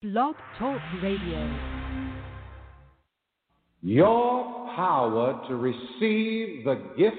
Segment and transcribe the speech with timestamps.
[0.00, 1.58] Blog Talk Radio.
[3.82, 4.44] Your
[4.76, 7.16] power to receive the gift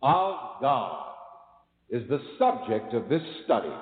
[0.00, 1.06] of God
[1.90, 3.74] is the subject of this study.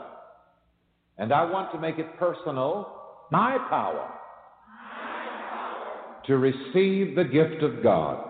[1.19, 2.91] And I want to make it personal
[3.31, 4.11] my power
[6.25, 8.27] to receive the gift of God.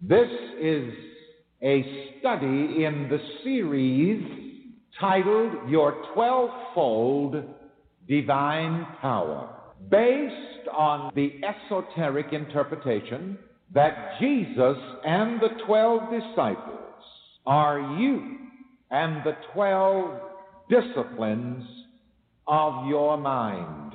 [0.00, 0.30] This
[0.60, 0.92] is
[1.60, 4.39] a study in the series
[5.00, 7.42] titled Your Twelvefold
[8.06, 9.48] Divine Power,
[9.90, 13.38] based on the esoteric interpretation
[13.72, 16.78] that Jesus and the twelve disciples
[17.46, 18.36] are you
[18.90, 20.20] and the twelve
[20.68, 21.64] disciplines
[22.46, 23.94] of your mind.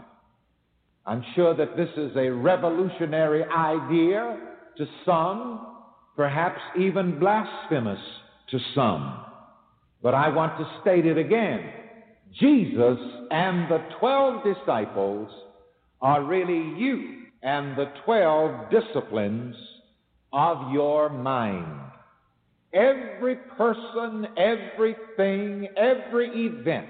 [1.06, 4.40] I'm sure that this is a revolutionary idea
[4.78, 5.68] to some,
[6.16, 8.00] perhaps even blasphemous
[8.50, 9.25] to some.
[10.06, 11.62] But I want to state it again.
[12.40, 13.00] Jesus
[13.32, 15.28] and the 12 disciples
[16.00, 19.56] are really you and the 12 disciplines
[20.32, 21.82] of your mind.
[22.72, 26.86] Every person, everything, every event,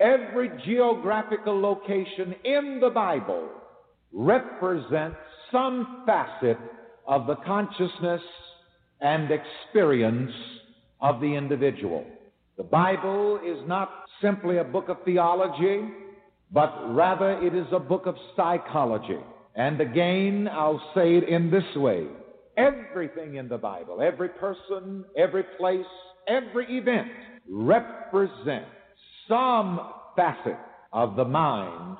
[0.00, 3.48] every geographical location in the Bible
[4.12, 5.16] represents
[5.52, 6.58] some facet
[7.06, 8.22] of the consciousness
[9.00, 10.32] and experience
[11.00, 12.04] of the individual.
[12.56, 13.90] The Bible is not
[14.22, 15.82] simply a book of theology,
[16.50, 19.18] but rather it is a book of psychology.
[19.54, 22.06] And again, I'll say it in this way
[22.56, 25.84] everything in the Bible, every person, every place,
[26.26, 27.08] every event
[27.46, 28.70] represents
[29.28, 30.56] some facet
[30.92, 31.98] of the mind,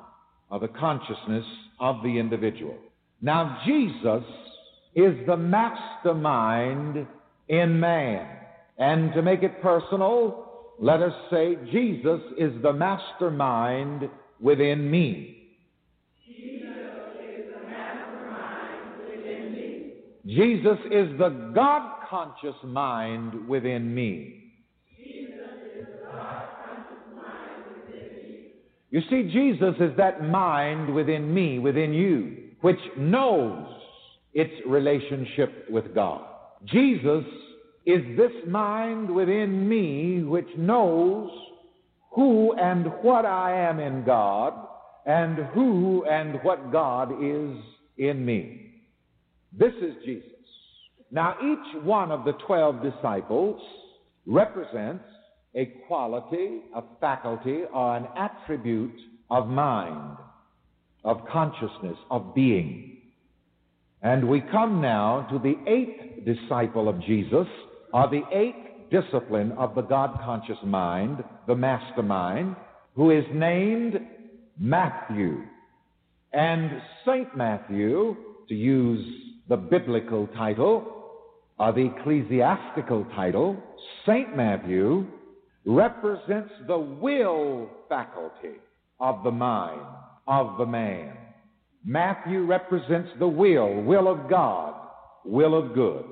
[0.49, 1.45] of the consciousness
[1.79, 2.75] of the individual.
[3.21, 4.23] Now, Jesus
[4.95, 7.05] is the mastermind
[7.47, 8.27] in man.
[8.79, 10.46] And to make it personal,
[10.79, 15.33] let us say Jesus is the mastermind within me.
[20.25, 24.43] Jesus is the God conscious mind within me.
[28.89, 33.67] You see, Jesus is that mind within me, within you, which knows
[34.33, 36.25] its relationship with God.
[36.65, 37.23] Jesus
[37.87, 41.31] is this mind within me which knows
[42.11, 44.53] who and what I am in God
[45.05, 47.55] and who and what God is
[47.97, 48.73] in me.
[49.57, 50.31] This is Jesus.
[51.11, 53.61] Now, each one of the twelve disciples
[54.25, 55.05] represents
[55.55, 58.99] a quality, a faculty, or an attribute
[59.29, 60.17] of mind,
[61.05, 62.97] of consciousness, of being.
[64.01, 67.47] And we come now to the eighth disciple of Jesus,
[67.93, 72.55] are the eighth discipline of the God conscious mind, the mastermind,
[72.95, 73.99] who is named
[74.59, 75.43] Matthew.
[76.33, 77.35] And St.
[77.35, 78.15] Matthew,
[78.49, 79.05] to use
[79.49, 80.93] the biblical title,
[81.59, 83.57] or the ecclesiastical title,
[84.05, 84.35] St.
[84.35, 85.05] Matthew
[85.65, 88.55] represents the will faculty
[88.99, 89.81] of the mind,
[90.27, 91.13] of the man.
[91.83, 94.73] Matthew represents the will, will of God,
[95.25, 96.05] will of good.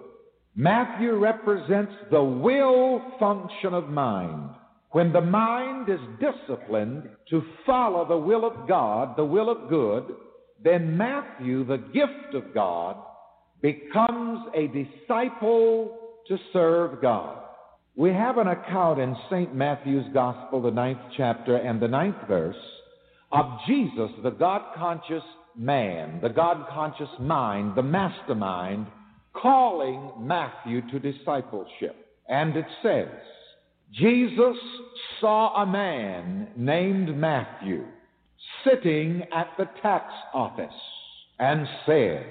[0.56, 4.52] Matthew represents the will function of mind.
[4.92, 10.06] When the mind is disciplined to follow the will of God, the will of good,
[10.64, 12.96] then Matthew, the gift of God,
[13.62, 15.98] becomes a disciple
[16.30, 17.44] to serve God.
[17.98, 19.54] We have an account in St.
[19.54, 22.56] Matthew's Gospel, the ninth chapter and the ninth verse,
[23.32, 25.24] of Jesus, the God conscious
[25.58, 28.88] man, the God conscious mind, the mastermind,
[29.42, 31.96] calling Matthew to discipleship.
[32.28, 33.08] And it says,
[33.94, 34.58] Jesus
[35.22, 37.86] saw a man named Matthew
[38.64, 40.74] sitting at the tax office
[41.40, 42.26] and said,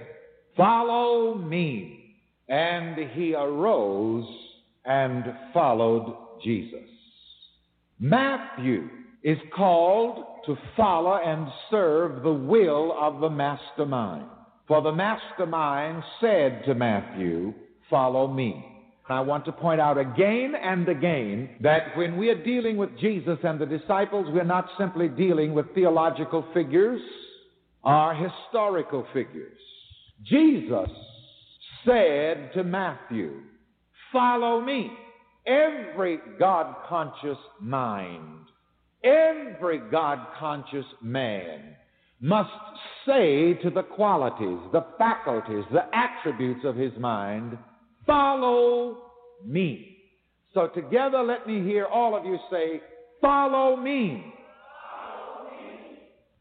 [0.56, 2.00] Follow me.
[2.48, 4.26] And he arose
[4.84, 6.14] and followed
[6.44, 6.80] Jesus.
[7.98, 8.88] Matthew
[9.22, 14.26] is called to follow and serve the will of the mastermind.
[14.66, 17.52] For the mastermind said to Matthew,
[17.90, 18.64] Follow me.
[19.06, 23.38] I want to point out again and again that when we are dealing with Jesus
[23.42, 27.02] and the disciples, we're not simply dealing with theological figures
[27.82, 29.58] or historical figures.
[30.22, 30.88] Jesus
[31.84, 33.42] said to Matthew,
[34.10, 34.90] Follow me.
[35.46, 38.46] Every God conscious mind,
[39.04, 41.76] every God conscious man
[42.24, 42.48] must
[43.06, 47.58] say to the qualities, the faculties, the attributes of his mind,
[48.06, 48.96] Follow
[49.46, 49.98] me.
[50.54, 52.80] So together, let me hear all of you say,
[53.20, 54.32] Follow me.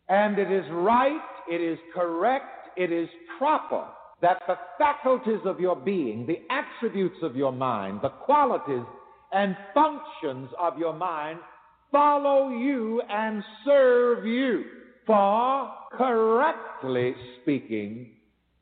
[0.07, 1.19] And it is right,
[1.51, 3.85] it is correct, it is proper
[4.21, 8.85] that the faculties of your being, the attributes of your mind, the qualities
[9.33, 11.39] and functions of your mind
[11.91, 14.63] follow you and serve you.
[15.05, 18.11] For, correctly speaking,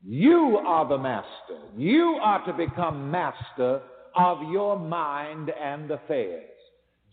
[0.04, 1.60] you are the master.
[1.78, 3.82] You are to become master
[4.16, 6.50] of your mind and affairs.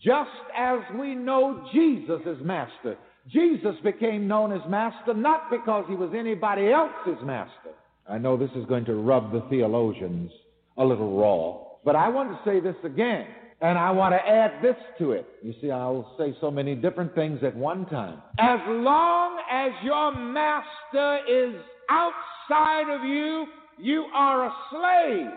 [0.03, 2.97] Just as we know Jesus is master.
[3.27, 7.75] Jesus became known as master not because he was anybody else's master.
[8.09, 10.31] I know this is going to rub the theologians
[10.77, 13.27] a little raw, but I want to say this again,
[13.61, 15.27] and I want to add this to it.
[15.43, 18.21] You see, I'll say so many different things at one time.
[18.39, 21.55] As long as your master is
[21.89, 23.45] outside of you,
[23.77, 25.31] you are a slave.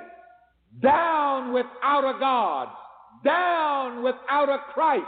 [0.81, 2.69] Down without a God,
[3.25, 5.05] down without a Christ,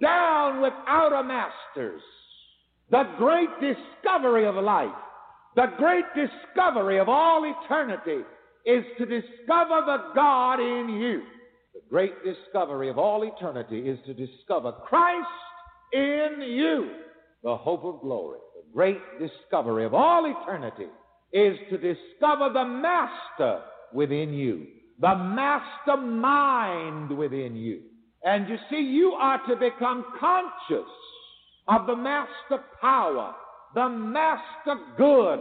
[0.00, 2.02] down without a masters.
[2.90, 4.94] The great discovery of life,
[5.56, 8.24] the great discovery of all eternity
[8.64, 11.22] is to discover the God in you.
[11.88, 15.28] Great discovery of all eternity is to discover Christ
[15.92, 16.90] in you,
[17.42, 18.40] the hope of glory.
[18.56, 20.88] The great discovery of all eternity
[21.32, 23.62] is to discover the Master
[23.92, 24.66] within you,
[25.00, 27.82] the Master mind within you.
[28.24, 30.90] And you see, you are to become conscious
[31.68, 33.34] of the Master power,
[33.74, 35.40] the Master good,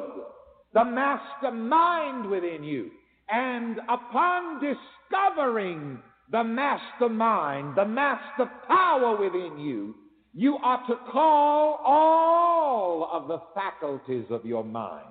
[0.74, 2.92] the Master mind within you.
[3.30, 6.00] And upon discovering
[6.32, 9.96] the Master mind, the Master power within you,
[10.34, 15.06] you are to call all of the faculties of your mind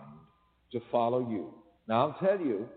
[0.72, 1.54] to follow you.
[1.88, 2.68] Now, I'll tell you,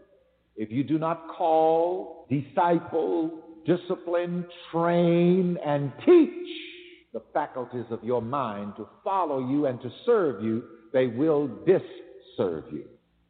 [0.56, 6.48] if you do not call, disciple, discipline, train, and teach
[7.14, 10.64] the faculties of your mind to follow you and to serve you,
[10.94, 12.86] they will disserve you.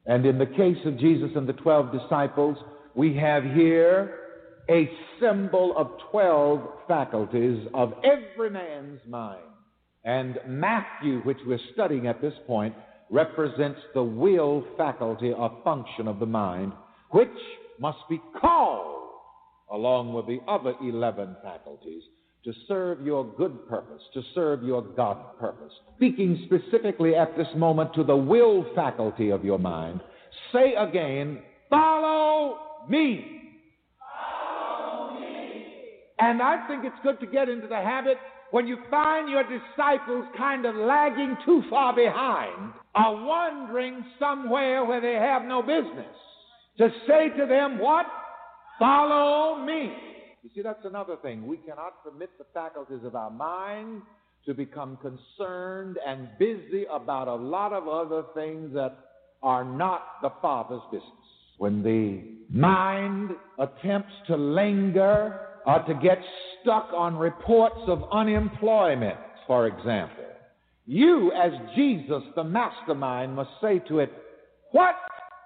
[0.06, 2.58] And in the case of Jesus and the 12 disciples,
[2.96, 4.27] we have here
[4.70, 9.42] a symbol of 12 faculties of every man's mind.
[10.04, 12.74] And Matthew, which we're studying at this point,
[13.10, 16.74] represents the will faculty or function of the mind,
[17.12, 17.30] which
[17.80, 19.10] must be called
[19.72, 22.04] along with the other 11 faculties
[22.46, 25.74] to serve your good purpose, to serve your God purpose.
[25.98, 30.00] Speaking specifically at this moment to the will faculty of your mind,
[30.54, 31.40] say again,
[31.70, 33.37] follow me.
[36.20, 38.18] And I think it's good to get into the habit
[38.52, 45.02] when you find your disciples kind of lagging too far behind or wandering somewhere where
[45.02, 46.16] they have no business,
[46.78, 48.06] to say to them, What?
[48.80, 49.92] Follow me.
[50.44, 51.46] You see, that's another thing.
[51.48, 54.02] We cannot permit the faculties of our mind
[54.46, 58.98] to become concerned and busy about a lot of other things that
[59.44, 61.12] are not the Father's business.
[61.58, 62.22] When the
[62.56, 66.18] mind attempts to linger or to get
[66.62, 70.24] stuck on reports of unemployment, for example,
[70.86, 74.12] you, as Jesus, the mastermind, must say to it,
[74.72, 74.96] What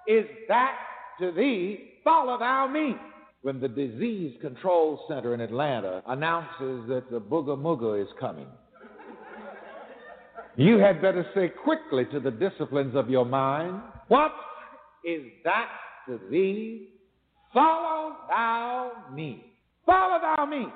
[0.06, 0.76] is that
[1.20, 1.90] to thee?
[2.04, 2.94] Follow thou me
[3.42, 8.46] when the Disease Control Center in Atlanta announces that the booger mooger is coming.
[10.54, 14.32] You had better say quickly to the disciplines of your mind, What
[15.04, 15.68] is that
[16.06, 16.90] to thee?
[17.52, 19.51] Follow thou me.
[19.86, 20.66] Follow thou me.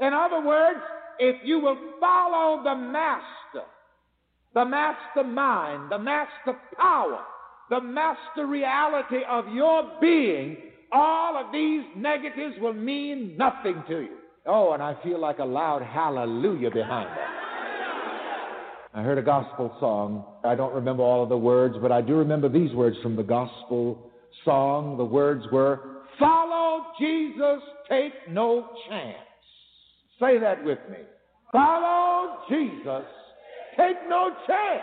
[0.00, 0.80] In other words,
[1.18, 3.66] if you will follow the master,
[4.54, 7.20] the master mind, the master power,
[7.70, 10.56] the master reality of your being,
[10.92, 14.16] all of these negatives will mean nothing to you.
[14.46, 17.36] Oh, and I feel like a loud hallelujah behind that.
[18.94, 20.24] I heard a gospel song.
[20.44, 23.22] I don't remember all of the words, but I do remember these words from the
[23.22, 24.10] gospel
[24.44, 24.96] song.
[24.96, 29.16] The words were, Follow Jesus, take no chance.
[30.20, 30.98] Say that with me.
[31.52, 33.04] Follow Jesus,
[33.76, 34.82] take no chance.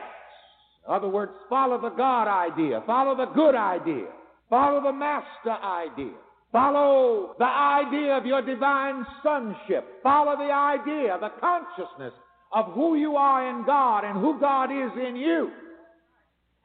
[0.88, 4.08] In other words, follow the God idea, follow the good idea.
[4.50, 6.14] Follow the master idea.
[6.52, 9.84] Follow the idea of your divine sonship.
[10.04, 12.14] Follow the idea, the consciousness
[12.54, 15.50] of who you are in God and who God is in you.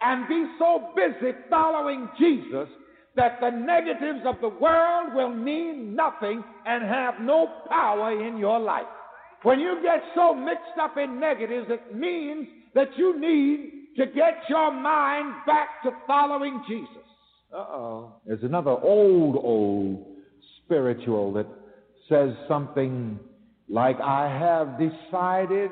[0.03, 2.69] And be so busy following Jesus
[3.19, 8.59] that the negatives of the world will mean nothing and have no power in your
[8.59, 8.87] life.
[9.43, 14.45] When you get so mixed up in negatives, it means that you need to get
[14.49, 17.05] your mind back to following Jesus.
[17.53, 18.15] Uh-oh.
[18.27, 20.07] There's another old, old
[20.65, 21.47] spiritual that
[22.09, 23.19] says something
[23.69, 25.71] like, I have decided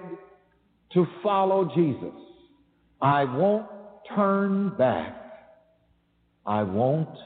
[0.94, 2.14] to follow Jesus.
[3.00, 3.66] I won't
[4.14, 5.14] turn back.
[6.44, 7.16] I won't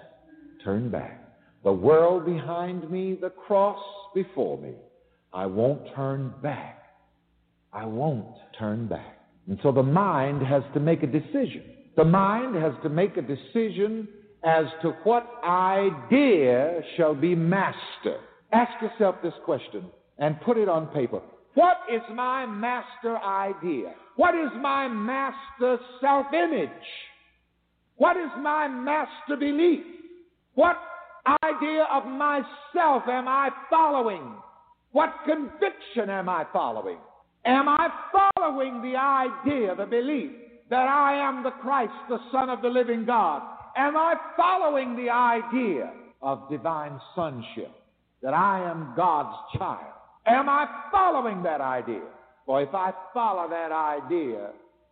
[0.64, 1.20] turn back.
[1.64, 3.82] The world behind me, the cross
[4.14, 4.74] before me.
[5.32, 6.82] I won't turn back.
[7.72, 9.18] I won't turn back.
[9.48, 11.62] And so the mind has to make a decision.
[11.96, 14.08] The mind has to make a decision
[14.44, 18.18] as to what idea shall be master.
[18.52, 19.84] Ask yourself this question
[20.18, 21.20] and put it on paper.
[21.54, 23.94] What is my master idea?
[24.16, 26.70] What is my master self image?
[27.96, 29.84] What is my master belief?
[30.54, 30.76] What
[31.42, 34.34] idea of myself am I following?
[34.92, 36.98] What conviction am I following?
[37.44, 40.32] Am I following the idea, the belief
[40.68, 43.42] that I am the Christ, the Son of the living God?
[43.76, 45.92] Am I following the idea
[46.22, 47.70] of divine sonship,
[48.22, 49.94] that I am God's child?
[50.26, 52.02] Am I following that idea?
[52.44, 54.50] For if I follow that idea,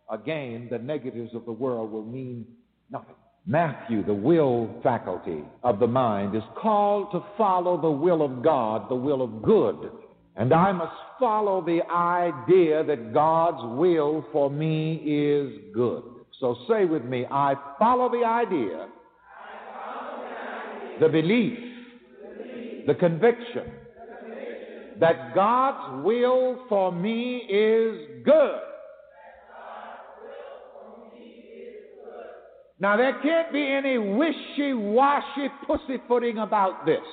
[0.09, 2.45] again, the negatives of the world will mean
[2.89, 3.15] nothing.
[3.49, 8.87] Matthew, the will faculty of the mind, is called to follow the will of God,
[8.89, 9.89] the will of good.
[10.35, 16.03] And I must follow the idea that God's will for me is good.
[16.39, 18.87] So say with me, I follow the idea,
[19.73, 21.59] follow the, idea the, belief,
[22.21, 23.63] the, belief, the conviction,
[24.21, 28.59] conviction that God's will for me is good.
[32.79, 37.03] Now, there can't be any wishy washy pussyfooting about this.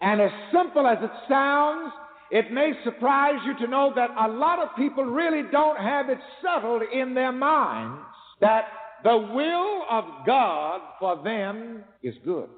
[0.00, 1.92] And as simple as it sounds,
[2.30, 6.18] it may surprise you to know that a lot of people really don't have it
[6.42, 8.00] settled in their minds
[8.40, 8.64] that
[9.04, 12.48] the will of God for them is good.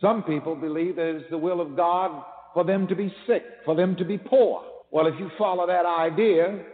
[0.00, 2.22] Some people believe that it's the will of God
[2.52, 4.62] for them to be sick, for them to be poor.
[4.90, 6.64] Well, if you follow that idea,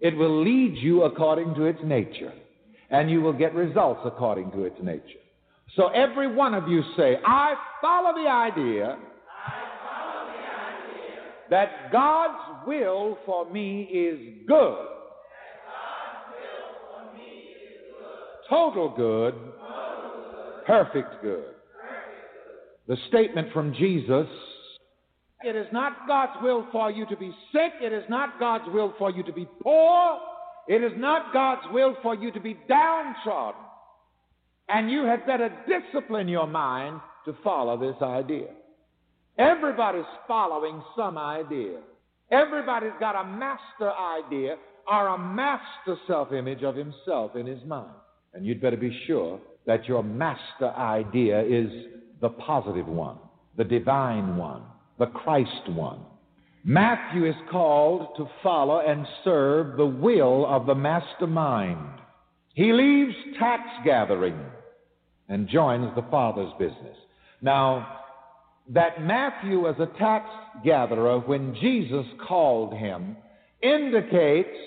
[0.00, 2.32] it will lead you according to its nature
[2.90, 5.20] and you will get results according to its nature.
[5.74, 8.96] So every one of you say, I follow the idea,
[9.90, 14.86] follow the idea that God's will for me is good.
[18.48, 19.34] Total good,
[20.66, 21.46] perfect good.
[22.86, 24.28] The statement from Jesus
[25.42, 27.72] it is not God's will for you to be sick.
[27.80, 30.18] It is not God's will for you to be poor.
[30.68, 33.60] It is not God's will for you to be downtrodden.
[34.68, 38.48] And you had better discipline your mind to follow this idea.
[39.38, 41.78] Everybody's following some idea.
[42.30, 44.56] Everybody's got a master idea
[44.90, 47.90] or a master self image of himself in his mind.
[48.34, 51.68] And you'd better be sure that your master idea is
[52.20, 53.18] the positive one,
[53.56, 54.62] the divine one,
[54.98, 56.00] the Christ one.
[56.68, 62.00] Matthew is called to follow and serve the will of the mastermind.
[62.54, 64.36] He leaves tax gathering
[65.28, 66.96] and joins the Father's business.
[67.40, 68.00] Now,
[68.70, 70.28] that Matthew was a tax
[70.64, 73.16] gatherer when Jesus called him
[73.62, 74.58] indicates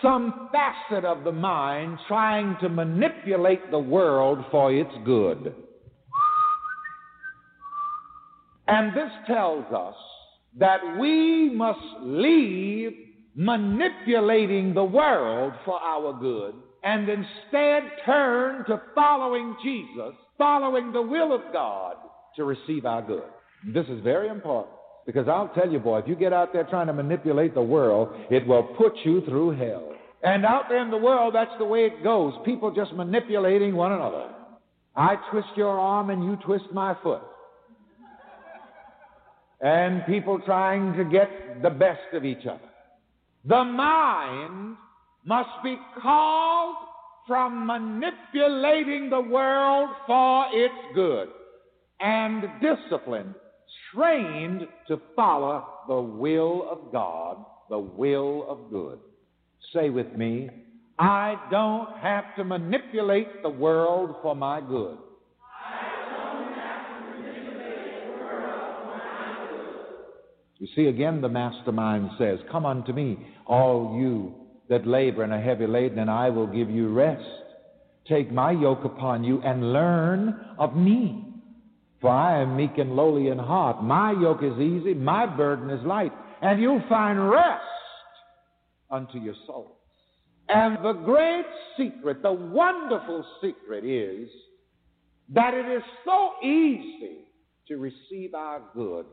[0.00, 5.52] some facet of the mind trying to manipulate the world for its good.
[8.68, 9.96] And this tells us
[10.56, 12.92] that we must leave
[13.34, 21.32] manipulating the world for our good and instead turn to following Jesus, following the will
[21.32, 21.96] of God
[22.36, 23.22] to receive our good.
[23.72, 24.74] This is very important
[25.06, 28.08] because I'll tell you, boy, if you get out there trying to manipulate the world,
[28.30, 29.92] it will put you through hell.
[30.22, 32.32] And out there in the world, that's the way it goes.
[32.44, 34.30] People just manipulating one another.
[34.96, 37.22] I twist your arm and you twist my foot
[39.60, 42.60] and people trying to get the best of each other.
[43.44, 44.76] The mind
[45.24, 46.76] must be called
[47.26, 51.28] from manipulating the world for its good
[52.00, 53.34] and disciplined,
[53.94, 58.98] trained to follow the will of God, the will of good.
[59.74, 60.48] Say with me,
[60.98, 64.98] I don't have to manipulate the world for my good.
[70.58, 74.34] You see, again, the mastermind says, Come unto me, all you
[74.68, 77.24] that labor and are heavy laden, and I will give you rest.
[78.08, 81.24] Take my yoke upon you and learn of me.
[82.00, 83.82] For I am meek and lowly in heart.
[83.82, 86.12] My yoke is easy, my burden is light,
[86.42, 87.64] and you'll find rest
[88.90, 89.76] unto your souls.
[90.48, 91.44] And the great
[91.76, 94.28] secret, the wonderful secret is
[95.30, 97.26] that it is so easy
[97.68, 99.06] to receive our good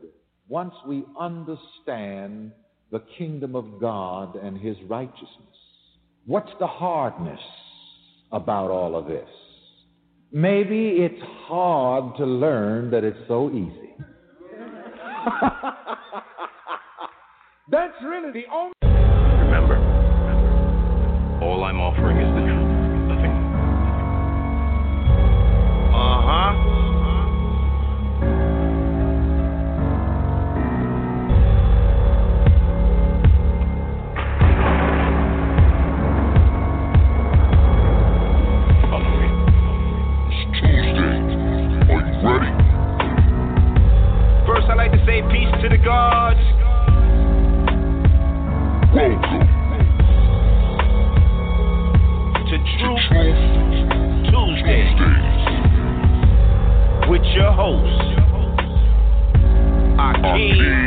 [0.48, 2.52] once we understand
[2.92, 5.28] the kingdom of God and his righteousness.
[6.24, 7.40] What's the hardness
[8.32, 9.28] about all of this?
[10.32, 13.94] Maybe it's hard to learn that it's so easy.
[17.70, 18.72] That's really the only.
[18.82, 19.76] Remember,
[21.42, 22.70] all I'm offering is the truth,
[23.08, 23.32] nothing.
[25.92, 26.75] Uh huh.
[45.86, 46.36] To.
[48.92, 49.46] Welcome
[52.44, 53.06] To to Truth
[54.26, 54.82] Tuesday.
[57.08, 58.02] With your host,
[59.96, 60.85] Akiem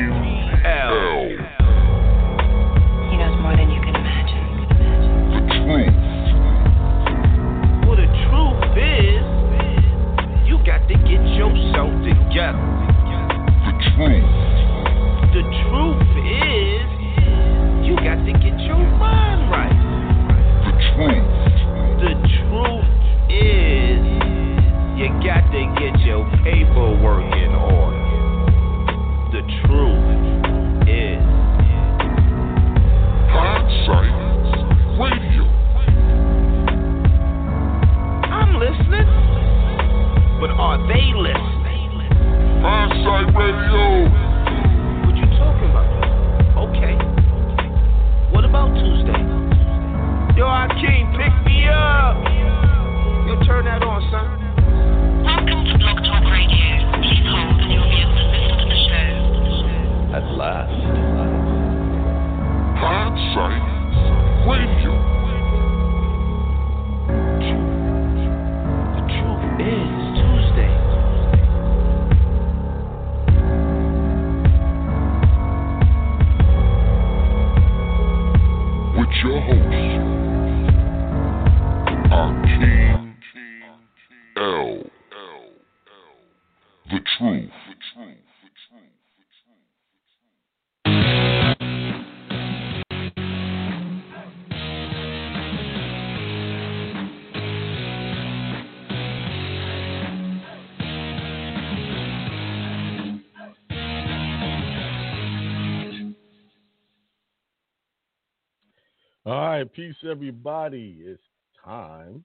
[109.29, 111.01] All right, peace, everybody.
[111.01, 111.21] It's
[111.63, 112.23] time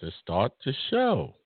[0.00, 1.36] to start the show.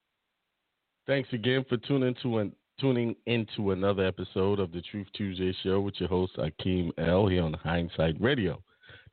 [1.06, 5.82] Thanks again for tuning to an, tuning into another episode of the Truth Tuesday Show
[5.82, 8.62] with your host Akiem El here on Hindsight Radio,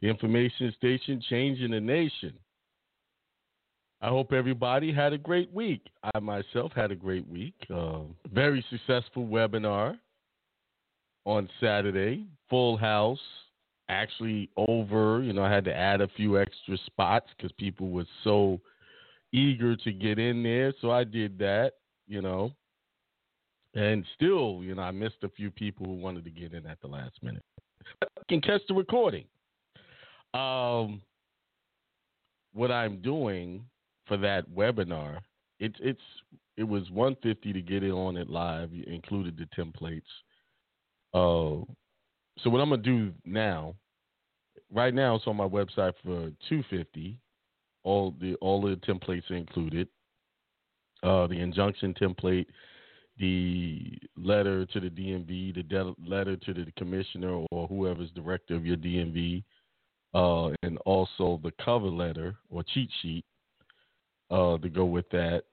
[0.01, 2.31] the information station changing the nation.
[3.99, 5.81] I hope everybody had a great week.
[6.15, 7.55] I myself had a great week.
[7.69, 9.97] Uh, very successful webinar
[11.25, 13.19] on Saturday, full house
[13.89, 15.21] actually over.
[15.21, 18.59] You know, I had to add a few extra spots because people were so
[19.31, 20.73] eager to get in there.
[20.81, 21.73] So I did that,
[22.07, 22.51] you know.
[23.73, 26.81] And still, you know, I missed a few people who wanted to get in at
[26.81, 27.43] the last minute.
[28.01, 29.25] I can catch the recording.
[30.33, 31.01] Um,
[32.53, 33.63] what I'm doing
[34.07, 35.19] for that webinar,
[35.59, 36.01] it's it's
[36.57, 38.73] it was 150 to get it on it live.
[38.73, 40.01] You included the templates.
[41.13, 41.63] Uh,
[42.39, 43.75] so what I'm gonna do now,
[44.71, 47.19] right now it's on my website for 250.
[47.83, 49.87] All the all the templates included.
[51.03, 52.47] Uh, the injunction template,
[53.19, 58.65] the letter to the DMV, the de- letter to the commissioner or whoever's director of
[58.65, 59.43] your DMV,
[60.15, 63.23] uh, and also the cover letter or cheat sheet
[64.31, 65.43] uh, to go with that,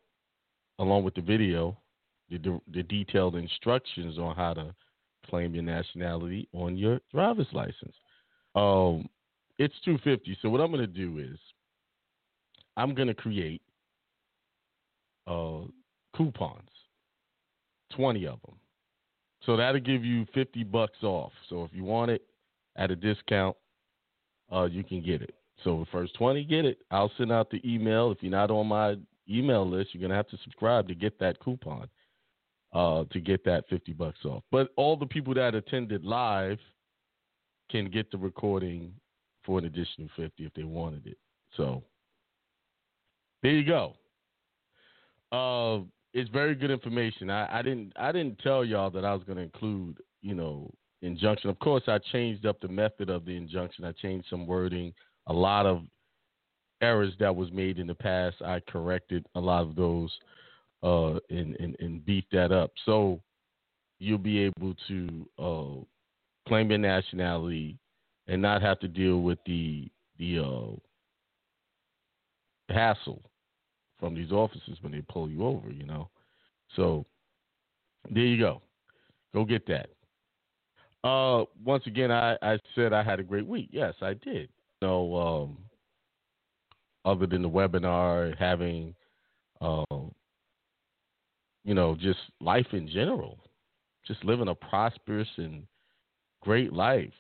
[0.79, 1.77] along with the video,
[2.31, 4.75] the, the detailed instructions on how to
[5.29, 7.95] claim your nationality on your driver's license.
[8.55, 9.09] Um,
[9.59, 10.39] it's 250.
[10.43, 11.39] So what I'm going to do is
[12.77, 13.63] I'm going to create
[15.27, 15.61] uh,
[16.17, 16.69] coupons,
[17.97, 18.57] 20 of them.
[19.47, 21.33] So that'll give you 50 bucks off.
[21.49, 22.23] So if you want it
[22.77, 23.57] at a discount,
[24.53, 25.35] uh, you can get it.
[25.63, 26.79] So the first 20 get it.
[26.91, 28.11] I'll send out the email.
[28.11, 28.97] If you're not on my
[29.29, 31.89] email list, you're going to have to subscribe to get that coupon
[32.75, 34.43] uh, to get that 50 bucks off.
[34.51, 36.59] But all the people that attended live
[37.71, 38.93] can get the recording
[39.45, 41.19] for an additional 50 if they wanted it.
[41.57, 41.83] So
[43.43, 43.95] there you go.
[45.33, 47.31] Uh, it's very good information.
[47.31, 50.71] I, I didn't I didn't tell y'all that I was going to include you know
[51.03, 51.51] injunction.
[51.51, 53.85] Of course, I changed up the method of the injunction.
[53.85, 54.93] I changed some wording
[55.27, 55.83] a lot of
[56.81, 58.37] errors that was made in the past.
[58.43, 60.11] I corrected a lot of those
[60.85, 62.71] uh, and, and, and beat that up.
[62.85, 63.21] So
[63.99, 65.85] you'll be able to uh,
[66.49, 67.79] claim your nationality
[68.29, 70.77] and not have to deal with the the uh,
[72.73, 73.23] hassle
[73.99, 75.71] from these officers when they pull you over.
[75.71, 76.11] You know,
[76.77, 77.05] so
[78.11, 78.63] there you go.
[79.33, 79.89] Go get that.
[81.03, 83.69] Uh, once again, I, I said I had a great week.
[83.73, 84.49] Yes, I did.
[84.81, 85.59] Know, um,
[87.05, 88.95] other than the webinar, having,
[89.61, 89.85] uh,
[91.65, 93.39] you know, just life in general,
[94.07, 95.67] just living a prosperous and
[96.43, 97.13] great life.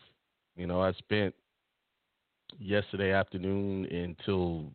[0.56, 1.34] You know, I spent
[2.58, 4.72] yesterday afternoon until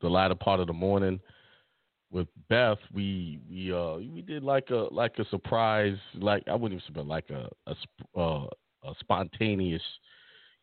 [0.00, 1.20] the latter part of the morning
[2.10, 2.78] with Beth.
[2.92, 7.08] We we uh we did like a like a surprise, like I wouldn't even say
[7.08, 8.46] like a a, uh,
[8.84, 9.82] a spontaneous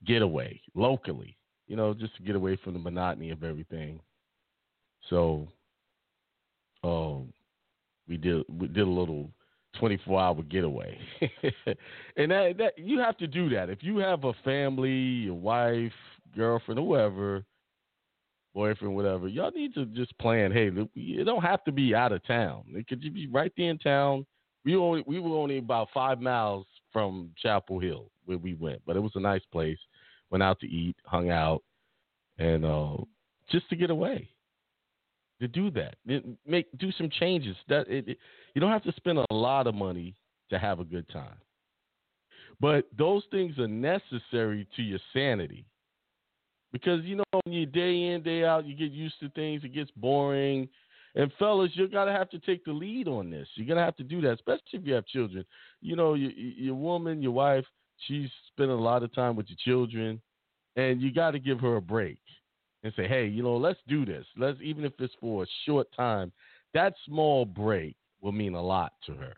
[0.05, 1.37] getaway locally.
[1.67, 3.99] You know, just to get away from the monotony of everything.
[5.09, 5.47] So,
[6.83, 7.31] um,
[8.09, 9.29] we did we did a little
[9.79, 10.97] 24 hour getaway.
[12.17, 13.69] and that, that you have to do that.
[13.69, 15.93] If you have a family, your wife,
[16.35, 17.45] girlfriend, whoever,
[18.53, 22.25] boyfriend, whatever, y'all need to just plan, hey, it don't have to be out of
[22.25, 22.63] town.
[22.69, 24.25] It could be right there in town.
[24.65, 28.95] We only we were only about five miles from Chapel Hill where we went, but
[28.95, 29.77] it was a nice place.
[30.31, 31.63] Went out to eat, hung out,
[32.37, 32.97] and uh,
[33.49, 34.29] just to get away
[35.41, 35.95] to do that.
[36.45, 37.55] Make do some changes.
[37.67, 38.17] That it, it,
[38.53, 40.15] you don't have to spend a lot of money
[40.49, 41.37] to have a good time.
[42.59, 45.65] But those things are necessary to your sanity.
[46.71, 49.73] Because you know, when you day in, day out, you get used to things, it
[49.73, 50.67] gets boring.
[51.15, 53.47] And fellas, you're gonna have to take the lead on this.
[53.55, 55.45] You're gonna have to do that, especially if you have children.
[55.81, 57.65] You know, your, your woman, your wife,
[58.07, 60.21] she's spending a lot of time with your children,
[60.75, 62.19] and you got to give her a break
[62.83, 64.25] and say, hey, you know, let's do this.
[64.37, 66.31] Let's even if it's for a short time,
[66.73, 69.33] that small break will mean a lot to her.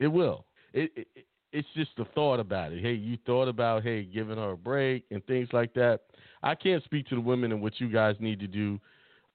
[0.00, 0.46] It will.
[0.72, 2.82] It, it it's just the thought about it.
[2.82, 6.00] Hey, you thought about hey giving her a break and things like that.
[6.42, 8.80] I can't speak to the women and what you guys need to do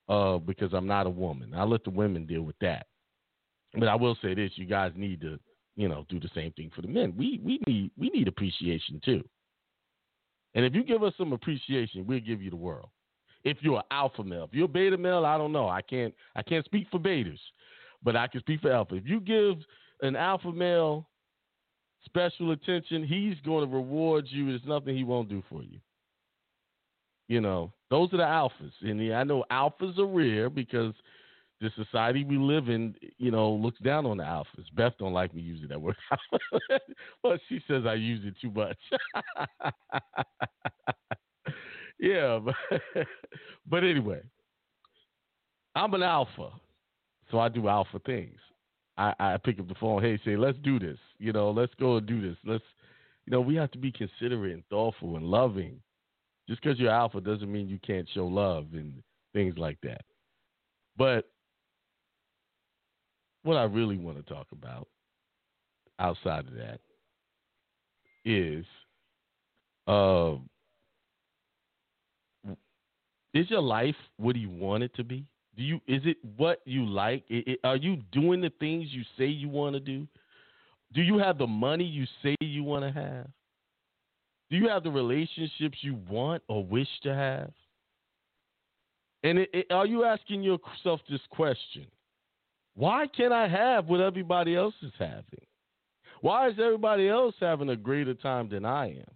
[0.09, 1.53] uh, because I'm not a woman.
[1.55, 2.87] I let the women deal with that.
[3.73, 5.39] But I will say this: you guys need to,
[5.75, 7.13] you know, do the same thing for the men.
[7.15, 9.23] We we need we need appreciation too.
[10.55, 12.89] And if you give us some appreciation, we'll give you the world.
[13.43, 15.69] If you're an alpha male, if you're a beta male, I don't know.
[15.69, 17.39] I can't I can't speak for betas,
[18.03, 18.95] but I can speak for alpha.
[18.95, 19.55] If you give
[20.01, 21.07] an alpha male
[22.05, 24.47] special attention, he's going to reward you.
[24.47, 25.79] There's nothing he won't do for you.
[27.27, 28.71] You know, those are the alphas.
[28.81, 30.93] And I know alphas are rare because
[31.61, 34.65] the society we live in, you know, looks down on the alphas.
[34.75, 35.97] Beth don't like me using that word.
[37.23, 38.77] well, she says I use it too much.
[41.99, 42.55] yeah, but,
[43.69, 44.21] but anyway,
[45.75, 46.49] I'm an alpha,
[47.29, 48.37] so I do alpha things.
[48.97, 50.97] I, I pick up the phone, hey, say, let's do this.
[51.19, 52.37] You know, let's go and do this.
[52.45, 52.63] Let's,
[53.25, 55.79] you know, we have to be considerate and thoughtful and loving.
[56.47, 58.93] Just because you're alpha doesn't mean you can't show love and
[59.33, 60.01] things like that.
[60.97, 61.25] But
[63.43, 64.87] what I really want to talk about
[65.99, 66.79] outside of that
[68.25, 68.65] is
[69.87, 70.35] uh,
[73.33, 75.25] is your life what you want it to be?
[75.55, 77.23] Do you is it what you like?
[77.29, 80.07] It, it, are you doing the things you say you want to do?
[80.93, 83.27] Do you have the money you say you want to have?
[84.49, 87.51] Do you have the relationships you want or wish to have?
[89.23, 91.85] And it, are you asking yourself this question?
[92.79, 95.45] Why can't I have what everybody else is having?
[96.21, 99.11] Why is everybody else having a greater time than I am?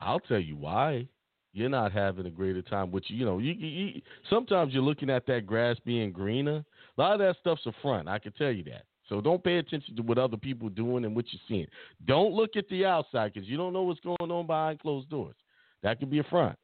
[0.00, 1.06] I'll tell you why.
[1.52, 3.38] You're not having a greater time, which you know.
[3.38, 6.64] You, you, sometimes you're looking at that grass being greener.
[6.98, 8.08] A lot of that stuff's a front.
[8.08, 8.82] I can tell you that.
[9.08, 11.68] So don't pay attention to what other people doing and what you're seeing.
[12.04, 15.36] Don't look at the outside because you don't know what's going on behind closed doors.
[15.84, 16.58] That could be a front.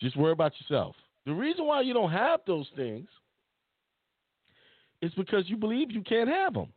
[0.00, 0.96] Just worry about yourself.
[1.26, 3.08] The reason why you don't have those things
[5.00, 6.72] is because you believe you can't have them.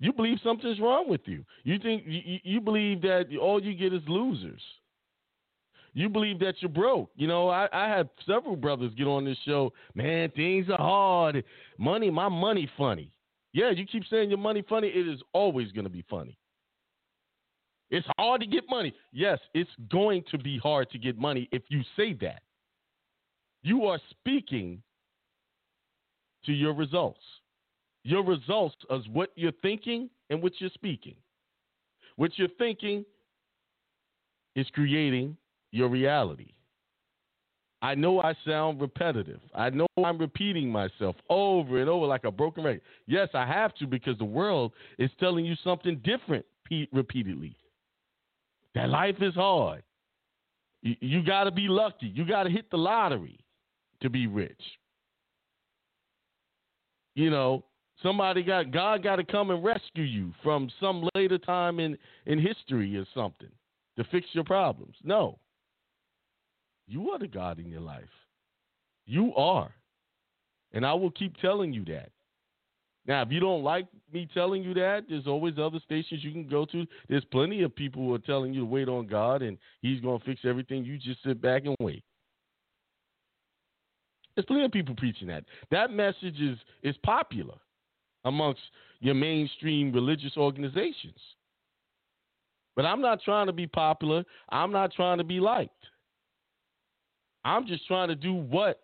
[0.00, 1.44] You believe something's wrong with you.
[1.64, 4.62] You think you, you believe that all you get is losers.
[5.94, 7.10] You believe that you're broke.
[7.16, 9.72] You know, I, I had several brothers get on this show.
[9.94, 11.42] Man, things are hard.
[11.78, 13.10] Money, my money funny.
[13.52, 14.88] Yeah, you keep saying your money funny.
[14.88, 16.38] It is always going to be funny.
[17.90, 18.92] It's hard to get money.
[19.12, 22.42] Yes, it's going to be hard to get money if you say that.
[23.62, 24.82] You are speaking
[26.46, 27.20] to your results.
[28.04, 31.14] Your results is what you're thinking and what you're speaking.
[32.16, 33.04] What you're thinking
[34.56, 35.36] is creating
[35.70, 36.52] your reality.
[37.80, 39.40] I know I sound repetitive.
[39.54, 42.80] I know I'm repeating myself over and over like a broken record.
[43.06, 47.56] Yes, I have to because the world is telling you something different pe- repeatedly.
[48.74, 49.84] That life is hard.
[50.82, 52.06] You, you got to be lucky.
[52.06, 53.38] You got to hit the lottery
[54.02, 54.60] to be rich.
[57.14, 57.64] You know,
[58.02, 62.38] somebody got God got to come and rescue you from some later time in in
[62.38, 63.50] history or something
[63.96, 64.94] to fix your problems.
[65.02, 65.38] No.
[66.86, 68.04] You are the God in your life.
[69.04, 69.74] You are.
[70.72, 72.10] And I will keep telling you that.
[73.06, 76.46] Now, if you don't like me telling you that, there's always other stations you can
[76.46, 76.86] go to.
[77.08, 80.18] There's plenty of people who are telling you to wait on God and He's going
[80.18, 80.84] to fix everything.
[80.84, 82.04] You just sit back and wait.
[84.38, 85.42] There's plenty of people preaching that.
[85.72, 87.56] That message is, is popular
[88.24, 88.60] amongst
[89.00, 91.18] your mainstream religious organizations.
[92.76, 94.22] But I'm not trying to be popular.
[94.50, 95.72] I'm not trying to be liked.
[97.44, 98.80] I'm just trying to do what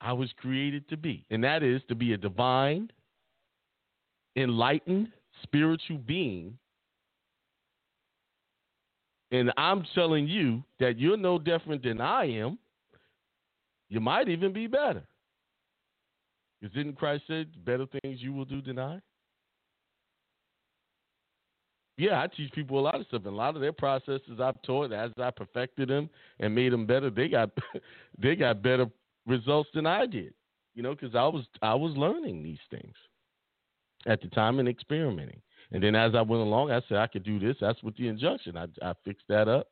[0.00, 2.90] I was created to be, and that is to be a divine,
[4.34, 5.08] enlightened,
[5.42, 6.56] spiritual being.
[9.30, 12.58] And I'm telling you that you're no different than I am.
[13.88, 15.06] You might even be better.
[16.60, 19.00] Because didn't Christ say, better things you will do than I?
[21.96, 24.62] Yeah, I teach people a lot of stuff, and a lot of their processes I've
[24.62, 27.10] taught as I perfected them and made them better.
[27.10, 27.50] They got
[28.18, 28.86] they got better
[29.26, 30.32] results than I did,
[30.74, 32.94] you know, because I was I was learning these things
[34.06, 35.42] at the time and experimenting.
[35.72, 37.56] And then as I went along, I said I could do this.
[37.60, 38.56] That's with the injunction.
[38.56, 39.66] I I fixed that up,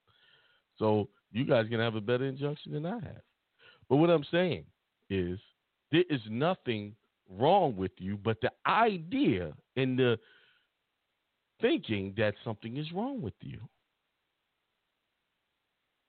[0.80, 3.22] so you guys can have a better injunction than I have.
[3.88, 4.64] But what I'm saying
[5.10, 5.38] is
[5.92, 6.94] there is nothing
[7.30, 10.18] wrong with you, but the idea and the
[11.60, 13.60] thinking that something is wrong with you.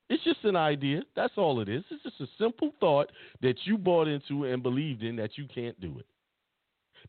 [0.09, 1.01] It's just an idea.
[1.15, 1.83] That's all it is.
[1.89, 3.11] It's just a simple thought
[3.41, 6.05] that you bought into and believed in that you can't do it.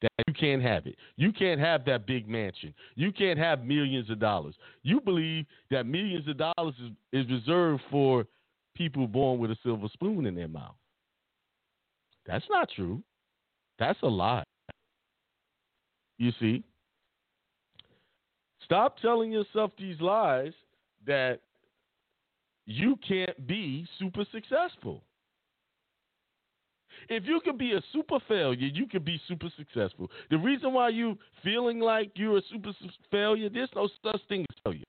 [0.02, 0.96] That you can't have it.
[1.16, 2.74] You can't have that big mansion.
[2.94, 4.54] You can't have millions of dollars.
[4.82, 8.26] You believe that millions of dollars is, is reserved for
[8.74, 10.76] people born with a silver spoon in their mouth.
[12.26, 13.02] That's not true.
[13.78, 14.44] That's a lie.
[16.18, 16.62] You see?
[18.64, 20.52] Stop telling yourself these lies
[21.06, 21.40] that
[22.66, 25.02] you can't be super successful.
[27.08, 30.10] If you can be a super failure, you can be super successful.
[30.30, 32.72] The reason why you feeling like you're a super
[33.10, 34.84] failure, there's no such thing as failure.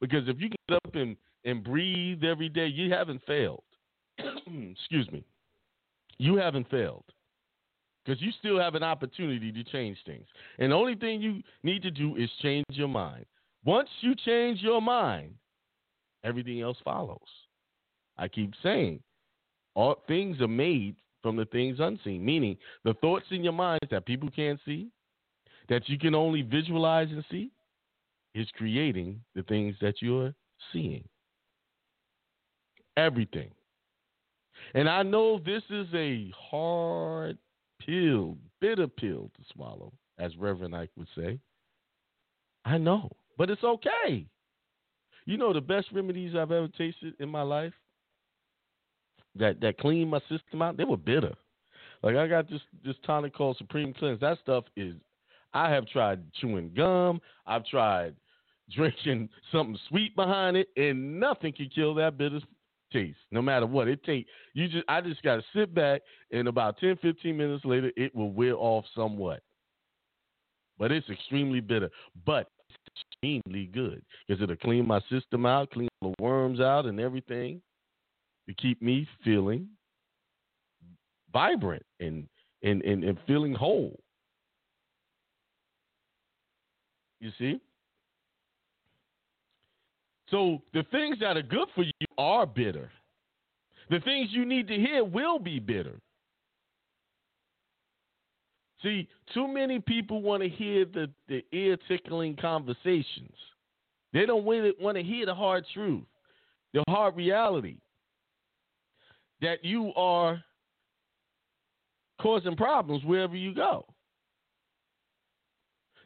[0.00, 3.62] Because if you get up and, and breathe every day, you haven't failed.
[4.18, 5.24] Excuse me.
[6.18, 7.04] You haven't failed
[8.04, 10.26] because you still have an opportunity to change things.
[10.58, 13.26] And the only thing you need to do is change your mind.
[13.64, 15.34] Once you change your mind,
[16.22, 17.18] everything else follows.
[18.16, 19.00] I keep saying,
[19.74, 24.06] all things are made from the things unseen, meaning the thoughts in your mind that
[24.06, 24.88] people can't see,
[25.68, 27.50] that you can only visualize and see,
[28.34, 30.34] is creating the things that you're
[30.72, 31.04] seeing.
[32.96, 33.50] Everything.
[34.74, 37.38] And I know this is a hard
[37.84, 41.38] pill, bitter pill to swallow, as Reverend Ike would say.
[42.64, 44.26] I know, but it's okay.
[45.26, 47.72] You know the best remedies I've ever tasted in my life
[49.36, 50.76] that that cleaned my system out.
[50.76, 51.34] They were bitter.
[52.02, 54.20] Like I got this this tonic called Supreme Cleanse.
[54.20, 54.94] That stuff is.
[55.52, 57.20] I have tried chewing gum.
[57.46, 58.14] I've tried
[58.74, 62.40] drinking something sweet behind it, and nothing can kill that bitter
[62.94, 64.26] taste, no matter what it take.
[64.54, 68.14] You just I just got to sit back and about 10, 15 minutes later it
[68.14, 69.42] will wear off somewhat.
[70.78, 71.90] But it's extremely bitter,
[72.24, 72.48] but
[73.22, 77.60] extremely good because it'll clean my system out, clean the worms out and everything
[78.48, 79.68] to keep me feeling
[81.32, 82.28] vibrant and
[82.62, 84.00] and, and, and feeling whole.
[87.20, 87.60] You see?
[90.34, 92.90] So the things that are good for you are bitter.
[93.88, 96.00] The things you need to hear will be bitter.
[98.82, 103.36] See, too many people want to hear the, the ear tickling conversations.
[104.12, 106.02] They don't want to hear the hard truth,
[106.72, 107.76] the hard reality
[109.40, 110.42] that you are
[112.20, 113.86] causing problems wherever you go.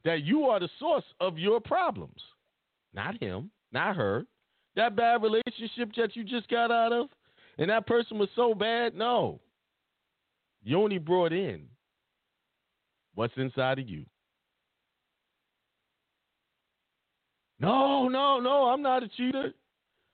[0.05, 2.21] That you are the source of your problems,
[2.93, 4.27] not him, not her.
[4.77, 7.09] That bad relationship that you just got out of,
[7.59, 9.41] and that person was so bad, no.
[10.63, 11.67] You only brought in
[13.15, 14.05] what's inside of you.
[17.61, 19.53] No, no, no, I'm not a cheater.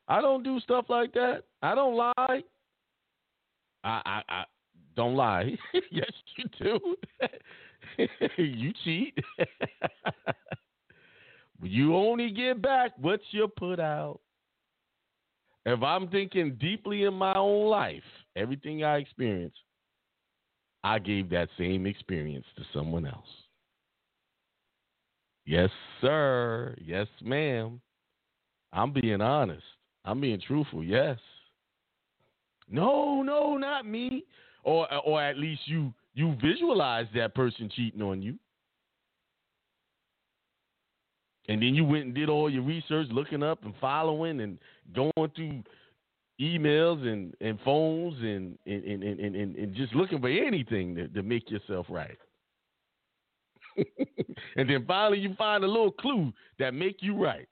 [0.09, 1.43] I don't do stuff like that.
[1.63, 2.13] I don't lie.
[2.19, 2.43] I
[3.85, 4.45] I, I
[4.97, 5.53] don't lie.
[5.91, 8.07] yes, you do.
[8.39, 9.19] you cheat.
[11.65, 14.21] you only get back what you put out.
[15.67, 18.03] If I'm thinking deeply in my own life,
[18.37, 19.55] everything I experience,
[20.83, 23.29] I gave that same experience to someone else.
[25.47, 26.75] Yes, sir.
[26.81, 27.81] Yes, ma'am.
[28.73, 29.65] I'm being honest.
[30.05, 30.85] I'm being truthful.
[30.85, 31.19] Yes.
[32.69, 34.25] No, no, not me.
[34.63, 38.39] Or or at least you you visualize that person cheating on you.
[41.49, 44.59] And then you went and did all your research, looking up and following and
[44.95, 45.63] going through
[46.41, 51.09] emails and, and phones and and, and, and, and, and just looking for anything to,
[51.09, 52.19] to make yourself right.
[54.57, 57.49] and then finally you find a little clue that make you right.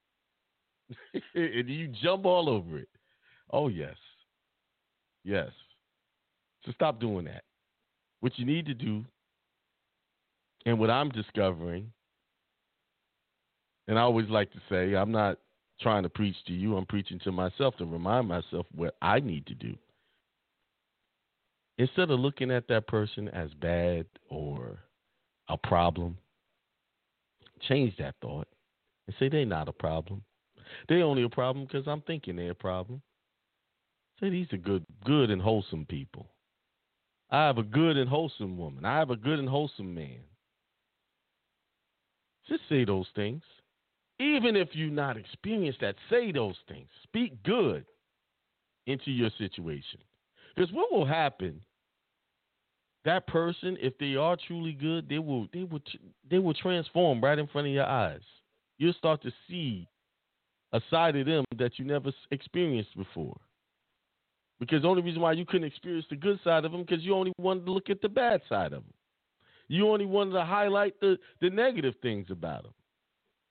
[1.35, 2.89] and you jump all over it.
[3.51, 3.97] Oh yes.
[5.25, 5.51] Yes.
[6.65, 7.45] So stop doing that.
[8.21, 9.05] What you need to do,
[10.65, 11.93] and what I'm discovering,
[13.89, 15.39] and I always like to say, I'm not
[15.81, 19.47] trying to preach to you, I'm preaching to myself to remind myself what I need
[19.47, 19.75] to do.
[21.79, 24.79] Instead of looking at that person as bad or
[25.49, 26.17] a problem,
[27.69, 28.47] change that thought
[29.07, 30.23] and say they're not a problem.
[30.89, 33.03] They're only a problem because I'm thinking they're a problem.
[34.21, 36.29] Say these are good, good and wholesome people.
[37.31, 38.85] I have a good and wholesome woman.
[38.85, 40.21] I have a good and wholesome man.
[42.49, 43.43] Just say those things.
[44.23, 46.87] Even if you're not experienced that, say those things.
[47.03, 47.85] Speak good
[48.87, 49.99] into your situation.
[50.55, 51.61] Because what will happen,
[53.05, 55.81] that person, if they are truly good, they will they will
[56.31, 58.21] they will transform right in front of your eyes.
[58.79, 59.89] You'll start to see
[60.73, 63.37] a side of them that you never experienced before.
[64.61, 67.15] Because the only reason why you couldn't experience the good side of them because you
[67.15, 68.95] only wanted to look at the bad side of them.
[69.67, 72.73] You only wanted to highlight the, the negative things about them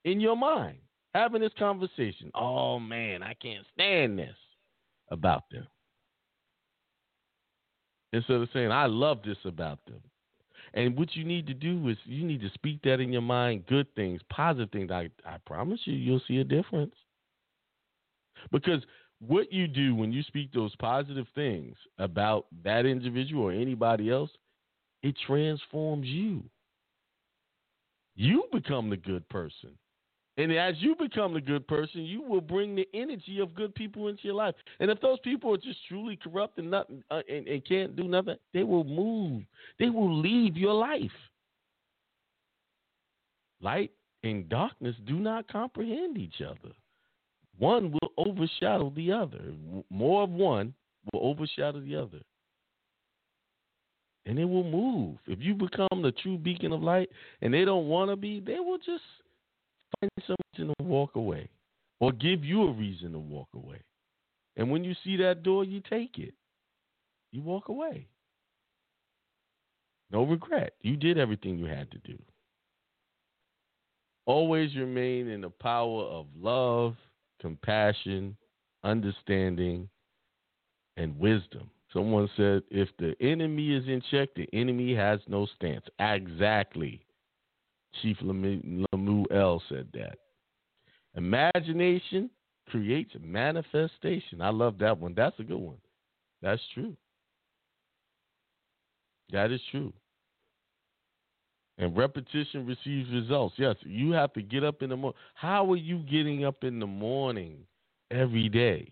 [0.06, 0.78] in your mind.
[1.14, 2.32] Having this conversation.
[2.34, 4.36] Oh man, I can't stand this
[5.10, 5.68] about them.
[8.14, 10.02] Instead of saying, I love this about them.
[10.74, 13.68] And what you need to do is you need to speak that in your mind,
[13.68, 14.92] good things, positive things.
[14.92, 16.96] I, I promise you, you'll see a difference.
[18.52, 18.82] Because
[19.20, 24.32] what you do when you speak those positive things about that individual or anybody else,
[25.04, 26.44] it transforms you.
[28.16, 29.72] You become the good person.
[30.41, 34.08] And as you become the good person, you will bring the energy of good people
[34.08, 34.56] into your life.
[34.80, 38.06] And if those people are just truly corrupt and, not, uh, and, and can't do
[38.06, 39.43] nothing, they will move.
[39.77, 41.12] They will leave your life.
[43.62, 43.91] Light
[44.23, 46.73] and darkness do not comprehend each other
[47.62, 49.54] one will overshadow the other.
[49.91, 50.73] More of one
[51.12, 52.19] will overshadow the other.
[54.25, 55.17] And it will move.
[55.27, 57.10] If you become the true beacon of light
[57.41, 59.04] and they don't want to be, they will just
[59.99, 61.49] find some reason to walk away
[61.99, 63.82] or give you a reason to walk away.
[64.58, 66.34] And when you see that door, you take it.
[67.32, 68.08] You walk away.
[70.12, 70.73] No regret.
[70.82, 72.17] You did everything you had to do.
[74.25, 76.95] Always remain in the power of love
[77.41, 78.38] compassion,
[78.84, 79.89] understanding,
[80.95, 81.69] and wisdom.
[81.91, 85.86] Someone said, if the enemy is in check, the enemy has no stance.
[85.99, 87.01] Exactly.
[88.01, 90.17] Chief Lemuel said that.
[91.15, 92.30] Imagination
[92.69, 94.41] creates manifestation.
[94.41, 95.13] I love that one.
[95.15, 95.77] That's a good one.
[96.41, 96.95] That's true.
[99.32, 99.93] That is true.
[101.77, 103.56] And repetition receives results.
[103.58, 105.17] Yes, you have to get up in the morning.
[105.34, 107.60] How are you getting up in the morning
[108.12, 108.91] every day?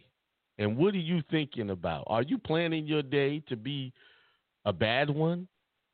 [0.57, 2.05] And what are you thinking about?
[2.07, 3.93] Are you planning your day to be
[4.65, 5.47] a bad one?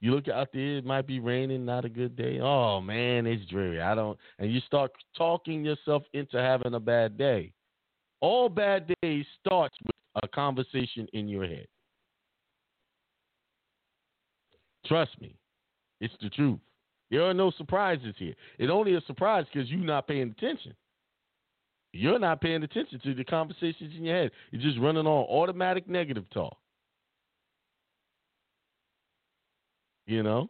[0.05, 2.39] You look out there, it might be raining, not a good day.
[2.39, 3.81] Oh man, it's dreary.
[3.81, 7.51] I don't and you start talking yourself into having a bad day.
[8.21, 11.65] All bad days starts with a conversation in your head.
[14.85, 15.35] Trust me,
[15.99, 16.59] it's the truth.
[17.09, 18.35] There are no surprises here.
[18.59, 20.75] It's only a surprise because you're not paying attention.
[21.93, 24.31] You're not paying attention to the conversations in your head.
[24.51, 26.57] You're just running on automatic negative talk.
[30.05, 30.49] You know?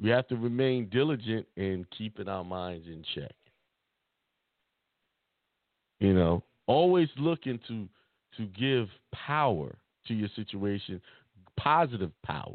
[0.00, 3.34] We have to remain diligent in keeping our minds in check.
[5.98, 7.88] You know, always looking to
[8.36, 9.74] to give power
[10.06, 11.00] to your situation,
[11.56, 12.54] positive power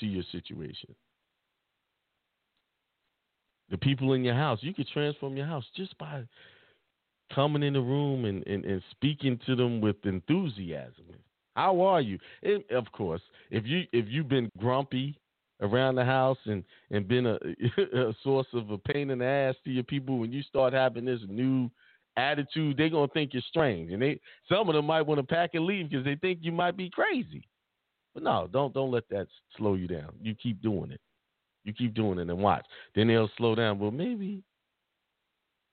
[0.00, 0.94] to your situation.
[3.70, 6.24] The people in your house, you could transform your house just by
[7.32, 11.04] coming in the room and, and, and speaking to them with enthusiasm.
[11.54, 12.18] How are you?
[12.42, 15.18] And of course, if you if you've been grumpy
[15.60, 17.34] around the house and and been a,
[17.94, 21.04] a source of a pain in the ass to your people, when you start having
[21.04, 21.70] this new
[22.16, 25.50] attitude, they're gonna think you're strange, and they some of them might want to pack
[25.54, 27.46] and leave because they think you might be crazy.
[28.14, 29.26] But no, don't don't let that
[29.56, 30.12] slow you down.
[30.20, 31.00] You keep doing it.
[31.64, 32.64] You keep doing it and watch.
[32.94, 33.78] Then they'll slow down.
[33.78, 34.42] Well, maybe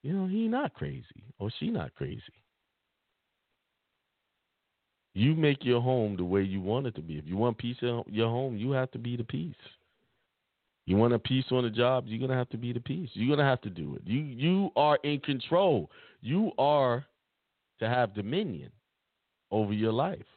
[0.03, 2.21] you know he not crazy or she not crazy.
[5.18, 7.18] You make your home the way you want it to be.
[7.18, 9.55] If you want peace in your home, you have to be the peace.
[10.86, 13.09] You want a peace on the job, you're gonna have to be the peace.
[13.13, 14.03] You're gonna have to do it.
[14.05, 15.89] You you are in control.
[16.22, 17.03] You are
[17.80, 18.70] to have dominion
[19.49, 20.28] over your life.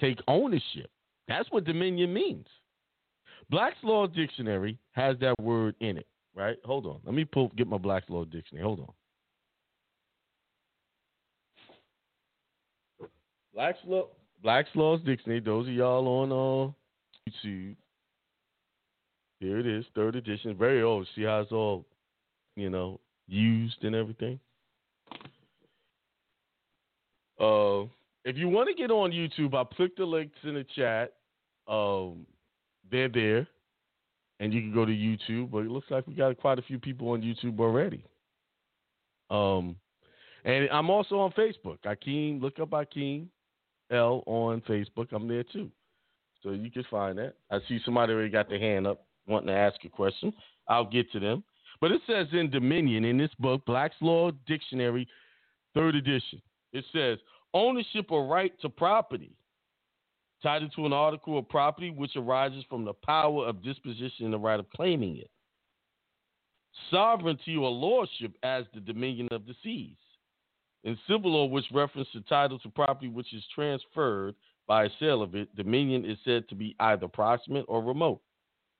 [0.00, 0.90] Take ownership.
[1.28, 2.46] That's what dominion means.
[3.50, 6.56] Black's Law Dictionary has that word in it, right?
[6.64, 7.00] Hold on.
[7.04, 8.64] Let me pull get my Black's Law Dictionary.
[8.64, 8.92] Hold on.
[13.58, 14.06] Black's Law
[14.40, 15.40] Black's Laws Dictionary.
[15.40, 16.70] Those of y'all on uh,
[17.28, 17.74] YouTube.
[19.40, 20.56] Here it is, third edition.
[20.56, 21.08] Very old.
[21.16, 21.84] See how it's all,
[22.54, 24.38] you know, used and everything.
[27.40, 27.86] Uh,
[28.24, 31.14] if you want to get on YouTube, I put the links in the chat.
[31.66, 32.26] Um,
[32.88, 33.48] they're there,
[34.38, 35.50] and you can go to YouTube.
[35.50, 38.04] But it looks like we got quite a few people on YouTube already.
[39.30, 39.74] Um,
[40.44, 41.78] and I'm also on Facebook.
[41.84, 43.26] Akiem, look up Akiem
[43.90, 45.08] El on Facebook.
[45.12, 45.70] I'm there too,
[46.42, 47.34] so you can find that.
[47.50, 50.32] I see somebody already got their hand up, wanting to ask a question.
[50.68, 51.44] I'll get to them.
[51.80, 55.06] But it says in Dominion in this book, Black's Law Dictionary,
[55.74, 56.42] third edition.
[56.72, 57.18] It says
[57.54, 59.32] ownership or right to property,
[60.42, 64.38] tied to an article of property which arises from the power of disposition and the
[64.38, 65.30] right of claiming it.
[66.90, 69.96] Sovereignty or lordship as the dominion of the seas.
[70.84, 74.34] In civil law, which reference the title to property which is transferred
[74.66, 78.20] by a sale of it, dominion is said to be either proximate or remote.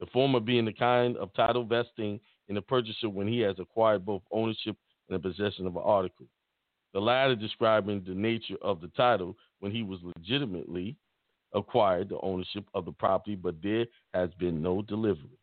[0.00, 4.06] The former being the kind of title vesting in the purchaser when he has acquired
[4.06, 4.76] both ownership
[5.08, 6.26] and the possession of an article.
[6.92, 10.96] The latter describing the nature of the title when he was legitimately
[11.52, 15.38] acquired the ownership of the property, but there has been no delivery.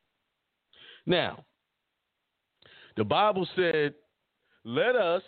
[1.06, 1.44] Now,
[2.96, 3.94] the Bible said,
[4.64, 5.24] Let us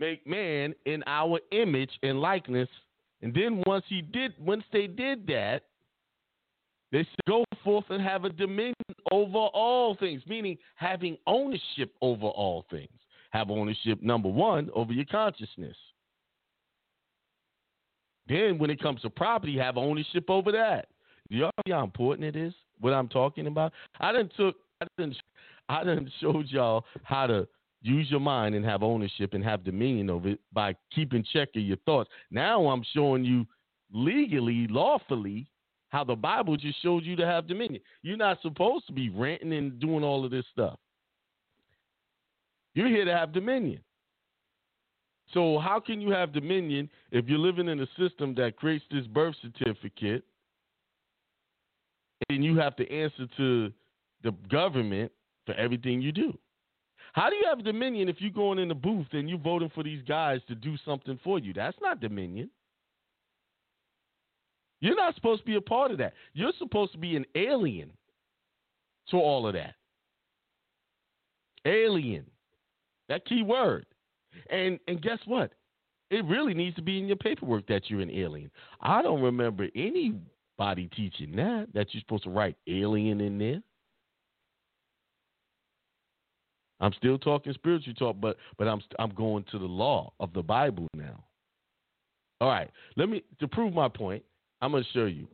[0.00, 2.68] make man in our image and likeness.
[3.22, 5.60] And then once he did, once they did that,
[6.90, 8.74] they should go forth and have a dominion
[9.12, 12.88] over all things, meaning having ownership over all things.
[13.30, 15.76] Have ownership, number one, over your consciousness.
[18.26, 20.88] Then, when it comes to property, have ownership over that.
[21.28, 22.52] Y'all see how important it is?
[22.80, 23.72] What I'm talking about?
[24.00, 25.16] I didn't took, I didn't,
[25.68, 27.46] I didn't showed y'all how to
[27.82, 31.62] use your mind and have ownership and have dominion over it by keeping check of
[31.62, 32.10] your thoughts.
[32.30, 33.46] Now I'm showing you
[33.92, 35.48] legally, lawfully,
[35.88, 37.82] how the Bible just showed you to have dominion.
[38.02, 40.78] You're not supposed to be ranting and doing all of this stuff.
[42.74, 43.80] You're here to have dominion.
[45.34, 49.06] So, how can you have dominion if you're living in a system that creates this
[49.06, 50.24] birth certificate
[52.28, 53.72] and you have to answer to
[54.22, 55.10] the government
[55.46, 56.36] for everything you do?
[57.12, 59.82] How do you have dominion if you're going in the booth and you're voting for
[59.82, 61.52] these guys to do something for you?
[61.52, 62.50] That's not dominion.
[64.80, 66.14] You're not supposed to be a part of that.
[66.32, 67.92] You're supposed to be an alien
[69.10, 69.74] to all of that.
[71.66, 72.24] Alien.
[73.08, 73.86] That key word.
[74.48, 75.52] And and guess what?
[76.10, 78.50] It really needs to be in your paperwork that you're an alien.
[78.80, 83.62] I don't remember anybody teaching that that you're supposed to write alien in there.
[86.80, 90.42] I'm still talking spiritual talk, but but I'm I'm going to the law of the
[90.42, 91.24] Bible now.
[92.40, 94.22] All right, let me to prove my point.
[94.62, 95.26] I'm gonna show you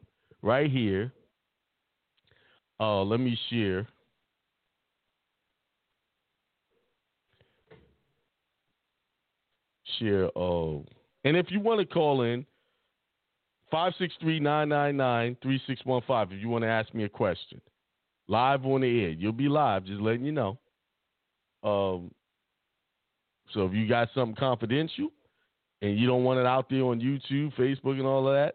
[0.42, 1.12] right here.
[2.78, 3.86] Uh, let me share.
[9.99, 10.26] Share.
[10.36, 10.80] Uh,
[11.24, 12.44] and if you want to call in,
[13.72, 17.61] 563-999-3615 if you want to ask me a question.
[18.28, 19.11] Live on the air.
[19.11, 20.59] You'll be live, just letting you know.
[21.62, 22.12] Um,
[23.54, 25.09] so if you got something confidential
[25.82, 28.54] and you don't want it out there on YouTube, Facebook, and all of that,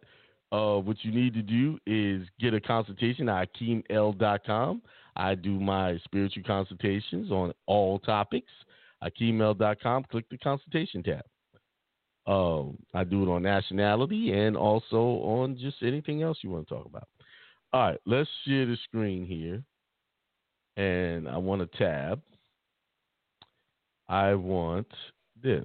[0.55, 4.81] uh, what you need to do is get a consultation at AkiemEl.com.
[5.15, 8.51] I do my spiritual consultations on all topics.
[9.03, 11.23] AkiemEl.com, click the consultation tab.
[12.27, 16.75] Uh, I do it on nationality and also on just anything else you want to
[16.75, 17.07] talk about.
[17.73, 19.63] All right, let's share the screen here.
[20.77, 22.21] and I want a tab.
[24.11, 24.87] I want
[25.41, 25.63] this.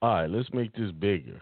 [0.00, 1.40] All right, let's make this bigger.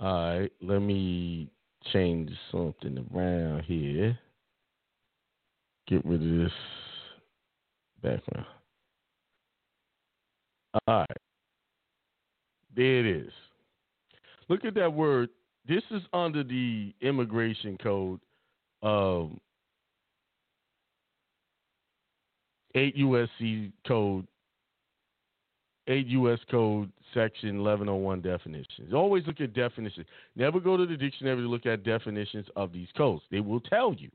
[0.00, 1.48] All right, let me
[1.92, 4.18] change something around here.
[5.86, 6.52] Get rid of this
[8.02, 8.46] background.
[10.88, 11.29] All right.
[12.74, 13.32] There it is.
[14.48, 15.30] Look at that word.
[15.68, 18.20] This is under the immigration code
[18.82, 19.40] um,
[22.74, 24.26] 8 USC code
[25.90, 26.38] 8 U.S.
[26.50, 28.94] Code Section 1101 definitions.
[28.94, 30.06] Always look at definitions.
[30.36, 33.22] Never go to the dictionary to look at definitions of these codes.
[33.30, 34.10] They will tell you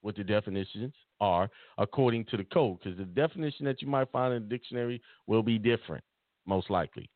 [0.00, 4.32] what the definitions are according to the code because the definition that you might find
[4.34, 6.02] in the dictionary will be different,
[6.46, 7.10] most likely.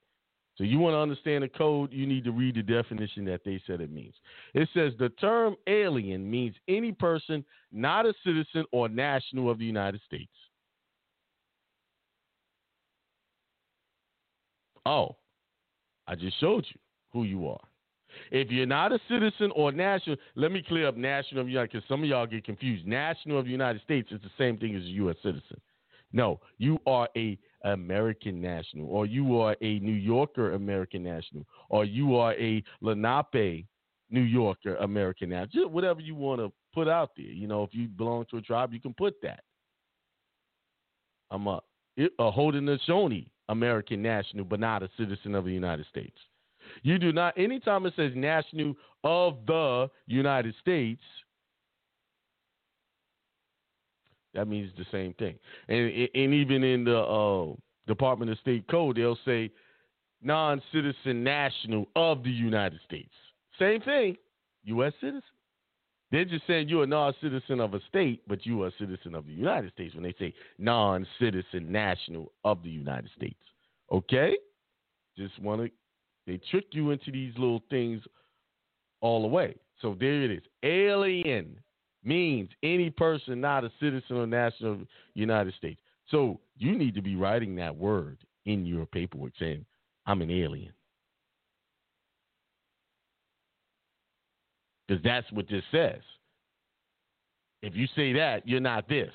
[0.59, 3.63] So you want to understand the code, you need to read the definition that they
[3.65, 4.15] said it means.
[4.55, 9.65] It says the term alien means any person not a citizen or national of the
[9.65, 10.33] United States.
[14.85, 15.17] Oh,
[16.09, 16.81] I just showed you
[17.13, 17.61] who you are.
[18.33, 21.71] If you're not a citizen or national, let me clear up national of the United
[21.71, 22.85] States, because some of y'all get confused.
[22.85, 25.17] National of the United States is the same thing as a U.S.
[25.23, 25.61] citizen.
[26.13, 31.85] No, you are a American national, or you are a New Yorker American national, or
[31.85, 33.67] you are a Lenape
[34.11, 35.65] New Yorker American national.
[35.65, 37.27] Just whatever you want to put out there.
[37.27, 39.41] You know, if you belong to a tribe, you can put that.
[41.31, 41.61] I'm a,
[41.99, 46.17] a Haudenosaunee American national, but not a citizen of the United States.
[46.83, 51.03] You do not, anytime it says national of the United States,
[54.39, 55.37] that means the same thing.
[55.69, 57.55] And, and even in the uh,
[57.89, 59.51] Department of State Code, they'll say
[60.23, 63.11] non citizen national of the United States.
[63.59, 64.17] Same thing,
[64.63, 64.93] U.S.
[65.01, 65.23] citizen.
[66.13, 69.17] They're just saying you're a non citizen of a state, but you are a citizen
[69.17, 73.43] of the United States when they say non citizen national of the United States.
[73.91, 74.37] Okay?
[75.17, 75.71] Just want to,
[76.29, 78.03] they trick you into these little things
[79.01, 79.57] all the way.
[79.83, 80.43] So there it is.
[80.63, 81.59] Alien
[82.05, 85.81] means any person not a citizen or national of the United States.
[86.11, 89.65] So you need to be writing that word in your paperwork saying,
[90.07, 90.73] I'm an alien.
[94.87, 96.01] Because that's what this says.
[97.63, 99.13] If you say that, you're not this.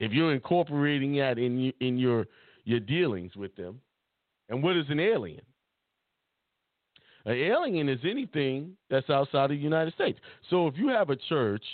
[0.00, 2.26] If you're incorporating that in in your
[2.64, 3.80] your dealings with them,
[4.48, 5.42] and what is an alien?
[7.24, 10.18] An alien is anything that's outside of the United States.
[10.50, 11.64] So if you have a church,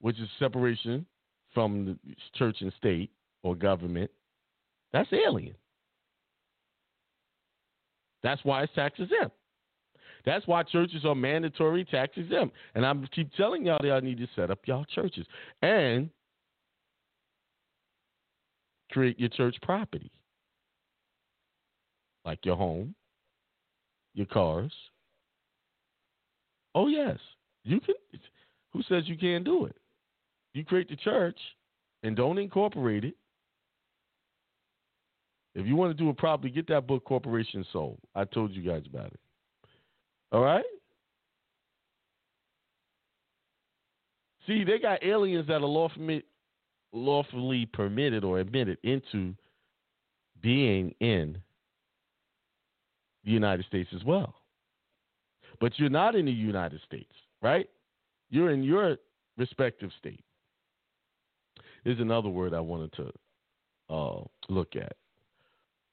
[0.00, 1.06] which is separation
[1.54, 3.10] from the church and state
[3.42, 4.10] or government,
[4.92, 5.54] that's alien.
[8.22, 9.36] That's why it's tax exempt.
[10.24, 12.54] That's why churches are mandatory tax exempt.
[12.74, 15.26] And I keep telling y'all y'all need to set up y'all churches
[15.62, 16.10] and
[18.92, 20.12] create your church property,
[22.24, 22.94] like your home,
[24.14, 24.72] your cars.
[26.74, 27.18] Oh yes,
[27.64, 27.94] you can.
[28.72, 29.76] Who says you can't do it?
[30.54, 31.38] You create the church
[32.02, 33.14] and don't incorporate it.
[35.54, 37.98] If you want to do it properly, get that book Corporation Sole.
[38.14, 39.20] I told you guys about it.
[40.32, 40.64] All right?
[44.46, 46.24] See, they got aliens that are lawfully,
[46.92, 49.34] lawfully permitted or admitted into
[50.40, 51.38] being in
[53.24, 54.34] the United States as well.
[55.60, 57.68] But you're not in the United States, right?
[58.30, 58.96] You're in your
[59.36, 60.24] respective state.
[61.84, 63.12] There's another word I wanted to
[63.94, 64.96] uh, look at,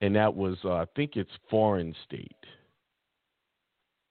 [0.01, 2.35] and that was, uh, I think it's foreign state.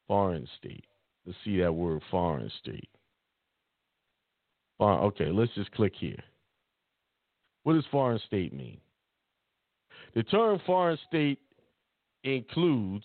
[0.06, 0.84] Foreign state.
[1.26, 2.88] Let's see that word, foreign state.
[4.78, 6.22] Foreign, okay, let's just click here.
[7.64, 8.78] What does foreign state mean?
[10.14, 11.38] The term foreign state
[12.36, 13.04] includes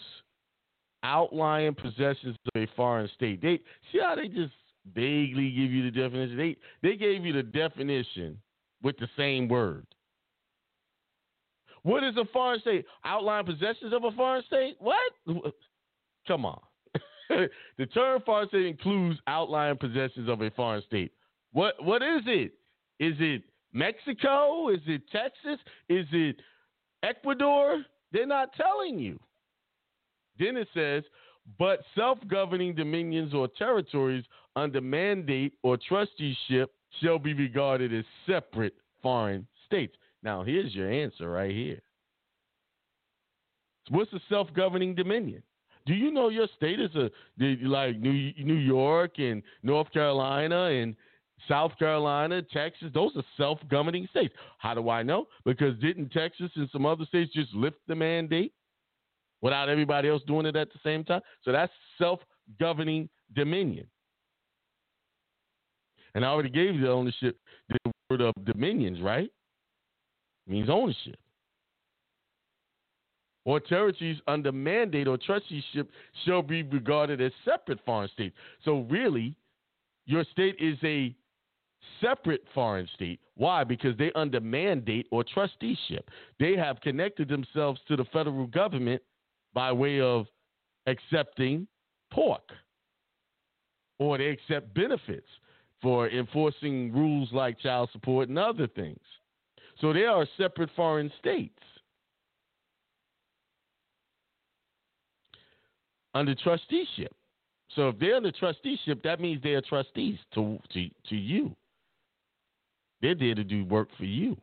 [1.04, 3.42] outlying possessions of a foreign state.
[3.42, 3.60] They
[3.92, 4.54] see how they just
[4.94, 6.38] vaguely give you the definition.
[6.38, 8.38] They they gave you the definition
[8.82, 9.86] with the same word.
[11.84, 12.86] What is a foreign state?
[13.06, 14.78] Outlying possessions of a foreign state?
[14.80, 15.14] What?
[16.28, 16.62] Come on.
[17.78, 21.12] the term foreign state includes outlying possessions of a foreign state.
[21.52, 22.54] What what is it?
[23.00, 23.44] Is it
[23.74, 24.70] Mexico?
[24.70, 25.60] Is it Texas?
[25.90, 26.38] Is it
[27.04, 27.84] Ecuador?
[28.14, 29.20] They're not telling you.
[30.40, 31.04] Then it says,
[31.60, 34.24] but self governing dominions or territories
[34.56, 39.96] under mandate or trusteeship shall be regarded as separate foreign states.
[40.22, 41.82] Now, here's your answer right here.
[43.90, 45.44] What's a self-governing dominion?
[45.86, 47.12] Do you know your state is a
[47.66, 50.96] like New New York and North Carolina and
[51.48, 52.90] South Carolina, Texas?
[52.94, 54.34] Those are self-governing states.
[54.58, 55.28] How do I know?
[55.46, 58.54] Because didn't Texas and some other states just lift the mandate
[59.42, 61.22] without everybody else doing it at the same time?
[61.44, 63.88] So that's self-governing dominion.
[66.16, 67.38] And I already gave you the ownership,
[67.70, 69.30] the word of dominions, right?
[70.48, 71.16] It means ownership
[73.46, 75.90] or territories under mandate or trusteeship
[76.26, 78.36] shall be regarded as separate foreign states.
[78.64, 79.36] So, really,
[80.06, 81.16] your state is a
[82.02, 83.20] separate foreign state.
[83.36, 83.64] Why?
[83.64, 86.10] Because they under mandate or trusteeship.
[86.40, 89.02] They have connected themselves to the federal government
[89.54, 90.26] by way of
[90.88, 91.68] accepting
[92.12, 92.50] pork,
[94.00, 95.28] or they accept benefits
[95.82, 99.00] for enforcing rules like child support and other things.
[99.82, 101.60] So they are separate foreign states.
[106.14, 107.14] under trusteeship.
[107.76, 111.56] So if they're under trusteeship, that means they are trustees to, to, to you.
[113.04, 114.38] They're there to do work for you,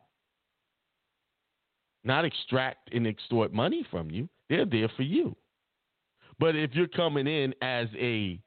[2.05, 4.29] not extract and extort money from you.
[4.51, 5.35] They're there for you.
[6.39, 8.39] But if you're coming in as a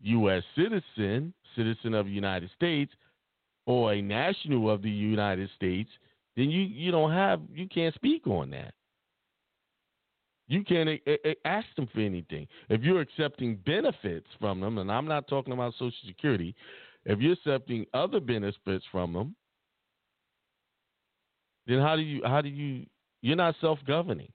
[0.00, 0.42] U.S.
[0.56, 2.92] citizen, citizen of the United States,
[3.66, 5.90] or a national of the United States,
[6.36, 8.74] then you, you don't have you can't speak on that.
[10.48, 12.48] You can't eh, eh, eh, ask them for anything.
[12.68, 16.54] If you're accepting benefits from them, and I'm not talking about Social Security,
[17.06, 19.34] if you're accepting other benefits from them,
[21.66, 22.84] then how do you how do you
[23.22, 24.30] you're not self-governing.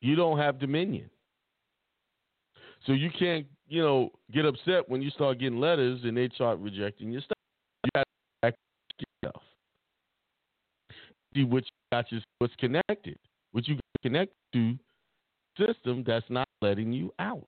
[0.00, 1.10] You don't have dominion.
[2.86, 6.60] So you can't, you know, get upset when you start getting letters and they start
[6.60, 7.38] rejecting your stuff.
[7.84, 8.04] You got
[8.44, 8.54] to
[9.24, 9.42] yourself
[11.34, 13.18] see what you got your, what's connected,
[13.52, 14.74] what you connect to
[15.58, 17.46] system that's not letting you out.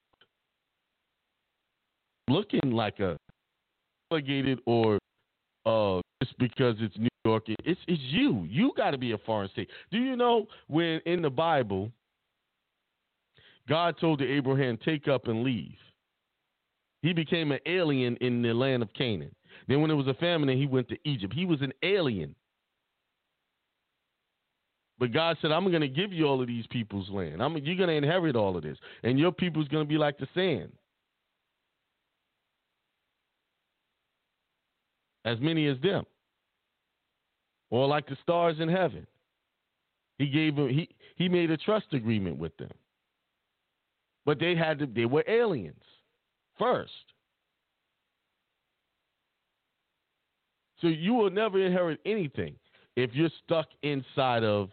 [2.31, 3.17] Looking like a
[4.11, 4.99] delegated or
[5.67, 8.47] uh, just because it's New York, it's it's you.
[8.49, 9.69] You got to be a foreign state.
[9.91, 11.91] Do you know when in the Bible,
[13.69, 15.77] God told to Abraham, "Take up and leave."
[17.03, 19.35] He became an alien in the land of Canaan.
[19.69, 21.33] Then, when there was a famine, he went to Egypt.
[21.35, 22.35] He was an alien.
[24.99, 27.43] But God said, I'm going to give you all of these people's land.
[27.43, 28.77] I'm, you're going to inherit all of this.
[29.03, 30.73] And your people's going to be like the sand.
[35.25, 36.05] As many as them.
[37.71, 39.07] Or like the stars in heaven.
[40.19, 42.71] He gave them, he, he made a trust agreement with them.
[44.27, 45.83] But they had to, they were aliens
[46.59, 46.93] first.
[50.81, 52.57] So you will never inherit anything
[52.97, 54.71] if you're stuck inside of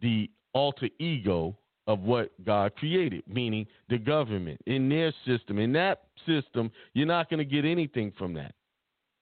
[0.00, 1.56] the alter ego
[1.86, 5.58] of what God created, meaning the government in their system.
[5.58, 8.54] In that system, you're not going to get anything from that.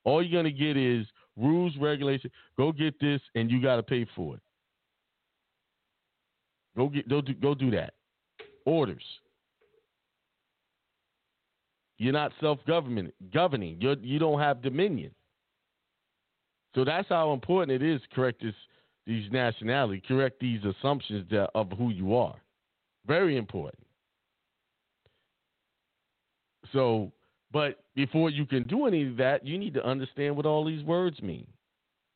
[0.05, 2.30] All you're going to get is rules, regulation.
[2.57, 4.42] Go get this, and you got to pay for it.
[6.76, 7.94] Go get go do, go do that.
[8.64, 9.03] Orders.
[11.98, 13.76] You're not self-government governing.
[13.78, 15.11] You're, you don't have dominion.
[16.74, 18.01] So that's how important it is.
[18.14, 18.55] Correct this
[19.07, 22.36] these nationalities, correct these assumptions that, of who you are.
[23.07, 23.82] Very important.
[26.72, 27.11] So,
[27.53, 30.84] but before you can do any of that, you need to understand what all these
[30.84, 31.46] words mean.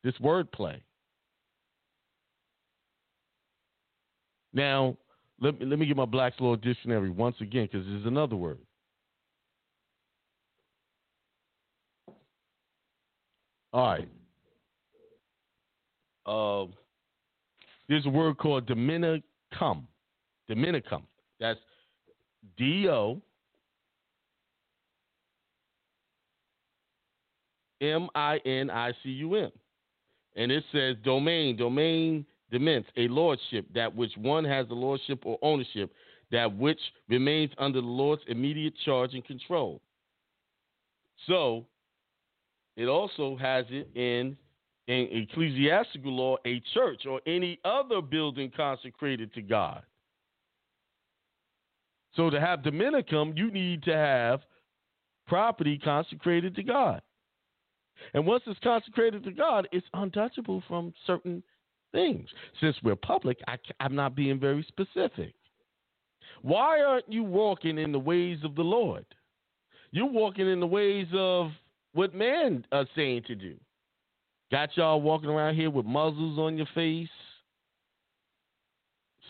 [0.03, 0.79] This wordplay.
[4.53, 4.95] Now,
[5.41, 8.59] let me, let me get my Black's Law Dictionary once again because there's another word.
[13.73, 14.07] All right.
[16.25, 16.71] Uh,
[17.89, 19.83] there's a word called Dominicum.
[20.49, 21.01] Dominicum.
[21.39, 21.59] That's
[22.57, 23.21] D O
[27.81, 29.51] M I N I C U M.
[30.35, 35.37] And it says domain, domain demesne, a lordship, that which one has the lordship or
[35.41, 35.91] ownership,
[36.31, 39.81] that which remains under the Lord's immediate charge and control.
[41.27, 41.65] So
[42.75, 44.37] it also has it in
[44.87, 49.81] in ecclesiastical law a church or any other building consecrated to God.
[52.15, 54.41] So to have Dominicum, you need to have
[55.27, 57.01] property consecrated to God.
[58.13, 61.43] And once it's consecrated to God, it's untouchable from certain
[61.91, 62.27] things.
[62.61, 65.33] Since we're public, I, am not being very specific.
[66.41, 69.05] Why aren't you walking in the ways of the Lord?
[69.91, 71.51] You're walking in the ways of
[71.93, 73.55] what man are saying to do.
[74.51, 77.09] Got y'all walking around here with muzzles on your face.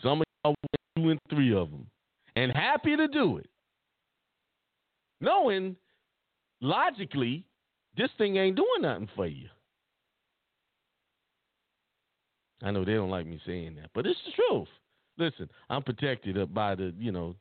[0.02, 0.54] Some of y'all
[0.96, 1.86] two and three of them,
[2.36, 3.48] and happy to do it,
[5.20, 5.76] knowing
[6.60, 7.45] logically
[7.96, 9.48] this thing ain't doing nothing for you.
[12.62, 14.68] I know they don't like me saying that, but it's the truth.
[15.18, 17.34] Listen, I'm protected by the, you know,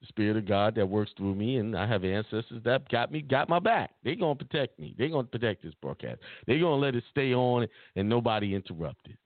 [0.00, 3.22] the spirit of God that works through me, and I have ancestors that got me,
[3.22, 3.92] got my back.
[4.02, 4.94] They're gonna protect me.
[4.98, 6.20] They're gonna protect this broadcast.
[6.46, 7.66] They're gonna let it stay on
[7.96, 9.16] and nobody interrupt it.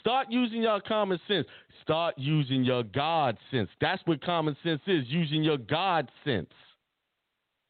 [0.00, 1.46] Start using your common sense.
[1.82, 3.68] Start using your God sense.
[3.80, 6.50] That's what common sense is, using your God sense.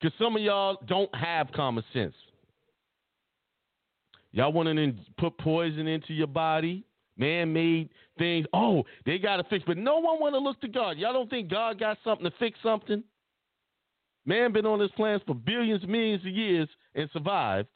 [0.03, 2.14] Because some of y'all don't have common sense.
[4.32, 6.84] Y'all want to put poison into your body,
[7.16, 7.88] man-made
[8.18, 8.46] things.
[8.53, 10.98] Oh, they got to fix, but no one want to look to God.
[10.98, 13.05] Y'all don't think God got something to fix something?
[14.26, 17.68] Man been on this planet for billions, millions of years and survived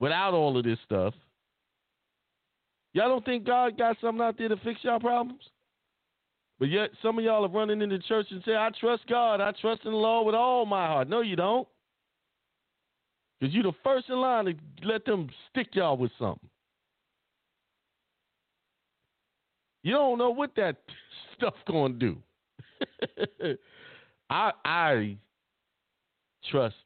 [0.00, 1.12] without all of this stuff.
[2.92, 5.42] Y'all don't think God got something out there to fix y'all problems?
[6.58, 9.40] But yet some of y'all are running into church and say, I trust God.
[9.40, 11.08] I trust in the Lord with all my heart.
[11.08, 11.68] No, you don't.
[13.38, 16.48] Because you're the first in line to let them stick y'all with something.
[19.82, 20.76] You don't know what that
[21.36, 22.16] stuff gonna do.
[24.30, 25.16] I I
[26.50, 26.76] trust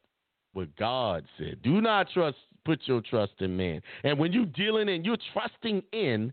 [0.53, 1.63] what God said.
[1.63, 3.81] Do not trust put your trust in man.
[4.05, 6.33] And when you're dealing and you're trusting in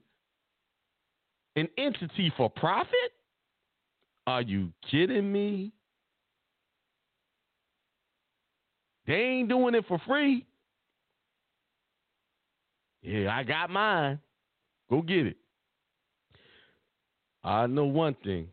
[1.55, 3.13] an entity for profit,
[4.27, 5.71] are you kidding me?
[9.07, 10.45] They ain't doing it for free.
[13.01, 14.19] Yeah, I got mine.
[14.89, 15.37] Go get it.
[17.41, 18.49] I know one thing.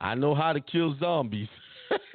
[0.00, 1.48] I know how to kill zombies.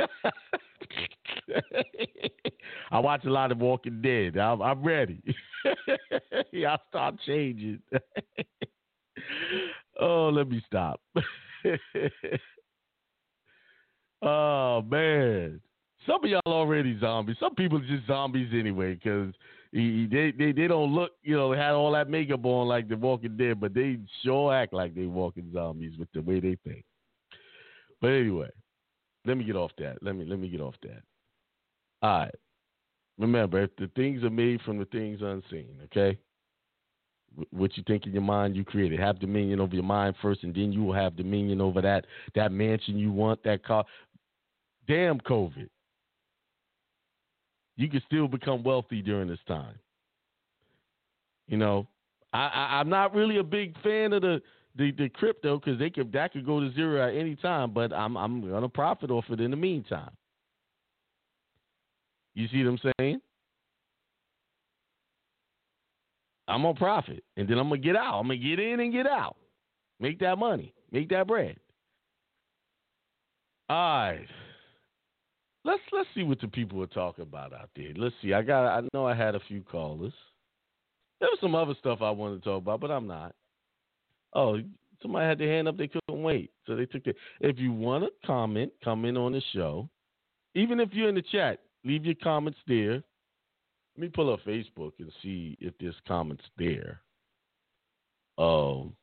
[2.92, 4.38] I watch a lot of Walking Dead.
[4.38, 5.22] I'm, I'm ready.
[6.68, 7.80] I'll start changing.
[10.02, 11.00] oh, let me stop.
[14.22, 15.62] oh man,
[16.06, 17.38] some of y'all already zombies.
[17.40, 19.34] Some people just zombies anyway because
[19.72, 23.38] they, they they don't look, you know, had all that makeup on like the Walking
[23.38, 26.84] Dead, but they sure act like they walking zombies with the way they think.
[28.02, 28.50] But anyway,
[29.26, 29.98] let me get off that.
[30.02, 31.02] Let me let me get off that.
[32.02, 32.36] All right.
[33.18, 36.18] Remember, if the things are made from the things unseen, okay?
[37.52, 39.00] What you think in your mind, you create it.
[39.00, 42.06] Have dominion over your mind first, and then you will have dominion over that
[42.36, 43.86] that mansion you want, that car.
[44.88, 45.70] Damn COVID.
[47.78, 49.76] You can still become wealthy during this time.
[51.48, 51.88] You know,
[52.34, 54.42] I am not really a big fan of the
[54.76, 57.92] the, the crypto because they could that could go to zero at any time, but
[57.94, 60.12] I'm I'm gonna profit off it in the meantime.
[62.36, 63.22] You see what I'm saying?
[66.50, 68.20] I'm gonna profit, and then I'm gonna get out.
[68.20, 69.36] I'm gonna get in and get out,
[70.00, 71.58] make that money, make that bread.
[73.70, 74.26] All right,
[75.64, 77.94] let's let's see what the people are talking about out there.
[77.96, 78.34] Let's see.
[78.34, 78.66] I got.
[78.66, 80.14] I know I had a few callers.
[81.20, 83.36] There was some other stuff I wanted to talk about, but I'm not.
[84.34, 84.58] Oh,
[85.02, 85.78] somebody had their hand up.
[85.78, 87.16] They couldn't wait, so they took it.
[87.42, 89.90] If you want to comment, come in on the show.
[90.56, 93.04] Even if you're in the chat, leave your comments there.
[94.00, 97.02] Let me pull up Facebook and see if this comments there.
[98.38, 98.94] Um,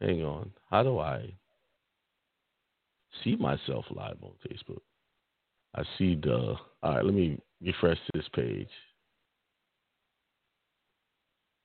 [0.00, 0.50] hang on.
[0.70, 1.34] How do I
[3.22, 4.80] see myself live on Facebook?
[5.76, 6.54] I see the.
[6.82, 8.70] All right, let me refresh this page.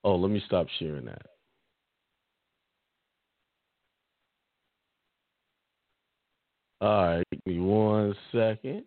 [0.03, 1.27] Oh, let me stop sharing that.
[6.81, 8.83] All right, give me one second.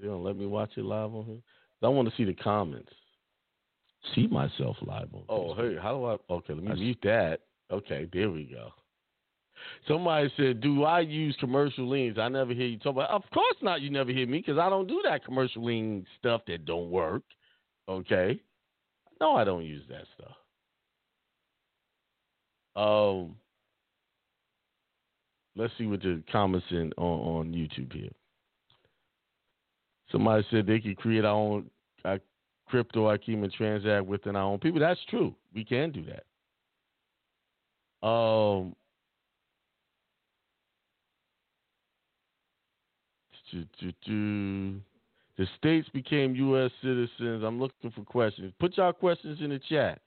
[0.00, 1.40] They gonna let me watch it live on here?
[1.82, 2.92] I want to see the comments.
[4.14, 5.24] See myself live on.
[5.28, 5.74] Oh, Facebook.
[5.74, 6.34] hey, how do I?
[6.34, 7.40] Okay, let me I mute that.
[7.70, 8.70] Okay, there we go.
[9.86, 13.10] Somebody said, "Do I use commercial liens?" I never hear you talk about.
[13.10, 13.82] Of course not.
[13.82, 17.22] You never hear me because I don't do that commercial lien stuff that don't work.
[17.88, 18.40] Okay,
[19.20, 20.36] no, I don't use that stuff.
[22.76, 23.36] Um,
[25.56, 28.10] let's see what the comments in on, on YouTube here.
[30.12, 31.70] Somebody said they could create our own
[32.04, 32.18] uh,
[32.68, 34.80] crypto Akiem and transact within our own people.
[34.80, 35.34] That's true.
[35.54, 36.24] We can do that.
[38.06, 38.74] Um,
[45.36, 46.70] the states became U.S.
[46.82, 47.42] citizens.
[47.44, 48.52] I'm looking for questions.
[48.60, 50.00] Put y'all questions in the chat.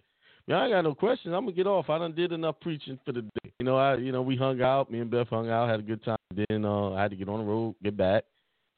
[0.47, 1.33] Yeah, I got no questions.
[1.33, 1.89] I'm gonna get off.
[1.89, 3.53] I done did enough preaching for the day.
[3.59, 4.91] You know, I you know we hung out.
[4.91, 6.17] Me and Beth hung out, had a good time.
[6.35, 8.25] Then uh, I had to get on the road, get back,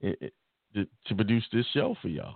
[0.01, 0.31] and, and,
[0.75, 2.35] to, produce this show for y'all.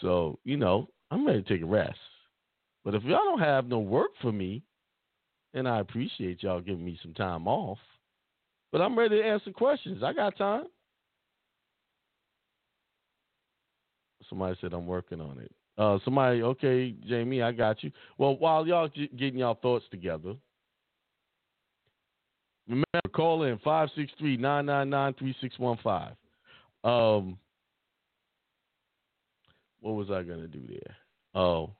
[0.00, 1.98] So you know, I'm ready to take a rest.
[2.84, 4.62] But if y'all don't have no work for me,
[5.54, 7.78] and I appreciate y'all giving me some time off,
[8.70, 10.02] but I'm ready to answer questions.
[10.02, 10.64] I got time.
[14.28, 15.52] Somebody said I'm working on it.
[15.78, 17.90] Uh, somebody, okay, Jamie, I got you.
[18.18, 20.34] Well, while y'all getting y'all thoughts together,
[22.66, 26.16] remember call in 563-999-3615.
[26.86, 27.36] Um,
[29.80, 30.96] what was I gonna do there?
[31.34, 31.72] Oh,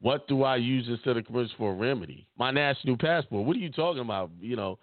[0.00, 2.26] what do I use instead of commercials for a remedy?
[2.38, 3.46] My national passport.
[3.46, 4.30] What are you talking about?
[4.40, 4.78] You know,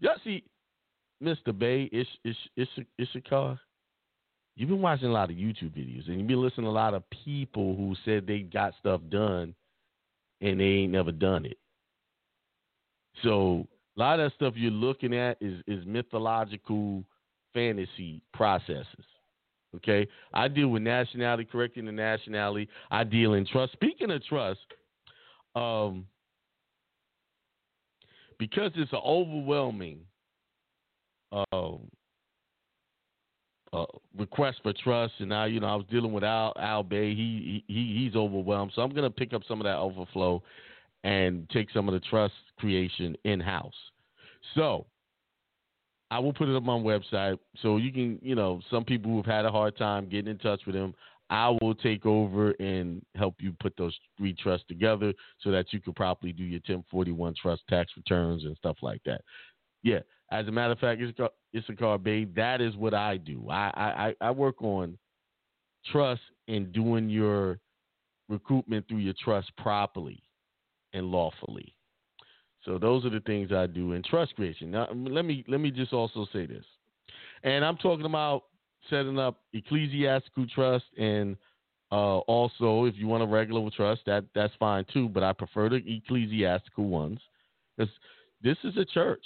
[0.00, 0.44] y'all see,
[1.22, 1.56] Mr.
[1.56, 3.60] Bey, it's it's it's it's a car.
[4.56, 6.94] You've been watching a lot of YouTube videos and you've been listening to a lot
[6.94, 9.54] of people who said they got stuff done
[10.40, 11.58] and they ain't never done it.
[13.22, 13.66] So
[13.96, 17.04] a lot of that stuff you're looking at is is mythological
[17.54, 19.04] fantasy processes.
[19.76, 22.68] Okay, I deal with nationality, correcting the nationality.
[22.90, 23.72] I deal in trust.
[23.72, 24.60] Speaking of trust,
[25.54, 26.06] um,
[28.38, 30.00] because it's an overwhelming
[31.32, 31.88] um,
[33.72, 33.86] uh,
[34.18, 37.14] request for trust, and now you know I was dealing with Al Al Bey.
[37.14, 40.42] He he he's overwhelmed, so I'm gonna pick up some of that overflow
[41.04, 43.72] and take some of the trust creation in house.
[44.54, 44.86] So
[46.12, 49.10] I will put it up on my website so you can, you know, some people
[49.10, 50.94] who have had a hard time getting in touch with him,
[51.30, 55.80] I will take over and help you put those three trusts together so that you
[55.80, 59.22] can properly do your 1041 trust tax returns and stuff like that.
[59.82, 60.00] Yeah,
[60.30, 61.00] as a matter of fact,
[61.56, 63.48] Issachar Bey, that is what I do.
[63.48, 64.98] I, I, I work on
[65.90, 67.58] trust and doing your
[68.28, 70.22] recruitment through your trust properly
[70.92, 71.74] and lawfully.
[72.64, 74.70] So those are the things I do in trust creation.
[74.70, 76.64] Now let me let me just also say this,
[77.42, 78.44] and I'm talking about
[78.88, 81.36] setting up ecclesiastical trust and
[81.90, 85.08] uh, also if you want a regular trust that that's fine too.
[85.08, 87.20] But I prefer the ecclesiastical ones
[87.76, 87.92] because
[88.42, 89.24] this is a church,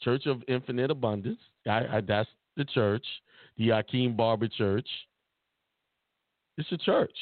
[0.00, 1.38] Church of Infinite Abundance.
[1.66, 3.04] I, I, that's the church,
[3.58, 4.88] the Akiem Barber Church.
[6.58, 7.16] It's a church.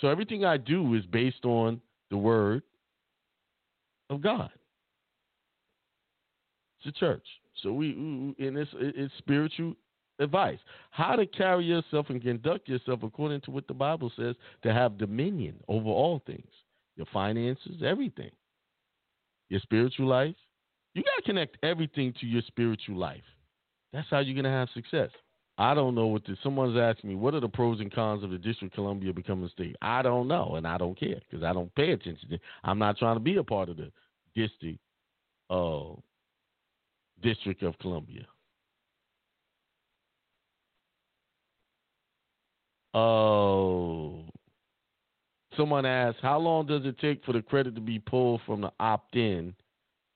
[0.00, 1.80] So everything I do is based on
[2.10, 2.62] the word
[4.10, 4.50] of God.
[6.80, 7.26] It's a church.
[7.62, 7.90] So we,
[8.38, 9.74] in this it's spiritual
[10.18, 10.58] advice.
[10.90, 14.98] How to carry yourself and conduct yourself according to what the Bible says to have
[14.98, 16.50] dominion over all things.
[16.96, 18.30] Your finances, everything.
[19.48, 20.36] Your spiritual life.
[20.94, 23.24] You got to connect everything to your spiritual life.
[23.92, 25.10] That's how you're going to have success.
[25.56, 26.36] I don't know what this.
[26.42, 29.46] Someone's asking me, what are the pros and cons of the District of Columbia becoming
[29.46, 29.76] a state?
[29.80, 32.28] I don't know, and I don't care because I don't pay attention.
[32.30, 33.92] To, I'm not trying to be a part of the
[34.34, 34.80] district,
[35.50, 35.90] uh,
[37.22, 38.26] District of Columbia.
[42.96, 44.24] Oh,
[45.56, 48.72] someone asked, how long does it take for the credit to be pulled from the
[48.80, 49.54] opt-in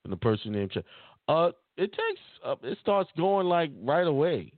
[0.01, 0.73] from the person named?
[1.27, 2.21] Uh, it takes.
[2.45, 4.53] Uh, it starts going like right away.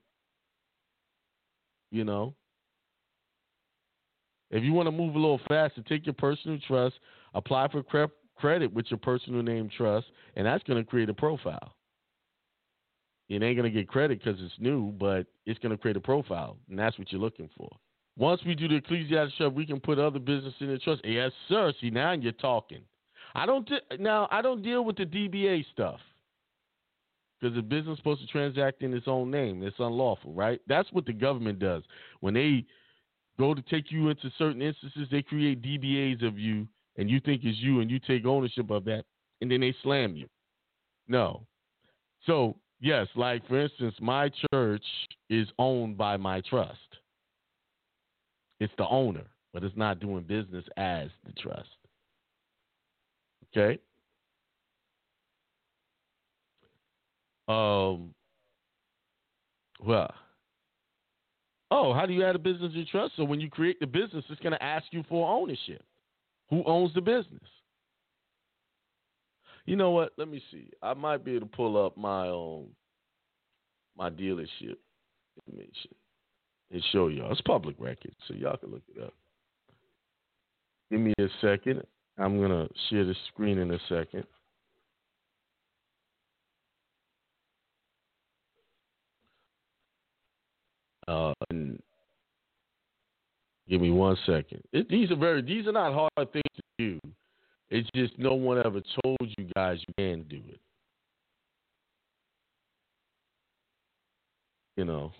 [1.92, 2.34] You know,
[4.50, 6.96] if you want to move a little faster, take your personal trust,
[7.34, 11.14] apply for cre- credit with your personal name trust, and that's going to create a
[11.14, 11.74] profile.
[13.30, 16.02] It ain't going to get credit because it's new, but it's going to create a
[16.02, 17.70] profile, and that's what you're looking for.
[18.18, 21.02] Once we do the ecclesiastic stuff, we can put other business in the trust.
[21.06, 21.72] Yes, sir.
[21.80, 22.82] See, now you're talking.
[23.34, 24.28] I don't de- now.
[24.32, 26.02] I don't deal with the DBA stuff
[27.42, 29.64] because the business is supposed to transact in its own name.
[29.64, 30.62] It's unlawful, right?
[30.68, 31.84] That's what the government does.
[32.20, 32.66] When they
[33.40, 36.68] go to take you into certain instances, they create DBAs of you,
[36.98, 39.04] and you think it's you, and you take ownership of that,
[39.42, 40.28] and then they slam you.
[41.08, 41.48] No.
[42.28, 44.86] So, yes, like for instance, my church
[45.30, 46.78] is owned by my trust.
[48.60, 51.70] It's the owner, but it's not doing business as the trust.
[53.58, 53.80] Okay?
[57.52, 58.14] Um,
[59.84, 60.14] well,
[61.70, 63.14] oh, how do you add a business to trust?
[63.18, 65.84] So when you create the business, it's going to ask you for ownership.
[66.50, 67.42] Who owns the business?
[69.66, 70.14] You know what?
[70.18, 70.70] Let me see.
[70.82, 72.68] I might be able to pull up my um
[73.98, 74.78] my dealership
[75.48, 75.92] information
[76.72, 77.32] and show y'all.
[77.32, 79.14] It's public record, so y'all can look it up.
[80.90, 81.84] Give me a second.
[82.18, 84.26] I'm gonna share the screen in a second.
[91.12, 91.78] Uh, and
[93.72, 94.62] Give me one second.
[94.74, 97.00] It, these are very these are not hard things to do.
[97.70, 100.60] It's just no one ever told you guys you can do it.
[104.76, 105.14] You know.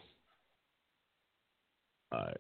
[2.12, 2.38] All right.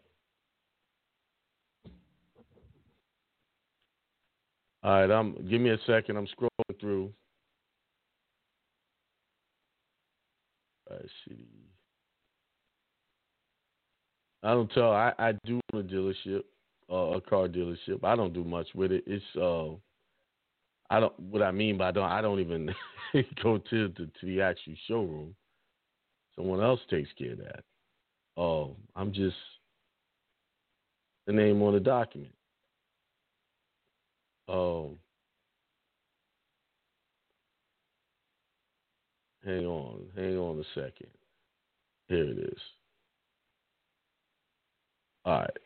[4.83, 6.17] All right, I'm give me a second.
[6.17, 7.13] I'm scrolling through.
[10.89, 11.60] Right, city.
[14.43, 14.91] I don't tell.
[14.91, 16.43] I I do a dealership,
[16.91, 18.03] uh, a car dealership.
[18.03, 19.03] I don't do much with it.
[19.05, 19.75] It's uh,
[20.89, 21.17] I don't.
[21.19, 22.73] What I mean by don't, I don't even
[23.43, 25.35] go to the to the actual showroom.
[26.35, 27.63] Someone else takes care of that.
[28.35, 29.35] Oh, I'm just
[31.27, 32.33] the name on the document.
[34.47, 34.97] Oh,
[39.45, 41.09] hang on, hang on a second.
[42.07, 42.59] Here it is.
[45.25, 45.57] All right.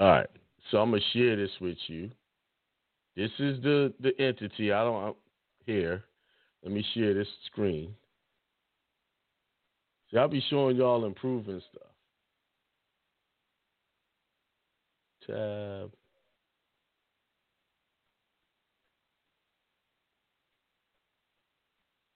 [0.00, 0.30] All right.
[0.70, 2.10] So I'm gonna share this with you.
[3.16, 4.72] This is the the entity.
[4.72, 5.16] I don't
[5.66, 6.04] here.
[6.62, 7.94] Let me share this screen.
[10.10, 11.82] See, I'll be showing y'all improving stuff.
[15.26, 15.92] Tab.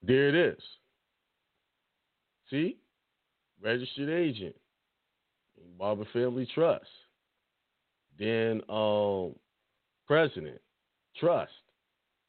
[0.03, 0.63] There it is.
[2.53, 2.77] See?
[3.63, 4.55] Registered agent.
[5.79, 6.85] Barber Family Trust.
[8.19, 9.35] Then um
[10.07, 10.61] president.
[11.19, 11.51] Trust.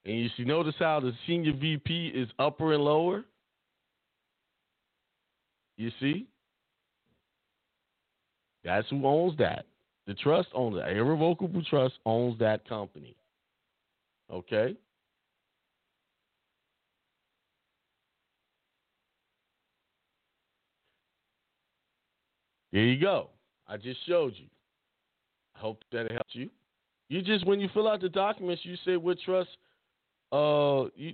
[0.05, 3.23] And you see notice how the senior VP is upper and lower?
[5.77, 6.27] You see?
[8.63, 9.65] That's who owns that.
[10.07, 10.97] The trust owns it.
[10.97, 13.15] Irrevocable Trust owns that company.
[14.31, 14.75] Okay?
[22.73, 23.29] There you go.
[23.67, 24.47] I just showed you.
[25.55, 26.49] I hope that it helped you.
[27.07, 29.49] You just when you fill out the documents, you say what trust.
[30.31, 31.13] Uh, you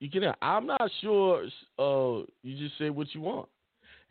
[0.00, 0.32] you can.
[0.40, 1.44] I'm not sure.
[1.78, 3.48] Uh, you just say what you want.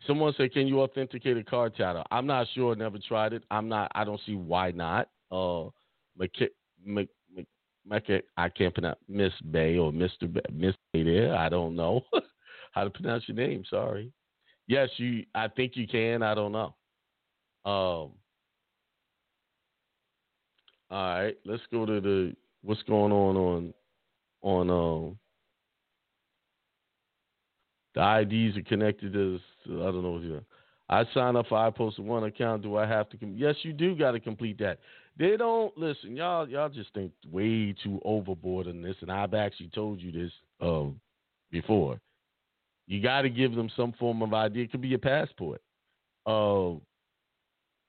[0.06, 2.76] Someone said, "Can you authenticate a card title?" I'm not sure.
[2.76, 3.42] Never tried it.
[3.50, 3.90] I'm not.
[3.96, 5.08] I don't see why not.
[5.32, 5.70] Uh,
[6.18, 6.48] McK,
[6.86, 7.08] Mc,
[8.36, 11.02] I can't pronounce Miss Bay or Mister Miss Bay.
[11.02, 12.02] There, I don't know
[12.72, 13.64] how to pronounce your name.
[13.68, 14.12] Sorry.
[14.68, 15.24] Yes, you.
[15.34, 16.22] I think you can.
[16.22, 16.74] I don't know.
[17.64, 18.12] Um.
[20.90, 23.74] All right, let's go to the what's going on on
[24.42, 25.18] on um
[27.94, 30.20] the IDs are connected to I don't know.
[30.22, 30.42] If
[30.88, 32.62] I sign up for iPost one account.
[32.62, 33.18] Do I have to?
[33.18, 34.78] Com- yes, you do got to complete that.
[35.18, 36.48] They don't listen, y'all.
[36.48, 41.00] Y'all just think way too overboard on this, and I've actually told you this um,
[41.50, 42.00] before.
[42.88, 44.62] You got to give them some form of ID.
[44.62, 45.60] It could be a passport.
[46.26, 46.74] Uh,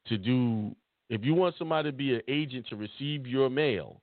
[0.08, 0.76] to do
[1.10, 4.02] if you want somebody to be an agent to receive your mail,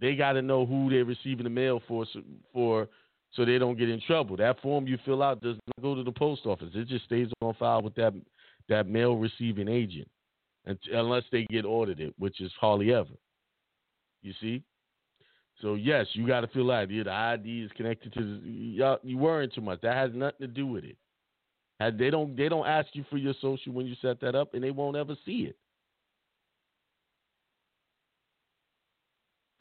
[0.00, 2.20] they got to know who they're receiving the mail for, so,
[2.52, 2.88] for
[3.32, 4.36] so they don't get in trouble.
[4.36, 6.70] That form you fill out does not go to the post office.
[6.74, 8.14] It just stays on file with that
[8.68, 10.08] that mail receiving agent,
[10.92, 13.10] unless they get audited, which is hardly ever.
[14.22, 14.62] You see.
[15.62, 16.88] So yes, you got to fill out.
[16.88, 19.80] The ID is connected to the, you, worrying too much.
[19.82, 20.96] That has nothing to do with it.
[21.98, 24.62] They don't they don't ask you for your social when you set that up, and
[24.62, 25.56] they won't ever see it.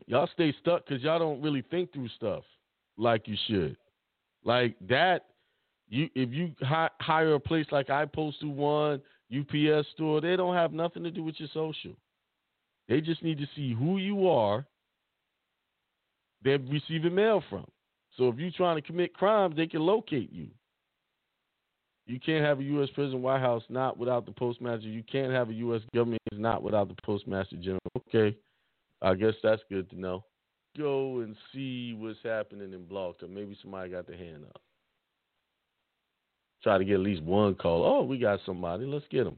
[0.07, 2.43] Y'all stay stuck because y'all don't really think through stuff
[2.97, 3.77] like you should.
[4.43, 5.27] Like that,
[5.89, 9.01] you if you hi- hire a place like iPostal1,
[9.35, 11.93] UPS store, they don't have nothing to do with your social.
[12.87, 14.65] They just need to see who you are.
[16.43, 17.65] They're receiving mail from.
[18.17, 20.47] So if you're trying to commit crimes, they can locate you.
[22.07, 22.89] You can't have a U.S.
[22.93, 24.87] prison White House not without the postmaster.
[24.87, 25.81] You can't have a U.S.
[25.93, 27.79] government not without the postmaster general.
[27.97, 28.35] Okay,
[29.01, 30.23] I guess that's good to know.
[30.77, 33.17] Go and see what's happening in Block.
[33.27, 34.61] Maybe somebody got their hand up.
[36.63, 37.83] Try to get at least one call.
[37.83, 38.85] Oh, we got somebody.
[38.85, 39.37] Let's get them.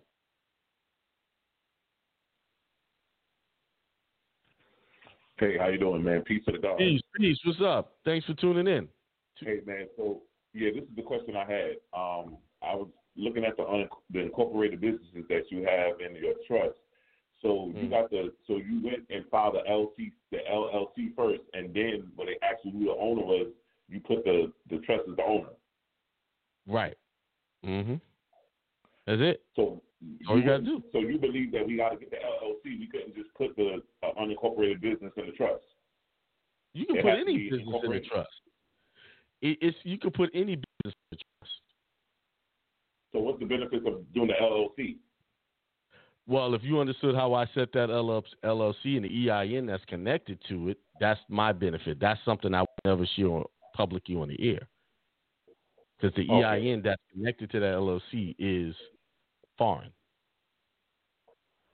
[5.43, 6.21] Hey, how you doing, man?
[6.21, 6.77] Peace to the God.
[6.77, 7.37] Peace, peace.
[7.43, 7.95] What's up?
[8.05, 8.87] Thanks for tuning in.
[9.41, 9.87] Hey, man.
[9.97, 10.21] So,
[10.53, 11.71] yeah, this is the question I had.
[11.93, 12.87] Um, I was
[13.17, 16.77] looking at the un- the incorporated businesses that you have in your trust.
[17.41, 17.89] So you Mm.
[17.89, 22.27] got the so you went and filed the LLC the LLC first, and then when
[22.27, 23.47] they asked you who the owner was,
[23.89, 25.49] you put the the trust as the owner.
[26.65, 26.95] Right.
[27.65, 27.95] Mm-hmm.
[29.05, 29.43] That's it.
[29.57, 29.81] So
[30.27, 30.83] All you gotta do.
[30.91, 32.79] So you believe that we got to get the LLC?
[32.79, 35.63] We couldn't just put the uh, unincorporated business in the trust.
[36.73, 38.29] You can It put any business in the trust.
[39.41, 41.53] It, it's you can put any business in the trust.
[43.11, 44.97] So what's the benefits of doing the LLC?
[46.25, 50.69] Well, if you understood how I set that LLC and the EIN that's connected to
[50.69, 51.99] it, that's my benefit.
[51.99, 53.41] That's something I would never share
[53.75, 54.69] publicly on the air.
[55.99, 56.69] Because the Okay.
[56.71, 58.73] EIN that's connected to that LLC is
[59.57, 59.91] foreign.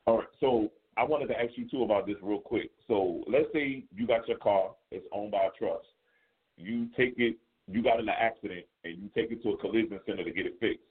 [0.05, 0.27] All right.
[0.39, 2.71] So I wanted to ask you too about this real quick.
[2.87, 5.87] So let's say you got your car, it's owned by a trust.
[6.57, 9.99] You take it, you got in an accident, and you take it to a collision
[10.05, 10.83] center to get it fixed.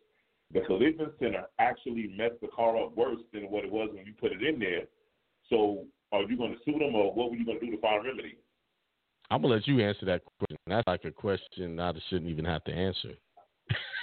[0.54, 4.14] The collision center actually messed the car up worse than what it was when you
[4.18, 4.82] put it in there.
[5.50, 7.80] So are you going to sue them, or what were you going to do to
[7.82, 8.38] find remedy?
[9.30, 10.56] I'm gonna let you answer that question.
[10.66, 13.10] That's like a question I shouldn't even have to answer.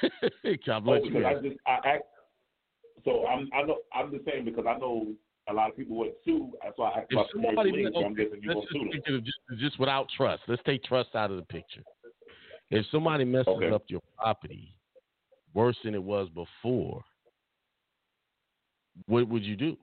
[0.45, 2.03] Oh, I just I act.
[3.05, 5.07] So I'm I know I'm just saying because I know
[5.47, 6.51] a lot of people would sue.
[6.63, 7.93] That's why I asked about commercial liens.
[7.93, 8.89] So I'm guessing you let's going to just sue them.
[8.91, 10.41] think of it just, just without trust.
[10.47, 11.83] Let's take trust out of the picture.
[12.71, 13.69] If somebody messes Okay.
[13.69, 14.75] up your property
[15.53, 17.03] worse than it was before,
[19.05, 19.77] what would you do?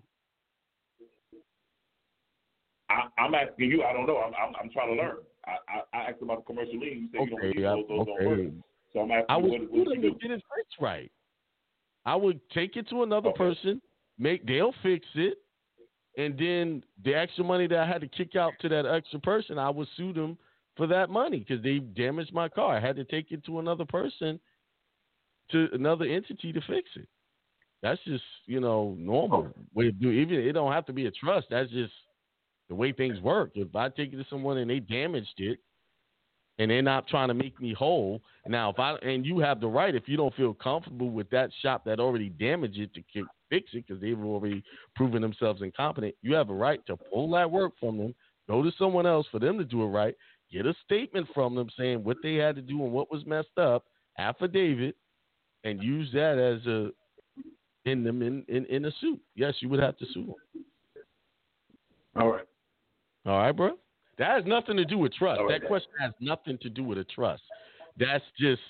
[2.91, 3.85] I, I'm asking you.
[3.85, 4.19] I don't know.
[4.19, 5.17] I'm I'm, I'm trying to learn.
[5.47, 7.03] I, I, I asked about the commercial lien.
[7.03, 8.53] You said you don't Okay, believe I- those, those don't work.
[8.93, 10.19] So I'm asking I you, would what, what do you do?
[10.21, 11.11] get it fixed right.
[12.05, 13.39] I would take it to another Okay.
[13.39, 13.83] person,
[14.19, 15.39] make they'll fix it,
[16.19, 19.59] and then the extra money that I had to kick out to that extra person,
[19.59, 20.37] I would sue them
[20.77, 22.77] for that money because they damaged my car.
[22.77, 24.41] I had to take it to another person,
[25.51, 27.09] to another entity to fix it.
[27.83, 29.63] That's just you know normal oh.
[29.75, 30.11] way to do.
[30.11, 31.49] Even it don't have to be a trust.
[31.51, 31.93] That's just
[32.69, 33.53] the way things work.
[33.55, 35.59] If I take it to someone and they damaged it,
[36.59, 38.21] and they're not trying to make me whole.
[38.47, 41.51] Now, if I and you have the right, if you don't feel comfortable with that
[41.63, 43.03] shop that already damaged it to
[43.51, 44.63] fix it because they've already
[44.95, 48.15] proven themselves incompetent, you have a right to pull that work from them,
[48.49, 50.15] go to someone else for them to do it right,
[50.53, 53.59] get a statement from them saying what they had to do and what was messed
[53.59, 53.85] up,
[54.19, 54.97] affidavit,
[55.65, 56.91] and use that as a
[57.85, 59.21] in them in, in, in a suit.
[59.35, 60.65] Yes, you would have to sue them.
[62.17, 62.45] All right.
[63.27, 63.73] All right, bro.
[64.19, 65.41] That has nothing to do with trust.
[65.41, 67.43] Right, that question has nothing to do with a trust.
[67.99, 68.61] That's just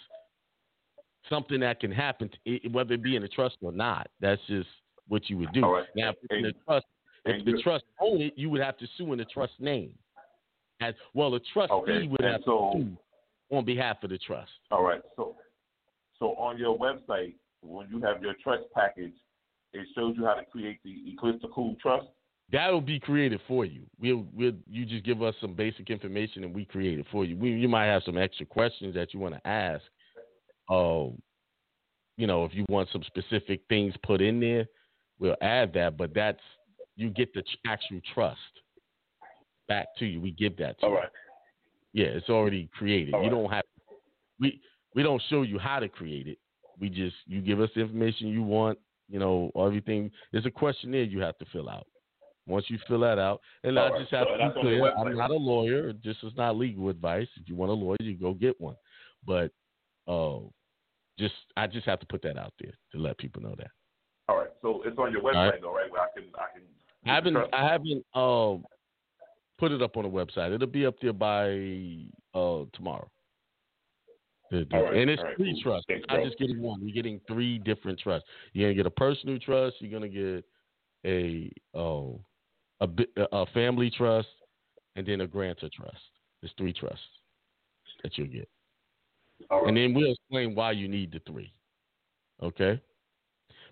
[1.29, 4.09] something that can happen, to, whether it be in a trust or not.
[4.21, 4.69] That's just
[5.09, 5.63] what you would do.
[5.63, 5.87] Right.
[5.97, 6.87] Now, if a trust,
[7.25, 9.93] if the trust own it, you would have to sue in the trust name.
[10.81, 12.97] As well, the trustee Okay, would and have so- to sue
[13.57, 14.51] on behalf of the trust.
[14.71, 15.03] All right.
[15.17, 15.37] So,
[16.19, 19.13] so on your website, when you have your trust package,
[19.73, 22.07] it shows you how to create the Eclipse Cool Trust.
[22.53, 23.83] That'll be created for you.
[23.99, 27.35] We'll, we'll, you just give us some basic information and we create it for you.
[27.37, 29.83] We, you might have some extra questions that you want to ask.
[30.69, 31.21] Um,
[32.19, 34.67] you know, if you want some specific things put in there,
[35.19, 35.97] we'll add that.
[35.97, 36.41] But that's
[36.95, 38.39] you get the actual trust
[39.67, 40.21] back to you.
[40.21, 40.99] We give that to All you.
[40.99, 41.09] right.
[41.95, 43.15] Yeah, it's already created.
[43.15, 43.35] All you right.
[43.35, 43.65] don't have
[44.39, 44.61] we
[44.95, 46.39] we don't show you how to create it.
[46.79, 48.79] We just you give us the information you want.
[49.09, 50.11] You know everything.
[50.33, 51.87] There's a questionnaire you have to fill out.
[52.47, 54.01] Once you fill that out, and All I right.
[54.01, 54.93] just have So to be clear.
[54.97, 55.93] I'm not a lawyer.
[55.93, 57.29] This is not legal advice.
[57.41, 58.75] If you want a lawyer, you go get one.
[59.25, 59.53] But
[60.09, 60.41] uh,
[61.19, 63.71] just I just have to put that out there to let people know that.
[64.29, 64.51] All right.
[64.61, 65.61] So it's on your website, right.
[65.61, 65.91] though, right?
[65.91, 66.63] Where I can I can.
[67.05, 67.37] I haven't.
[67.55, 68.65] I haven't um
[69.59, 70.53] put it up on the website.
[70.53, 71.51] It'll be up there by
[72.35, 73.09] uh tomorrow.
[74.51, 75.87] The- the- All right, and it's all right, three trusts.
[75.89, 76.25] Thanks, bro.
[76.25, 76.81] just getting one.
[76.83, 78.29] You're getting three different trusts.
[78.53, 79.77] You're gonna get a personal trust.
[79.81, 80.45] You're gonna get
[81.07, 82.21] a oh
[82.83, 82.89] a
[83.33, 84.29] a family trust,
[84.97, 85.97] and then a grantor trust.
[86.41, 86.99] There's three trusts
[88.03, 88.49] that you'll get,
[89.51, 89.69] right.
[89.69, 91.53] and then we'll explain why you need the three.
[92.43, 92.81] Okay?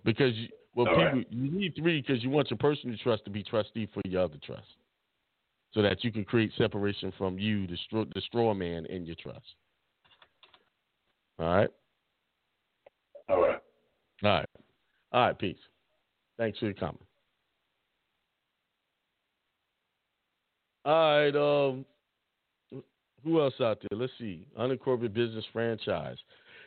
[0.04, 1.26] Because you, well, people right.
[1.30, 4.38] you need three because you want your personal trust to be trustee for your other
[4.44, 4.66] trust,
[5.72, 9.16] so that you can create separation from you, the straw, the straw man in your
[9.16, 9.40] trust.
[11.38, 11.70] All right.
[13.28, 13.60] All right.
[14.22, 14.48] All right.
[15.12, 15.56] All right, peace.
[16.38, 17.00] Thanks for your comment.
[20.84, 21.84] All right, um
[23.22, 23.98] who else out there?
[23.98, 24.46] Let's see.
[24.58, 26.16] Unincorporated business franchise.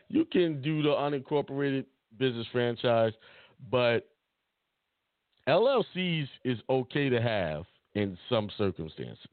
[0.09, 1.85] You can do the unincorporated
[2.19, 3.13] business franchise,
[3.71, 4.07] but
[5.47, 7.63] LLCs is okay to have
[7.95, 9.25] in some circumstances.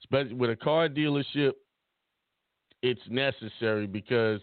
[0.00, 1.52] Especially with a car dealership,
[2.82, 4.40] it's necessary because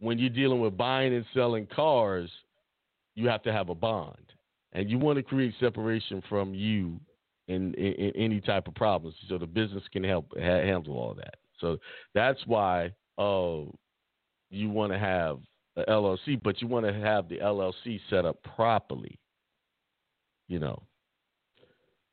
[0.00, 2.30] when you're dealing with buying and selling cars,
[3.14, 4.32] you have to have a bond,
[4.72, 6.98] and you want to create separation from you
[7.48, 11.14] in, in, in any type of problems, so the business can help ha- handle all
[11.14, 11.34] that.
[11.60, 11.78] So
[12.14, 13.62] that's why uh,
[14.50, 15.38] you want to have
[15.76, 19.18] an LLC, but you want to have the LLC set up properly.
[20.48, 20.82] You know,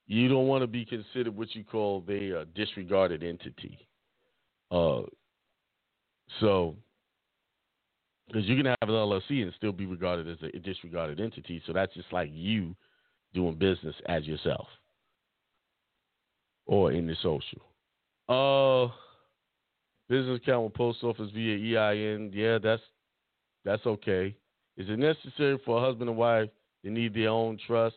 [0.07, 3.77] you don't want to be considered what you call the uh, disregarded entity.
[4.71, 5.01] Uh,
[6.39, 6.75] so
[8.27, 11.61] Because you can have an LLC and still be regarded as a disregarded entity.
[11.67, 12.75] So that's just like you
[13.33, 14.67] doing business as yourself
[16.71, 17.61] or in the social.
[18.29, 18.91] Uh,
[20.07, 22.31] business account with post office via EIN.
[22.33, 22.81] Yeah, that's
[23.65, 24.35] that's okay.
[24.77, 26.49] Is it necessary for a husband and wife
[26.83, 27.95] to need their own trust?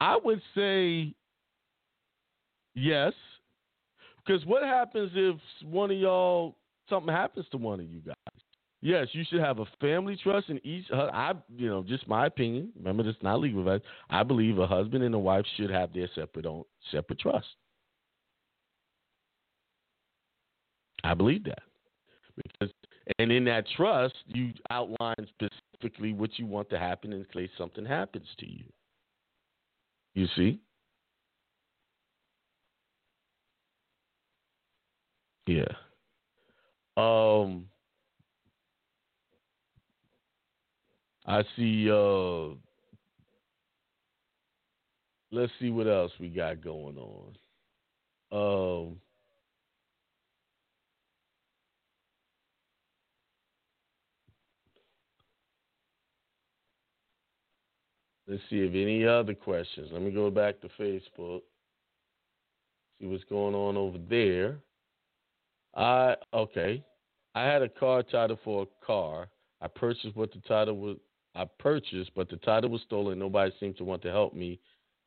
[0.00, 1.14] I would say
[2.74, 3.12] yes.
[4.26, 6.56] Because what happens if one of y'all
[6.88, 8.42] something happens to one of you guys?
[8.80, 10.86] Yes, you should have a family trust in each.
[10.92, 12.72] I, you know, just my opinion.
[12.76, 13.88] Remember, this is not legal advice.
[14.10, 17.46] I believe a husband and a wife should have their separate own separate trust.
[21.04, 21.62] I believe that
[22.36, 22.72] because,
[23.18, 27.84] and in that trust, you outline specifically what you want to happen in case something
[27.84, 28.64] happens to you.
[30.14, 30.60] You see?
[35.46, 35.64] Yeah.
[36.96, 37.66] Um
[41.26, 42.54] I see uh
[45.32, 47.34] let's see what else we got going on.
[48.30, 49.00] Um
[58.32, 59.90] Let's see if any other questions.
[59.92, 61.42] Let me go back to Facebook.
[62.98, 64.58] See what's going on over there.
[65.76, 66.82] I okay.
[67.34, 69.28] I had a car title for a car.
[69.60, 70.96] I purchased what the title was.
[71.34, 73.18] I purchased, but the title was stolen.
[73.18, 74.58] Nobody seemed to want to help me.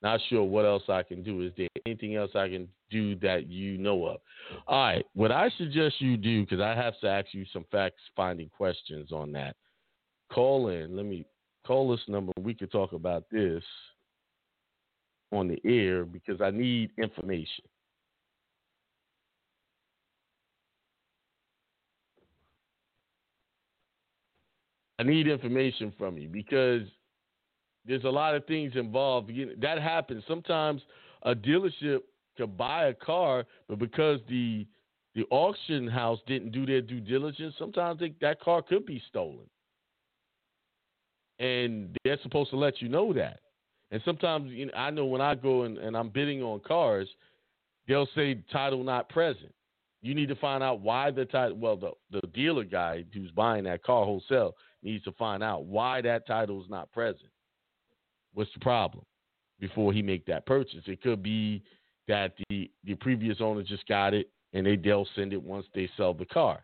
[0.03, 1.41] Not sure what else I can do.
[1.41, 4.17] Is there anything else I can do that you know of?
[4.67, 5.05] All right.
[5.15, 9.11] What I suggest you do, because I have to ask you some facts finding questions
[9.11, 9.55] on that.
[10.31, 10.95] Call in.
[10.95, 11.25] Let me
[11.65, 12.31] call this number.
[12.39, 13.63] We could talk about this
[15.31, 17.65] on the air because I need information.
[24.97, 26.83] I need information from you because
[27.85, 29.29] there's a lot of things involved.
[29.61, 30.23] That happens.
[30.27, 30.81] Sometimes
[31.23, 31.99] a dealership
[32.37, 34.65] could buy a car, but because the
[35.13, 39.45] the auction house didn't do their due diligence, sometimes they, that car could be stolen
[41.39, 43.39] and they're supposed to let you know that.
[43.91, 47.07] And sometimes you know, I know when I go and, and I'm bidding on cars,
[47.87, 49.53] they'll say title not present.
[50.01, 51.57] You need to find out why the title.
[51.57, 56.01] Well, the the dealer guy who's buying that car wholesale needs to find out why
[56.01, 57.29] that title is not present.
[58.33, 59.03] What's the problem
[59.59, 60.83] before he make that purchase?
[60.85, 61.63] It could be
[62.07, 65.89] that the the previous owner just got it and they they'll send it once they
[65.97, 66.63] sell the car.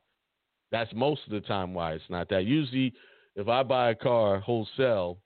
[0.71, 2.45] That's most of the time why it's not that.
[2.45, 2.93] Usually
[3.35, 5.19] if I buy a car wholesale,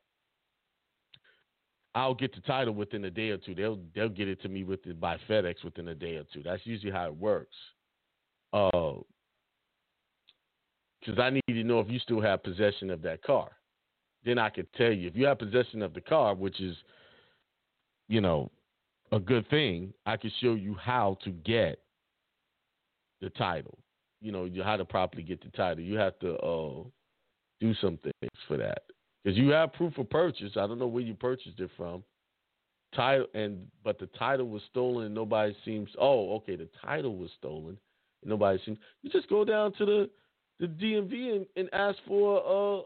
[1.93, 3.55] I'll get the title within a day or two.
[3.55, 6.43] They'll they'll get it to me with it by FedEx within a day or two.
[6.43, 7.55] That's usually how it works.
[8.51, 8.95] Uh,
[10.99, 13.51] because I need to know if you still have possession of that car.
[14.23, 16.75] Then I could tell you if you have possession of the car, which is,
[18.07, 18.49] you know,
[19.11, 19.93] a good thing.
[20.05, 21.79] I can show you how to get
[23.21, 23.77] the title.
[24.19, 25.83] You know, how to properly get the title.
[25.83, 26.83] You have to uh,
[27.65, 28.83] do some things for that
[29.23, 30.51] because you have proof of purchase.
[30.55, 32.03] I don't know where you purchased it from.
[32.95, 35.89] Title and but the title was stolen and nobody seems.
[35.99, 37.77] Oh, okay, the title was stolen.
[38.21, 38.77] And nobody seems.
[39.01, 40.09] You just go down to the
[40.59, 42.79] the DMV and, and ask for.
[42.79, 42.83] Uh,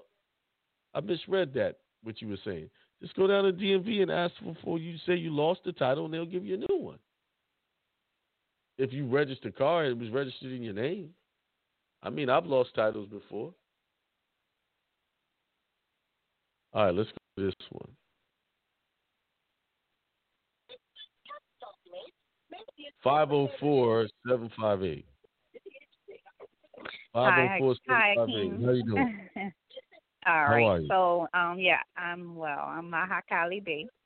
[0.96, 2.70] I misread that what you were saying.
[3.02, 6.06] Just go down to DMV and ask for, for you say you lost the title
[6.06, 6.98] and they'll give you a new one.
[8.78, 11.10] If you register car, it was registered in your name.
[12.02, 13.54] I mean, I've lost titles before.
[16.74, 17.90] All right, let's go to this one.
[23.04, 25.06] Five zero four seven five eight.
[27.14, 28.66] Five zero four seven five eight.
[28.66, 29.30] How you doing?
[30.28, 30.86] All right.
[30.90, 32.60] So, um, yeah, I'm well.
[32.60, 33.88] I'm Mahakali Bey.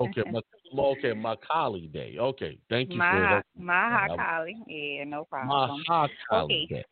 [0.00, 0.40] okay, my,
[0.78, 2.16] okay, Makali Day.
[2.18, 4.54] Okay, thank you Maha, for Mahakali.
[4.66, 5.84] Yeah, no problem.
[5.88, 6.66] Mahakali okay.
[6.68, 6.84] Day.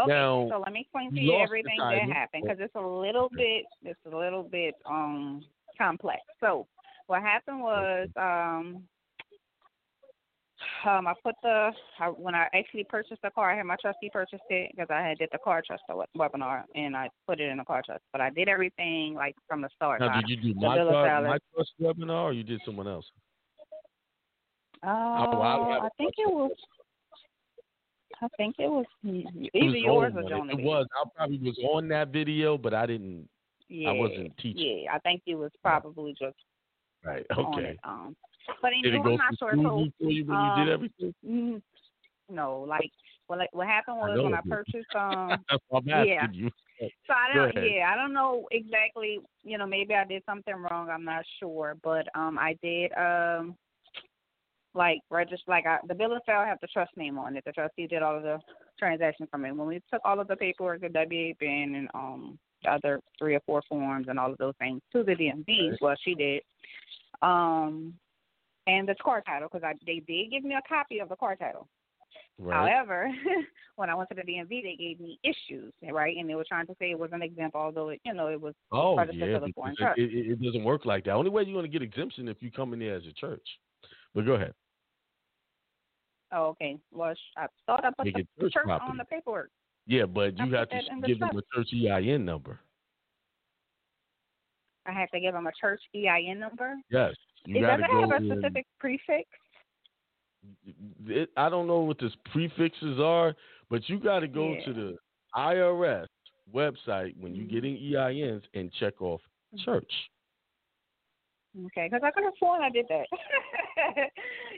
[0.00, 2.58] Okay, Now, so let me explain to you you lost the everything that happened because
[2.60, 5.44] it's a little bit, it's a little bit um
[5.78, 6.20] complex.
[6.40, 6.66] So
[7.06, 8.82] what happened was um
[10.84, 14.10] um I put the I, when I actually purchased the car, I had my trustee
[14.12, 17.48] purchase it because I had did the car trust we- webinar and I put it
[17.48, 18.02] in the car trust.
[18.10, 20.00] But I did everything like from the start.
[20.00, 23.06] Now, did you do my car, my trust webinar, or you did someone else?
[24.82, 26.50] Oh, I have I think it was.
[28.24, 30.50] I think it was It either was yours or.
[30.50, 30.86] It was.
[30.94, 33.28] I probably was on that video, but I didn't.
[33.68, 34.82] Yeah, I wasn't teaching.
[34.84, 36.36] Yeah, I think it was probably just
[37.04, 37.26] Right.
[37.36, 37.62] Okay.
[37.70, 37.78] it.
[37.84, 38.16] Um,
[38.62, 39.54] but anyway, it I'm not sure.
[39.54, 41.14] So, you when you um, did everything?
[41.26, 41.62] mm,
[42.30, 42.90] no, like,
[43.28, 45.44] well, like what happened was know when I purchased um,
[45.84, 46.26] yeah.
[46.32, 46.50] you.
[46.80, 47.64] So I don't.
[47.64, 49.20] Yeah, I don't know exactly.
[49.42, 50.88] You know, maybe I did something wrong.
[50.88, 53.56] I'm not sure, but um, I did um,
[54.74, 55.44] like register.
[55.48, 57.44] Like I, the bill of sale have the trust name on it.
[57.44, 58.38] The trustee did all of the
[58.78, 59.56] transactions from it.
[59.56, 63.40] When we took all of the paperwork, the W-8BEN and um the other three or
[63.46, 65.76] four forms and all of those things to the DMV.
[65.80, 66.42] Well, she did.
[67.22, 67.94] Um,
[68.66, 71.36] and the car title because I they did give me a copy of the car
[71.36, 71.68] title.
[72.38, 72.72] Right.
[72.72, 73.08] However,
[73.76, 76.16] when I went to the DMV, they gave me issues, right?
[76.16, 78.40] And they were trying to say it was an exempt, although it, you know it
[78.40, 79.98] was Oh yeah, the foreign church.
[79.98, 81.12] it, it, it doesn't work like that.
[81.12, 83.46] Only way you're going to get exemption if you come in there as a church.
[84.14, 84.54] But go ahead.
[86.34, 86.76] Oh, okay.
[86.92, 89.50] Well, I thought I put the church church on the paperwork.
[89.86, 92.58] Yeah, but you have to in the give them a church EIN number.
[94.86, 96.74] I have to give them a church EIN number.
[96.90, 97.14] Yes,
[97.46, 99.28] you it got to doesn't have a in- specific prefix.
[101.06, 103.34] it, I don't know what the prefixes are,
[103.70, 104.64] but you got to go Yeah.
[104.66, 104.96] to the
[105.36, 106.06] IRS
[106.54, 109.20] website when you get in EINs and check off
[109.54, 109.64] Mm-hmm.
[109.70, 109.92] church.
[111.66, 113.06] Okay, because I could have sworn I did that.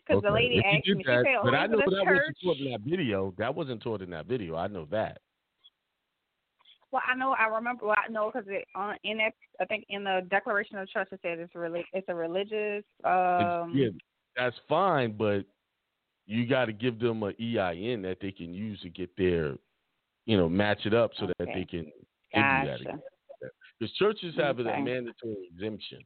[0.06, 2.06] Because the lady If asked me, that, she said, but "Oh, I know that church?"
[2.06, 3.34] wasn't taught in that video.
[3.38, 4.54] That wasn't taught in that video.
[4.54, 5.18] I know that.
[6.92, 7.34] Well, I know.
[7.36, 7.86] I remember.
[7.86, 9.32] Well, I know because it on in that.
[9.60, 12.84] I think in the Declaration of Trust it says it's really it's a religious.
[13.04, 13.88] Um, yeah,
[14.36, 15.44] that's fine, but
[16.26, 19.56] you got to give them a EIN that they can use to get their,
[20.26, 21.90] you know, match it up so that they can.
[22.32, 23.00] Gotcha.
[23.78, 25.98] Because churches have a mandatory exemption.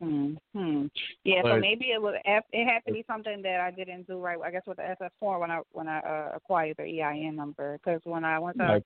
[0.00, 0.34] Hmm.
[0.54, 0.86] hmm.
[1.24, 1.42] Yeah.
[1.42, 2.14] so maybe it was.
[2.24, 4.38] It had to be something that I didn't do right.
[4.44, 7.78] I guess with the SS four when I when I uh, acquired the EIN number
[7.78, 8.82] because when I went to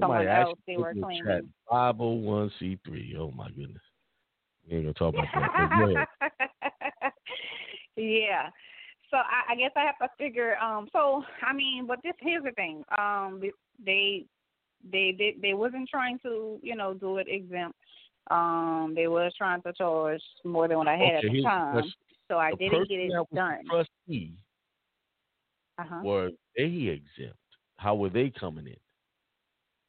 [0.00, 1.48] someone else, they were in claiming.
[1.70, 3.16] 501c3.
[3.18, 3.82] Oh my goodness.
[4.68, 6.06] We ain't gonna talk about that.
[7.00, 7.12] but
[7.96, 8.48] yeah.
[9.10, 10.56] So I, I guess I have to figure.
[10.58, 10.88] Um.
[10.92, 12.82] So I mean, but this here's the thing.
[12.98, 13.40] Um.
[13.84, 14.26] They
[14.90, 17.78] they they they wasn't trying to you know do it exempt.
[18.30, 18.92] Um.
[18.94, 21.92] They was trying to charge more than what I had Okay, at the time.
[22.28, 23.64] So I didn't get it done.
[23.68, 24.32] Trustee,
[25.78, 26.00] Uh-huh.
[26.02, 27.38] were they exempt?
[27.76, 28.76] How were they coming in?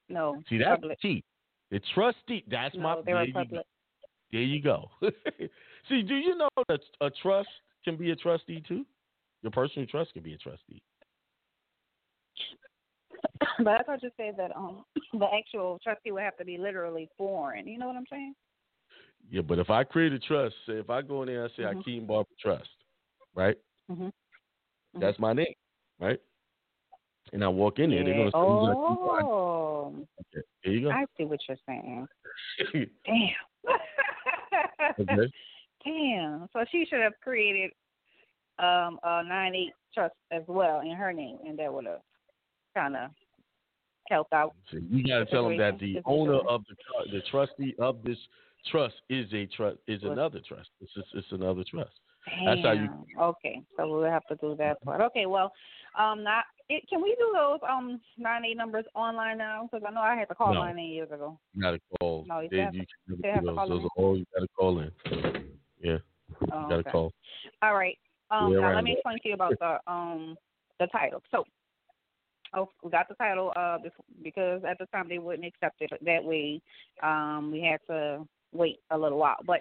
[0.08, 0.42] No.
[0.50, 1.00] See, that's public.
[1.02, 1.24] the key.
[1.72, 3.66] The trustee, that's No, my they were there you public.
[4.32, 4.90] There you go.
[5.90, 7.50] See, do you know that a trust
[7.84, 8.86] can be a trustee too?
[9.42, 10.82] Your personal trust can be a trustee.
[13.60, 14.84] but I thought you said that um
[15.14, 17.68] the actual trustee would have to be literally foreign.
[17.68, 18.34] You know what I'm saying?
[19.30, 21.64] Yeah, but if I create a trust, say if I go in there and say
[21.64, 21.84] Mhm.
[21.84, 22.70] Akiem Barber Trust,
[23.36, 23.58] right?
[23.90, 24.12] Mhm.
[24.96, 25.54] That's my name,
[26.00, 26.20] right?
[27.32, 30.82] And I walk in there, they're gonna say, "Who's Akiem Barber?" Oh, Okay, There you
[30.82, 30.92] go.
[30.92, 32.08] I see what you're saying.
[33.06, 33.36] Damn.
[35.00, 35.32] okay.
[35.84, 36.50] Damn.
[36.54, 37.72] So she should have created
[38.58, 42.02] um a nine eight trust as well in her name, and that would have
[42.76, 43.12] kind of
[44.10, 44.56] help out.
[44.72, 48.18] So you got to tell them that the owner of the the trustee of this
[48.72, 50.70] trust is a trust is another trust.
[50.82, 51.92] It's just, it's another trust.
[52.46, 53.06] That's how you- Damn.
[53.20, 55.02] Okay, so we'll have to do that part.
[55.02, 55.52] Okay, well,
[55.98, 59.68] um, not it, can we do those um nine eight numbers online now?
[59.72, 60.62] Because I know I had to call No.
[60.64, 61.40] nine eight years ago.
[61.56, 62.26] You got to call.
[62.28, 64.26] No, you They- have to- you never have do to call Those are all you
[64.34, 64.92] got to call in.
[65.82, 66.00] Yeah, you
[66.52, 66.92] Oh, got to okay.
[66.92, 67.14] call.
[67.62, 67.98] All right.
[68.32, 70.38] Um, Yeah, now around let me explain to you about the um
[70.80, 71.24] the title.
[71.32, 71.46] So,
[72.54, 73.78] oh, we got the title uh
[74.24, 76.62] because at the time they wouldn't accept it that way.
[77.04, 79.60] Um, we had to wait a little while, but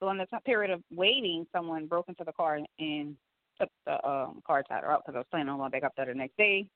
[0.00, 3.16] during the period of waiting, someone broke into the car and
[3.60, 6.06] took the um car title out because I was planning on going back up there
[6.06, 6.66] the next day.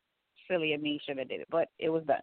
[0.49, 2.23] Silly of me, should have did it, but it was done.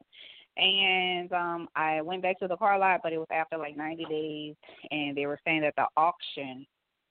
[0.57, 4.06] And um I went back to the car lot, but it was after like 90
[4.06, 4.56] days,
[4.91, 6.66] and they were saying that the auction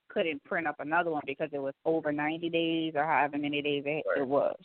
[0.09, 3.82] couldn't print up another one because it was over 90 days or however many days
[3.86, 4.56] it, it was.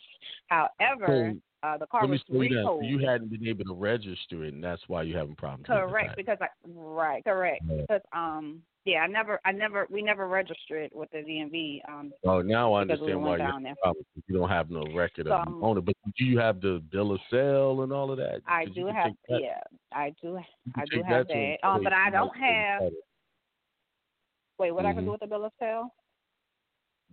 [0.46, 4.62] However, uh, the car Let was slow you hadn't been able to register it, and
[4.64, 5.66] that's why you're having problems.
[5.66, 7.62] Correct, because I right, correct.
[7.68, 7.82] Yeah.
[7.82, 11.80] Because um, yeah, I never, I never, we never registered with the DMV.
[11.88, 13.70] Um, Oh, now I because we understand why you down there.
[13.70, 14.06] have problems.
[14.26, 17.12] You don't have no record of So, um, owner, but do you have the bill
[17.12, 18.40] of sale and all of that?
[18.46, 19.60] I do have, yeah,
[19.92, 20.38] I do,
[20.76, 21.68] I do have them that.
[21.68, 22.92] Um, but I don't help you with the have.
[24.58, 25.06] Wait, what I can Mhm.
[25.06, 25.94] do with the bill of sale?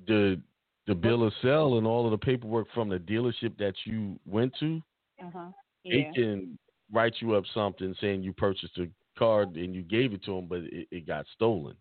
[0.06, 0.40] the
[0.88, 4.54] the bill of sale and all of the paperwork from the dealership that you went
[4.60, 4.82] to,
[5.22, 5.52] Uh huh.
[5.84, 6.58] they can
[6.92, 8.88] write you up something saying you purchased a
[9.20, 11.76] car and you gave it to them, but it, it got stolen.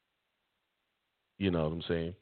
[1.39, 2.15] You know what I'm saying?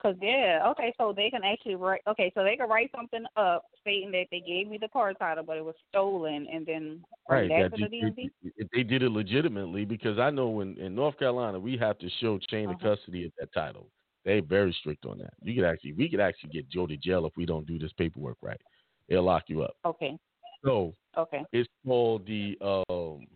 [0.00, 2.02] Cause yeah, okay, so they can actually write.
[2.06, 5.42] Okay, so they can write something up stating that they gave me the car title,
[5.42, 7.48] but it was stolen, and then Right.
[7.48, 8.30] that the
[8.72, 12.38] they did it legitimately, because I know in, in North Carolina we have to show
[12.48, 12.96] chain of Uh-huh.
[12.96, 13.88] custody of that title.
[14.24, 15.32] They very strict on that.
[15.42, 17.92] You could actually we could actually get Joe to jail if we don't do this
[17.96, 18.60] paperwork right.
[19.08, 19.76] They'll lock you up.
[19.84, 20.18] Okay.
[20.64, 20.94] show.
[21.16, 21.44] Okay.
[21.52, 23.26] It's called the um.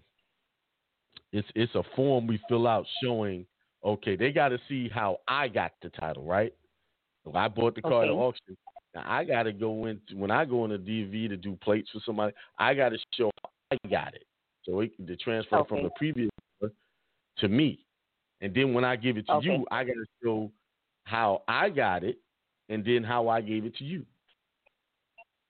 [1.32, 3.46] It's it's a form we fill out showing.
[3.84, 6.54] Okay, they got to see how I got the title, right?
[7.24, 8.56] So I bought the car at auction.
[8.94, 11.90] Now I got to go into when I go in the DV to do plates
[11.90, 12.34] for somebody.
[12.58, 13.30] I got to show
[13.70, 14.24] I got it,
[14.64, 16.30] so it the transfer from the previous
[17.38, 17.84] to me,
[18.42, 19.46] and then when I give it to Okay.
[19.46, 20.52] you, I got to show
[21.04, 22.18] how I got it,
[22.68, 24.04] and then how I gave it to you.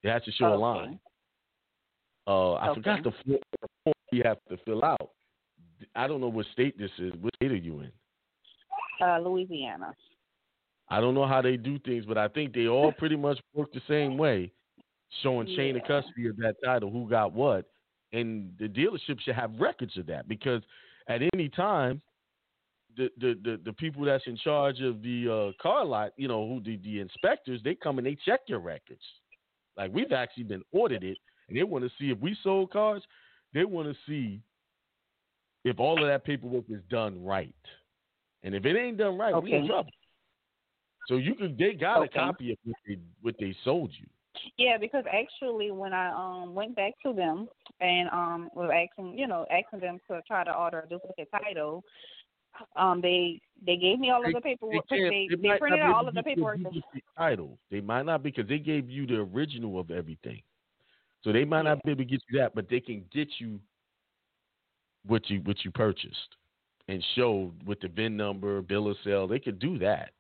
[0.03, 0.61] It has to show a Okay.
[0.61, 1.01] line.
[2.27, 2.81] Uh, I Okay.
[2.81, 5.11] forgot the form, you have to fill out.
[5.95, 7.13] I don't know what state this is.
[7.21, 7.93] What state are you in?
[9.01, 9.95] Uh, Louisiana.
[10.89, 13.73] I don't know how they do things, but I think they all pretty much work
[13.73, 14.53] the same way,
[15.23, 17.67] showing chain of custody of that title, who got what,
[18.13, 20.63] and the dealership should have records of that because
[21.09, 22.01] at any time,
[22.97, 26.47] the the the, the people that's in charge of the uh, car lot, you know,
[26.47, 29.03] who the, the inspectors, they come and they check your records.
[29.77, 31.17] Like we've actually been audited,
[31.49, 33.03] and they want to see if we sold cars.
[33.55, 34.41] They want to see
[35.65, 37.55] if all of that paperwork is done right,
[38.43, 39.91] and if it ain't done right, we in trouble.
[41.07, 42.19] So you could they got Okay.
[42.19, 44.07] a copy of what they what they sold you.
[44.57, 47.49] Yeah, because actually, when I um went back to them
[47.81, 51.83] and um was asking, you know, asking them to try to order a duplicate title,
[52.77, 54.89] um they they gave me all of the paperwork.
[54.89, 56.59] can't- They they they, printed out all of the paperwork.
[57.17, 57.59] title.
[57.71, 60.43] They might not be because they gave you the original of everything.
[61.23, 63.61] So they might not be able to get you that, but they can get you
[65.07, 66.37] what you what you purchased
[66.89, 69.27] and show with the VIN number, bill of sale.
[69.29, 70.11] They could do that.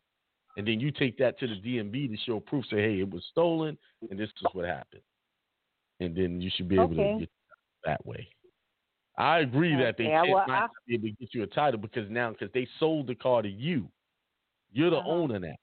[0.57, 3.25] And then you take that to the DMV to show proof, say, hey, it was
[3.31, 3.77] stolen
[4.11, 5.03] and this is what happened.
[6.01, 7.15] And then you should be able Okay.
[7.15, 7.31] to get
[7.85, 8.29] that way.
[9.19, 12.09] I agree that they can't well, not be able to get you a title because
[12.11, 13.89] now because they sold the car to you.
[14.73, 15.11] You're the Uh-huh.
[15.11, 15.55] owner now.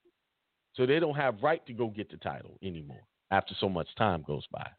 [0.75, 3.01] So they don't have right to go get the title anymore
[3.31, 4.69] after so much time goes by.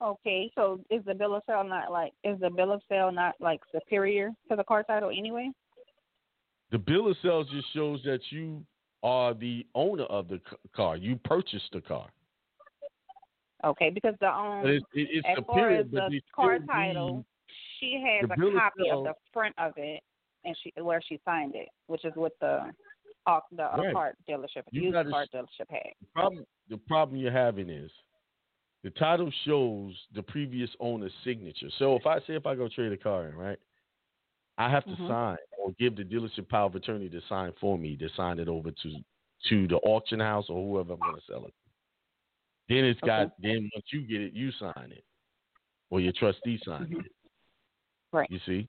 [0.00, 3.34] Okay, so is the bill of sale not like is the bill of sale not
[3.40, 5.50] like superior to the car title anyway?
[6.72, 8.64] The bill of sale just shows that you
[9.02, 10.40] are the owner of the
[10.74, 10.96] car.
[10.96, 12.08] You purchased the car.
[13.64, 17.24] Okay, because the um it's, it, it's as far superior, as the car title,
[17.78, 20.02] she has a copy of the front of it,
[20.44, 22.72] and she where she signed it, which is what the
[23.26, 23.92] uh, the uh, Right.
[23.94, 25.92] car dealership, You used car dealership had.
[26.00, 27.90] the problem the problem you're having is
[28.82, 31.68] the title shows the previous owner's signature.
[31.78, 33.58] So if I say if I go trade a car in, right,
[34.58, 35.06] I have to Mhm.
[35.06, 38.48] sign or give the dealership power of attorney to sign for me to sign it
[38.48, 39.04] over to
[39.48, 41.54] to the auction house or whoever I'm going to sell it.
[42.72, 43.32] Then it's got Okay.
[43.40, 45.04] then once you get it, you sign it
[45.90, 47.04] or your trustee signs Mhm.
[47.04, 47.12] it.
[48.12, 48.30] Right.
[48.30, 48.68] You see,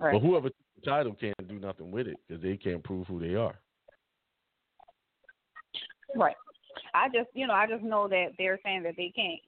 [0.00, 0.12] Right.
[0.12, 3.18] but whoever took the title can't do nothing with it because they can't prove who
[3.18, 3.60] they are.
[6.14, 6.36] Right.
[6.94, 9.40] I just, you know, I just know that they're saying that they can't,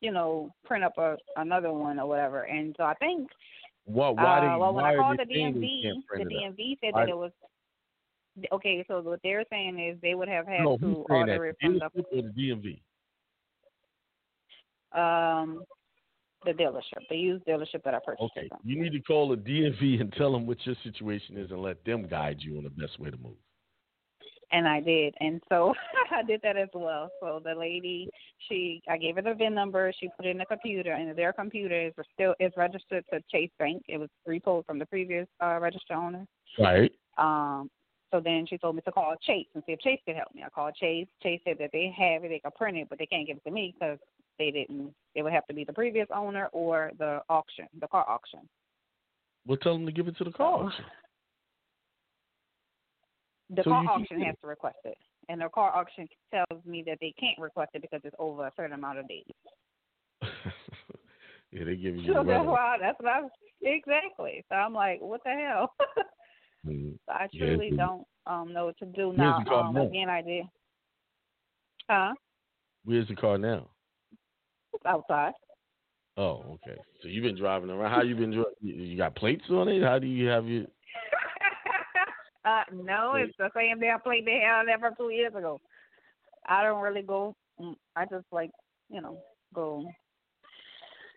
[0.00, 2.44] you know, print up a another one or whatever.
[2.44, 3.30] And so I think,
[3.84, 4.10] Why?
[4.10, 6.42] Why uh, well, when why I called the DMV, the print it up?
[6.56, 7.32] DMV said Why- that it was
[8.52, 8.84] okay.
[8.88, 11.80] So what they're saying is they would have had No, to order it The from
[11.80, 12.80] dealership or the DMV?
[14.92, 15.62] um
[16.44, 18.30] the dealership, the used dealership that I purchased.
[18.36, 21.62] Okay, you need to call the DMV and tell them what your situation is and
[21.62, 23.36] let them guide you on the best way to move.
[24.52, 25.74] And I did, and so
[26.10, 27.08] I did that as well.
[27.20, 28.08] So the lady,
[28.48, 29.92] she, I gave her the VIN number.
[30.00, 33.50] She put it in the computer, and their computer is still is registered to Chase
[33.60, 33.82] Bank.
[33.86, 36.26] It was repoed from the previous uh, register owner.
[36.58, 36.90] Right.
[37.16, 37.70] Um,
[38.10, 40.42] so then she told me to call Chase and see if Chase could help me.
[40.44, 41.06] I called Chase.
[41.22, 43.44] Chase said that they have it, they can print it, but they can't give it
[43.44, 43.98] to me because
[44.38, 44.92] they didn't.
[45.14, 48.40] It would have to be the previous owner or the auction, the car auction.
[49.46, 50.84] Well, tell them to give it to the car auction.
[53.52, 54.96] The So car auction has to request it,
[55.28, 58.52] and the car auction tells me that they can't request it because it's over a
[58.56, 59.24] certain amount of days.
[61.50, 63.22] yeah, they give you So the that's why that's what I
[63.60, 64.44] exactly.
[64.48, 65.74] So I'm like, what the hell?
[66.66, 66.98] Mhm.
[67.06, 69.38] so I truly it's- don't um know what to do now.
[69.50, 69.86] Um, now?
[69.86, 70.44] again, I did.
[71.88, 72.14] Huh?
[72.84, 73.68] Where's the car now?
[74.72, 75.32] It's outside.
[76.16, 76.76] Oh, okay.
[77.02, 77.90] So you've been driving around.
[77.90, 78.52] How you been driving?
[78.60, 79.82] You got plates on it?
[79.82, 80.64] How do you have your?
[82.44, 85.60] uh, no, it's the same damn plate they had there from two years ago.
[86.46, 87.34] I don't really go.
[87.60, 88.50] mm, I just like
[88.90, 89.18] you know
[89.54, 89.84] go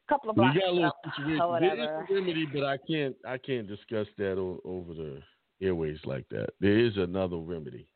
[0.09, 1.59] couple of blocks you got a little situation.
[1.61, 3.15] There is a remedy, but I can't.
[3.25, 5.21] I can't discuss that o- over the
[5.63, 6.49] airways like that.
[6.59, 7.87] There is another remedy.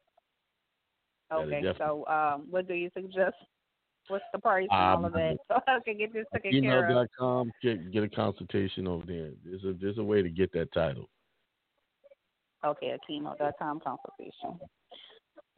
[1.32, 3.36] Okay, so um, what do you suggest?
[4.08, 6.90] What's the price and all of Um, that so I can get this taken care
[6.90, 7.08] of?
[7.20, 7.52] AkiemEl.com.
[7.62, 9.32] Get get a consultation over there.
[9.44, 11.10] There's a there's a way to get that title.
[12.66, 14.60] Okay, AkiemEl.com consultation.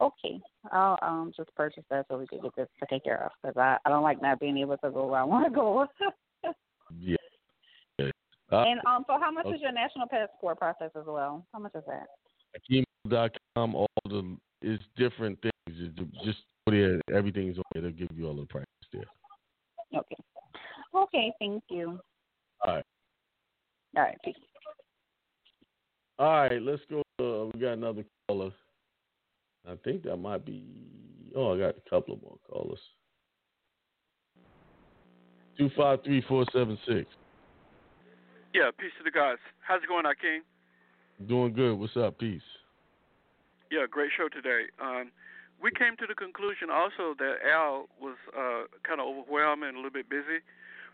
[0.00, 0.40] Okay,
[0.72, 3.76] I'll um just purchase that so we can get this taken care of because I
[3.84, 5.86] I don't like not being able to go where I want to go.
[6.98, 7.16] Yeah.
[8.52, 9.56] Uh, and um, so how much okay.
[9.56, 11.46] is your national passport process as well?
[11.52, 12.06] How much is that?
[12.70, 15.52] AkiemEl.com, all the it's different things.
[15.68, 17.82] It's Just there, everything's on there.
[17.82, 19.04] They'll give you all the prices there.
[19.94, 20.16] Okay.
[20.94, 21.98] Okay, thank you.
[22.66, 22.84] All right.
[23.96, 24.34] All right, peace.
[26.18, 27.00] All right, let's go.
[27.18, 28.50] Uh, we got another caller.
[29.68, 30.64] I think that might be.
[31.34, 32.78] Oh, I got a couple of more callers.
[35.56, 37.06] Two five three four seven six.
[38.54, 39.38] Yeah, peace to the guys.
[39.62, 40.40] How's it going, Akiem?
[41.28, 41.74] Doing good.
[41.78, 42.18] What's up?
[42.18, 42.42] Peace.
[43.70, 44.66] Yeah, great show today.
[44.82, 45.10] Um,
[45.62, 49.78] we came to the conclusion also that Al was uh, kind of overwhelmed and a
[49.78, 50.42] little bit busy.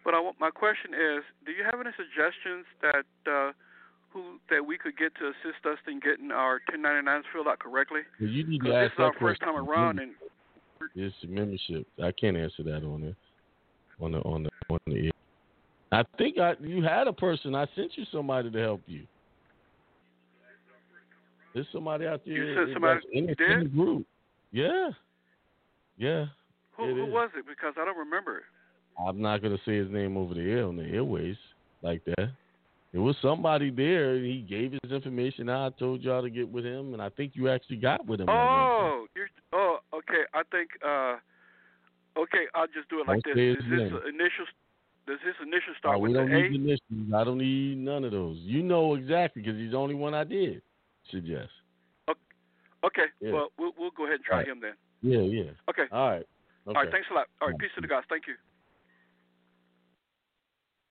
[0.04, 3.52] But I, want- my question is, do you have any suggestions that uh,
[4.12, 8.00] who that we could get to assist us in getting our 1099s filled out correctly?
[8.20, 10.12] Well, you need to ask this is our first time around, and
[10.94, 11.86] It's membership.
[12.02, 13.14] I can't answer that on the
[14.04, 15.12] on the on the on the air.
[15.96, 17.54] I think I you had a person.
[17.54, 19.02] I sent you somebody to help you.
[21.54, 22.34] There's somebody out there.
[22.34, 24.06] You sent somebody- in, the- in the group.
[24.52, 24.90] Yeah.
[25.96, 26.26] Yeah.
[26.76, 27.46] who, who was it?
[27.48, 28.42] Because I don't remember.
[28.98, 31.36] I'm not gonna say his name over the air on the airways
[31.82, 32.30] like that.
[32.92, 34.14] It was somebody there.
[34.16, 35.48] and He gave his information.
[35.48, 38.28] I told y'all to get with him, and I think you actually got with him.
[38.28, 38.58] at one time.
[38.58, 40.22] Oh, you're, oh, okay.
[40.34, 40.68] I think.
[40.86, 41.16] uh
[42.18, 43.36] Okay, I'll just do it like this.
[43.36, 44.00] Is this name.
[44.08, 44.46] initial?
[45.06, 46.48] Does his initial Oh, start we with don't A?
[46.48, 47.14] need initials.
[47.14, 48.38] I don't need none of those.
[48.40, 50.62] You know exactly because he's the only one I did
[51.10, 51.50] suggest.
[52.84, 53.32] Okay, Yeah.
[53.32, 54.48] well, we'll we'll go ahead and try Right.
[54.48, 54.74] him then.
[55.02, 55.50] Yeah, yeah.
[55.68, 55.84] Okay.
[55.92, 56.26] All right.
[56.66, 56.80] All Okay.
[56.80, 56.90] right.
[56.90, 57.26] Thanks a lot.
[57.40, 57.58] All right.
[57.58, 58.04] Peace to the guys.
[58.08, 58.34] Thank you.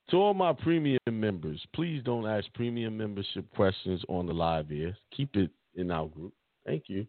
[0.09, 4.95] To all my premium members, please don't ask premium membership questions on the live air.
[5.11, 6.33] Keep it in our group.
[6.65, 7.07] Thank you.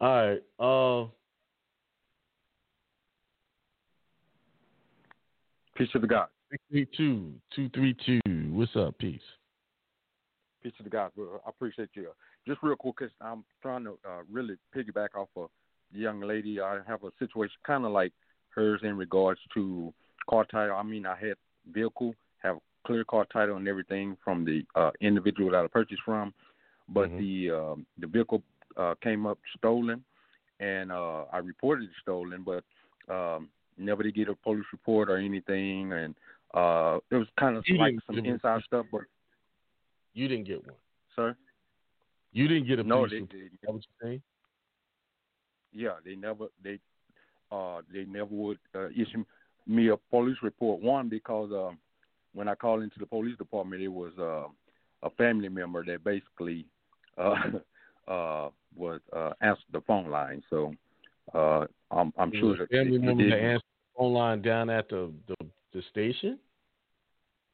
[0.00, 0.42] All right.
[0.58, 1.08] Uh,
[5.76, 6.28] Peace to the God.
[6.50, 8.52] 632 232.
[8.52, 8.98] What's up?
[8.98, 9.20] Peace.
[10.62, 11.12] Peace to the God.
[11.18, 12.08] I appreciate you.
[12.46, 15.48] Just real quick, because I'm trying to uh, really piggyback off of
[15.92, 16.60] the young lady.
[16.60, 18.12] I have a situation kind of like
[18.50, 19.92] hers in regards to
[20.28, 20.76] car title.
[20.76, 21.34] I mean, I had
[21.72, 26.34] vehicle, have clear car title and everything from the uh, individual that I purchased from,
[26.88, 27.18] but Mhm.
[27.18, 28.42] the um, the vehicle
[28.76, 30.04] uh, came up stolen,
[30.58, 32.64] and uh, I reported it stolen, but
[33.08, 33.48] um,
[33.78, 36.14] never did get a police report or anything, and
[36.54, 38.86] uh, it was kind of You like some inside stuff.
[38.90, 39.02] But
[40.14, 40.76] You didn't get one.
[41.16, 41.36] sir,
[42.32, 43.30] You didn't get a no, police they, report.
[43.30, 44.22] they, that what saying?
[45.72, 46.78] yeah, they never they
[47.52, 49.24] uh they never would uh, issue
[49.66, 50.80] me a police report.
[50.82, 51.78] One because um
[52.32, 54.46] when I called into the police department, it was uh,
[55.02, 56.66] a family member that basically
[57.18, 57.34] uh
[58.10, 60.42] uh was uh answered the phone line.
[60.50, 60.74] So
[61.34, 65.12] uh I'm I'm sure that family member that answered the phone line down at the,
[65.26, 65.36] the,
[65.72, 66.38] the station?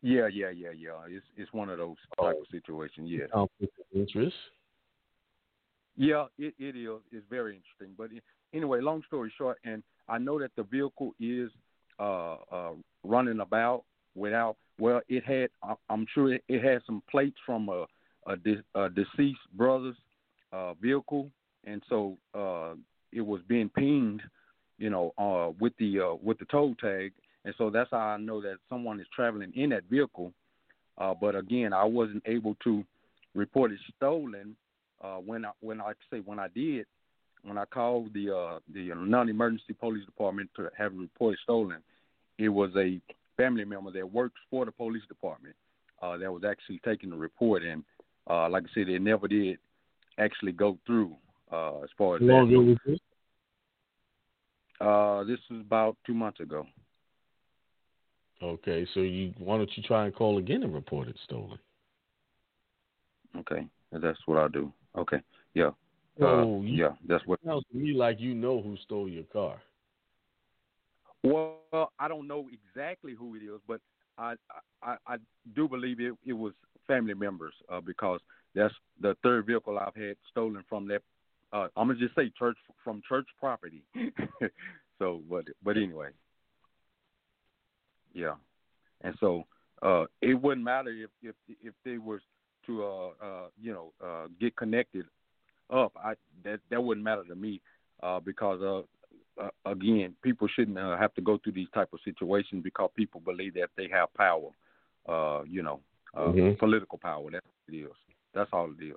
[0.02, 0.92] Yeah, yeah, yeah, yeah.
[1.08, 3.08] It's it's one of those type of situations.
[3.10, 3.26] Yeah.
[3.32, 4.36] Conflict of interest.
[5.96, 7.00] Yeah, it, it is.
[7.10, 7.94] It's very interesting.
[7.96, 8.10] But
[8.52, 11.50] anyway, long story short, and I know that the vehicle is
[11.98, 12.72] uh, uh,
[13.02, 13.84] running about
[14.14, 14.56] without.
[14.78, 15.48] Well, it had.
[15.88, 17.86] I'm sure it, it had some plates from a,
[18.26, 19.96] a, de- a deceased brother's
[20.52, 21.30] uh, vehicle,
[21.64, 22.74] and so uh,
[23.12, 24.22] it was being pinged,
[24.78, 27.12] you know, uh, with the uh, with the tow tag,
[27.44, 30.32] and so that's how I know that someone is traveling in that vehicle.
[30.98, 32.84] Uh, but again, I wasn't able to
[33.34, 34.56] report it stolen
[35.02, 36.86] uh, when I when I say when I did
[37.42, 41.78] when I called the uh, the non-emergency police department to have it reported stolen,
[42.38, 43.00] it was a
[43.36, 45.54] family member that works for the police department
[46.02, 47.84] uh, that was actually taking the report, and
[48.28, 49.58] uh, like I said, it never did
[50.18, 51.14] actually go through
[51.52, 52.54] uh, as far as How long that.
[52.54, 52.98] ago was this?
[54.80, 56.66] Uh, this was about two months ago.
[58.42, 61.58] Okay, so you why don't you try and call again and report it stolen?
[63.38, 64.70] Okay, that's what I'll do.
[64.96, 65.18] Okay,
[65.54, 65.70] yeah,
[66.18, 67.40] So uh, yeah, that's what.
[67.44, 69.60] Sounds to me like you know who stole your car.
[71.22, 73.80] Well, I don't know exactly who it is, but
[74.18, 74.34] I
[74.82, 75.16] I, I
[75.54, 76.52] do believe it, it was
[76.86, 78.20] family members uh, because
[78.54, 81.02] that's the third vehicle I've had stolen from that.
[81.52, 83.82] Uh, I'm gonna just say church from church property.
[84.98, 86.08] so, but but anyway,
[88.12, 88.34] yeah,
[89.02, 89.44] and so
[89.82, 92.20] uh, it wouldn't matter if if if they were
[92.66, 95.06] to uh uh you know uh get connected
[95.72, 95.92] up.
[96.02, 96.14] I
[96.44, 97.60] that that wouldn't matter to me
[98.02, 98.82] uh because uh
[99.38, 103.20] uh, again, people shouldn't uh, have to go through these type of situations because people
[103.20, 104.48] believe that they have power,
[105.08, 105.80] uh, you know,
[106.14, 106.58] uh, Mhm.
[106.58, 107.30] political power.
[107.30, 107.96] That's what it is.
[108.32, 108.96] That's all it is.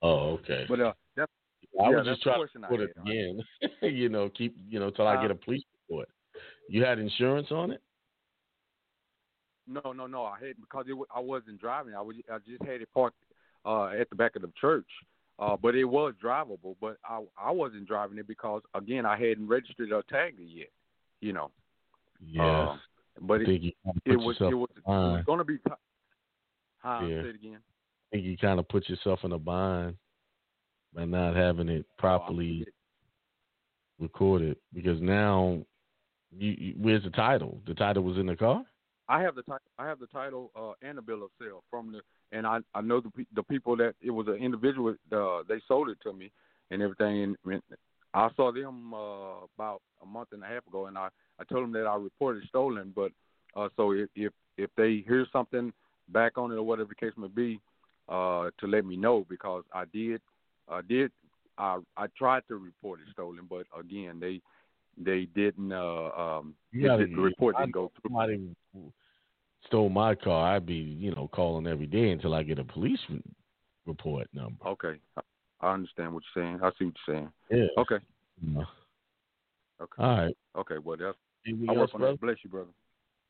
[0.00, 0.66] Oh, okay.
[0.68, 1.32] But uh, that's
[1.80, 3.42] I yeah, was just trying to put it again.
[3.82, 6.08] you know, keep you know till I get a police report.
[6.68, 7.82] You had insurance on it?
[9.66, 10.24] No, no, no.
[10.24, 11.94] I had because it, I wasn't driving.
[11.94, 13.16] I was I just had it parked
[13.64, 14.86] uh, at the back of the church,
[15.38, 16.76] uh, but it was drivable.
[16.80, 20.70] But I I wasn't driving it because again I hadn't registered or tagged it yet.
[21.20, 21.50] You know.
[22.24, 22.42] Yeah.
[22.42, 22.76] Uh,
[23.20, 25.44] but I it, think you kind of it was it was, it was going to
[25.44, 25.58] be.
[26.78, 27.00] Huh?
[27.02, 27.22] Yeah.
[27.22, 27.58] Say it again.
[28.12, 29.96] I think you kind of put yourself in a bind
[30.94, 32.66] by not having it properly
[33.98, 35.64] recorded because now
[36.36, 37.60] you, you where's the title?
[37.66, 38.64] The title was in the car.
[39.08, 39.66] I have the title.
[39.78, 42.00] I have the title uh, and the bill of sale from the,
[42.36, 44.94] and I I know the the people that it was an individual.
[45.10, 46.30] Uh, they sold it to me
[46.70, 47.36] and everything.
[47.44, 47.62] And
[48.14, 51.08] I saw them uh, about a month and a half ago, and I
[51.38, 52.92] I told them that I reported stolen.
[52.94, 53.12] But
[53.56, 55.72] uh, so if if if they hear something
[56.08, 57.60] back on it or whatever the case may be,
[58.08, 60.20] uh, to let me know because I did
[60.68, 61.10] I did
[61.58, 64.40] I I tried to report it stolen, but again they
[64.96, 68.10] they didn't uh um You it gotta- didn't- the report I didn't go through.
[68.10, 68.54] Somebody
[69.66, 70.54] stole my car.
[70.56, 73.00] I'd be you know calling every day until I get a police
[73.86, 74.64] report number.
[74.66, 75.00] Okay.
[75.16, 75.22] I-
[75.74, 76.58] understand what you're saying.
[76.60, 77.32] I see what you're saying.
[77.50, 77.80] Yeah.
[77.82, 77.98] Okay.
[78.40, 78.64] Yeah.
[79.80, 80.02] Okay.
[80.02, 80.36] All right.
[80.56, 80.78] Okay.
[80.78, 81.16] Well, that's
[81.46, 82.12] Anything I else, work on brother?
[82.14, 82.20] that.
[82.20, 82.70] Bless you, brother.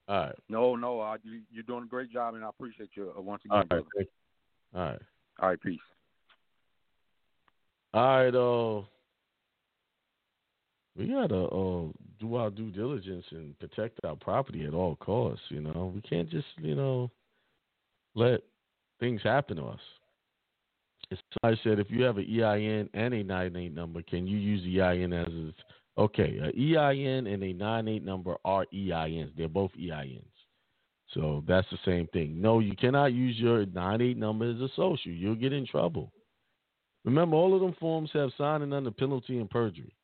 [0.08, 0.34] All right.
[0.48, 3.42] No, no, I, you, you're doing a great job, and I appreciate you uh, once
[3.44, 3.68] again, All right.
[3.68, 4.06] brother.
[4.74, 5.00] All right.
[5.40, 5.60] All right.
[5.60, 5.80] Peace.
[7.94, 8.82] All right, uh,
[10.96, 11.88] we gotta uh,
[12.18, 15.44] do our due diligence and protect our property at all costs.
[15.48, 17.10] You know, we can't just you know
[18.14, 18.40] let
[18.98, 19.80] things happen to us.
[21.10, 24.38] As I said, if you have an EIN and a nine eight number, can you
[24.38, 25.54] use the EIN as is?
[25.98, 29.32] Okay, a EIN and a nine eight number are EINs.
[29.36, 30.24] They're both EINs.
[31.12, 32.40] So that's the same thing.
[32.40, 35.12] No, you cannot use your nine eight number as a social.
[35.12, 36.10] You'll get in trouble.
[37.04, 39.94] Remember, all of them forms have signing under penalty and perjury.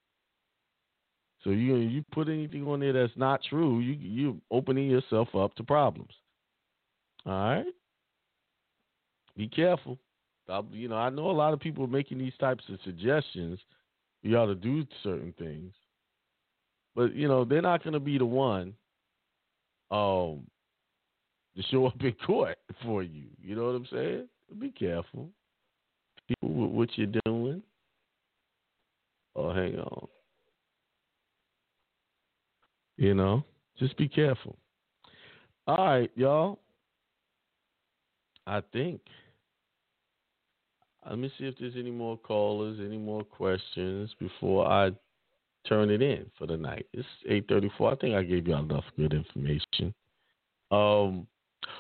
[1.45, 5.55] So you you put anything on there that's not true, you you opening yourself up
[5.55, 6.11] to problems.
[7.25, 7.67] All right,
[9.37, 9.99] be careful.
[10.49, 13.61] I- you know, I know a lot of people making these types of suggestions.
[14.23, 15.73] You ought to do certain things,
[16.97, 18.75] but you know they're not going to be the one
[19.93, 20.45] um
[21.57, 23.27] to show up in court for you.
[23.41, 24.29] You know what I'm saying?
[24.59, 25.31] Be careful
[26.43, 27.63] with what you're doing.
[29.37, 30.09] Oh, hang on.
[32.97, 33.45] You know,
[33.79, 34.57] just be careful.
[35.67, 36.59] All right, y'all.
[38.47, 39.01] I think.
[41.09, 44.91] Let me see if there's any more callers, any more questions before I
[45.67, 46.87] turn it in for the night.
[46.93, 47.93] It's eight thirty-four.
[47.93, 49.95] I think I gave y'all enough good information.
[50.71, 51.27] Um.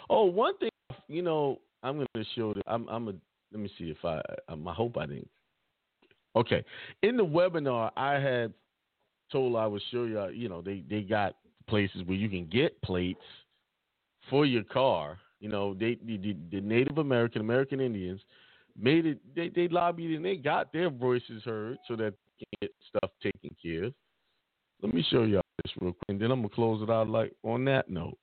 [0.09, 0.71] Oh, one thing.
[1.09, 2.55] You know, I'm to show.
[2.55, 2.89] The, I'm.
[2.89, 3.13] I'm a.
[3.53, 4.21] Let me see if I.
[4.49, 5.31] Um, I hope I didn't.
[6.37, 6.65] Okay.
[7.03, 8.53] In the webinar, I had
[9.33, 10.29] told I would show you.
[10.29, 11.37] You know, they they got
[11.69, 13.21] places where you can get plates
[14.31, 15.19] for your car.
[15.41, 18.21] You know, they the, the, Native American American Indians
[18.77, 19.19] made it.
[19.35, 23.11] They they lobbied and they got their voices heard so that they can get stuff
[23.23, 23.95] taken care of.
[24.83, 27.33] Let me show y'all this real quick, and then I'm gonna close it out like
[27.43, 28.19] on that note.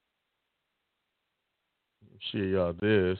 [2.31, 3.19] Share y'all this.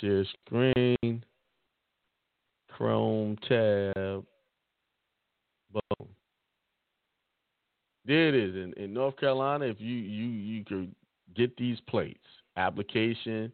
[0.00, 1.24] Share screen.
[2.68, 4.24] Chrome tab.
[5.72, 6.08] Boom.
[8.06, 8.54] There it is.
[8.54, 10.94] In, in North Carolina, if you you you could
[11.36, 12.24] get these plates,
[12.56, 13.52] application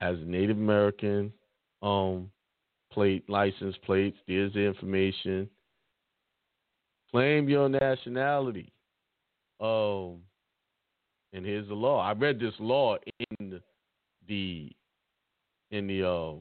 [0.00, 1.32] as Native American
[1.82, 2.30] um
[2.92, 5.48] plate, license plates, there's the information.
[7.10, 8.72] Claim your nationality.
[9.60, 10.20] Um
[11.32, 12.00] and here's the law.
[12.00, 12.96] I read this law
[13.38, 13.60] in
[14.28, 14.70] the
[15.74, 16.34] in the uh,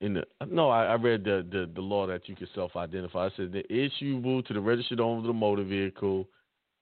[0.00, 3.26] in the no, I, I read the, the the law that you can self identify.
[3.26, 6.26] It said the issuable to the registered owner of the motor vehicle,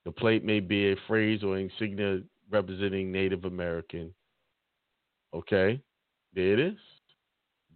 [0.04, 2.20] the plate may be a phrase or insignia
[2.50, 4.14] representing Native American.
[5.34, 5.80] Okay,
[6.34, 6.78] there it is.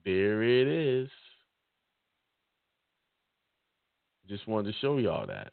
[0.05, 1.09] There it is.
[4.29, 5.53] Just wanted to show y'all that.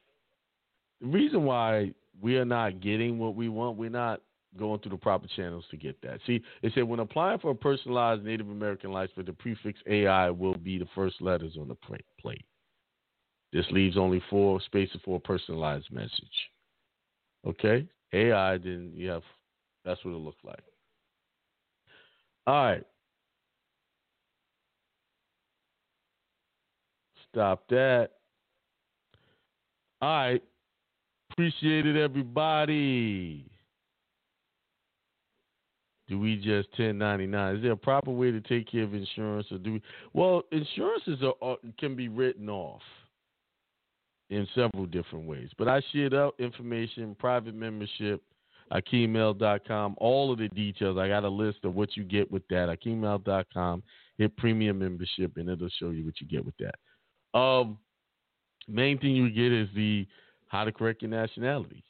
[1.02, 1.92] The reason why
[2.22, 4.22] we are not getting what we want, we're not
[4.58, 6.20] going through the proper channels to get that.
[6.28, 10.56] See, it said when applying for a personalized Native American license, the prefix AI will
[10.56, 11.76] be the first letters on the
[12.22, 12.46] plate.
[13.54, 16.12] This leaves only four spaces for a personalized message.
[17.46, 17.88] Okay?
[18.14, 19.24] AI, then you have,
[19.84, 20.64] that's what it looks like.
[22.48, 22.84] All right.
[27.30, 28.10] Stop that.
[30.02, 30.44] All right.
[31.32, 33.46] Appreciate it, everybody.
[36.12, 37.56] Do we just 1099?
[37.56, 39.82] Is there a proper way to take care of insurance, or do we?
[40.12, 42.82] Well, insurances are, can be written off
[44.30, 45.48] in several different ways.
[45.58, 48.22] But I shared out information, private membership,
[48.74, 50.98] AkiemEl.com, all of the details.
[50.98, 52.68] I got a list of what you get with that.
[52.68, 53.82] AkiemEl.com,
[54.18, 57.40] hit premium membership, and it'll show you what you get with that.
[57.40, 57.78] Um,
[58.68, 60.06] main thing you get is the
[60.50, 61.86] how to correct your nationality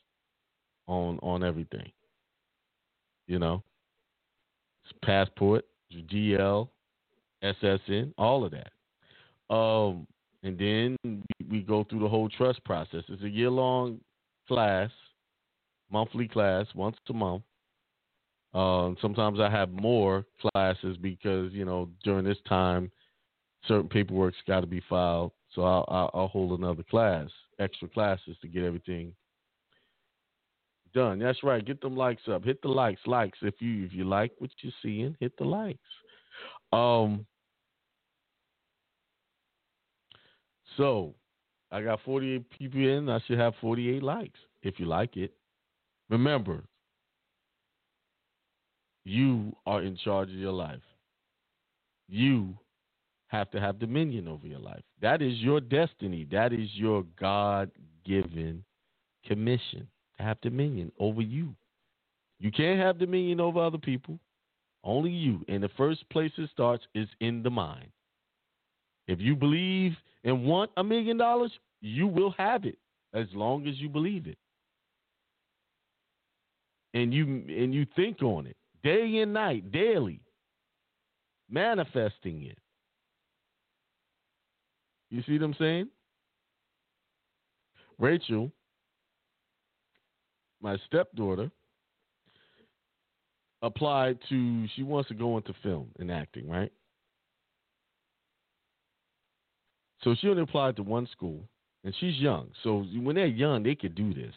[0.86, 1.92] on on everything.
[3.26, 3.64] You know,
[5.04, 6.70] passport, GL,
[7.44, 9.54] SSN, all of that.
[9.54, 10.08] Um,
[10.44, 13.04] and then we go through the whole trust process.
[13.10, 14.00] It's a year long
[14.48, 14.90] class,
[15.92, 17.44] monthly class, once a month.
[18.54, 22.92] Um, sometimes I have more classes because you know during this time,
[23.68, 25.32] certain paperwork's got to be filed.
[25.56, 29.14] So I'll, I'll hold another class, extra classes to get everything
[30.94, 31.20] done.
[31.20, 31.66] That's right.
[31.66, 32.44] Get them likes up.
[32.44, 33.38] Hit the likes, likes.
[33.42, 35.80] If you if you like what you're seeing, hit the likes.
[36.72, 37.26] Um.
[40.78, 41.16] So,
[41.70, 43.10] I got 48 people in.
[43.10, 45.34] I should have 48 likes if you like it.
[46.10, 46.64] Remember,
[49.04, 50.82] you are in charge of your life.
[52.08, 52.58] You
[53.28, 54.84] have to have dominion over your life.
[55.02, 56.28] That is your destiny.
[56.32, 57.72] That is your God
[58.06, 58.64] given
[59.26, 59.88] commission
[60.22, 61.54] have dominion over you.
[62.40, 64.20] You can't have dominion over other people,
[64.84, 65.46] only you.
[65.48, 67.88] And the first place it starts is in the mind.
[69.08, 69.94] If you believe
[70.24, 72.78] and want a million dollars, you will have it
[73.14, 74.38] as long as you believe it.
[76.94, 80.20] And you and you think on it day and night, daily,
[81.50, 82.58] manifesting it.
[85.10, 85.90] You see what I'm saying?
[88.00, 88.52] Rachel,
[90.62, 91.52] my stepdaughter,
[93.62, 96.72] applied to she wants to go into film and acting, right?
[100.04, 101.44] So she only applied to one school,
[101.84, 102.50] and she's young.
[102.64, 104.34] So when they're young, they could do this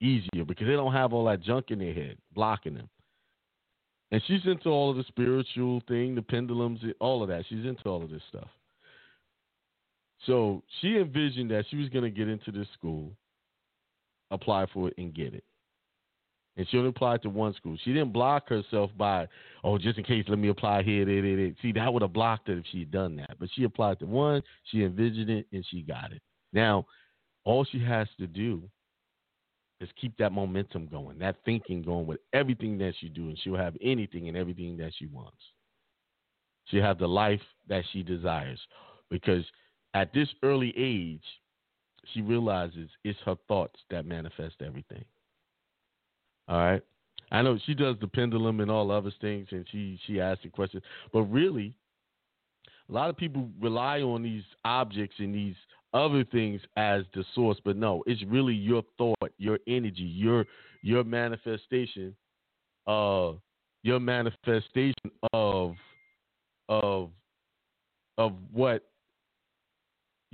[0.00, 2.88] easier because they don't have all that junk in their head blocking them.
[4.12, 7.44] And she's into all of the spiritual thing, the pendulums, all of that.
[7.48, 8.48] She's into all of this stuff.
[10.26, 13.10] So she envisioned that she was going to get into this school,
[14.34, 15.44] apply for it, and get it.
[16.56, 17.76] And she only applied to one school.
[17.84, 19.26] She didn't block herself by,
[19.64, 21.04] oh, just in case, let me apply here.
[21.04, 21.52] There, there.
[21.60, 23.36] See, that would have blocked her if she had done that.
[23.40, 26.22] But she applied to one, she envisioned it, and she got it.
[26.52, 26.86] Now,
[27.44, 28.62] all she has to do
[29.80, 33.56] is keep that momentum going, that thinking going with everything that she do, and she'll
[33.56, 35.36] have anything and everything that she wants.
[36.66, 38.60] She'll have the life that she desires.
[39.10, 39.44] Because
[39.92, 41.24] at this early age,
[42.12, 45.04] she realizes it's her thoughts that manifest everything.
[46.48, 46.82] All right.
[47.30, 50.50] I know she does the pendulum and all other things, and she she asks the
[50.50, 50.82] question.
[51.12, 51.76] But really,
[52.88, 55.56] a lot of people rely on these objects and these
[55.94, 60.44] other things as the source, but no, it's really your thought, your energy, your
[60.82, 62.14] your manifestation,
[62.86, 63.32] uh,
[63.82, 65.74] your manifestation of
[66.68, 67.10] of
[68.18, 68.82] of what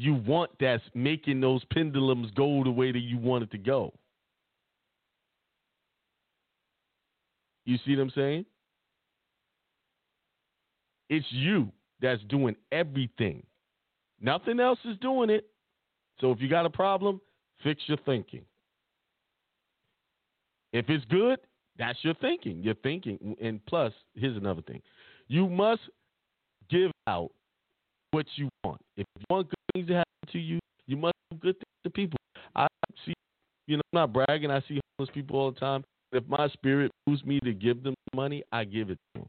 [0.00, 3.92] you want that's making those pendulums go the way that you want it to go.
[7.66, 8.46] You see what I'm saying?
[11.10, 11.70] It's you
[12.00, 13.44] that's doing everything.
[14.22, 15.46] Nothing else is doing it.
[16.22, 17.20] So if you got a problem,
[17.62, 18.46] fix your thinking.
[20.72, 21.40] If it's good,
[21.78, 22.62] that's your thinking.
[22.62, 23.36] Your thinking.
[23.42, 24.80] And plus, here's another thing
[25.28, 25.82] you must
[26.70, 27.32] give out
[28.10, 28.80] what you want.
[28.96, 31.90] If you want good things to happen to you, you must do good things to
[31.90, 32.18] people.
[32.54, 32.66] I
[33.04, 33.14] see,
[33.66, 34.50] you know, I'm not bragging.
[34.50, 35.84] I see homeless people all the time.
[36.12, 39.28] If my spirit moves me to give them money, I give it to them.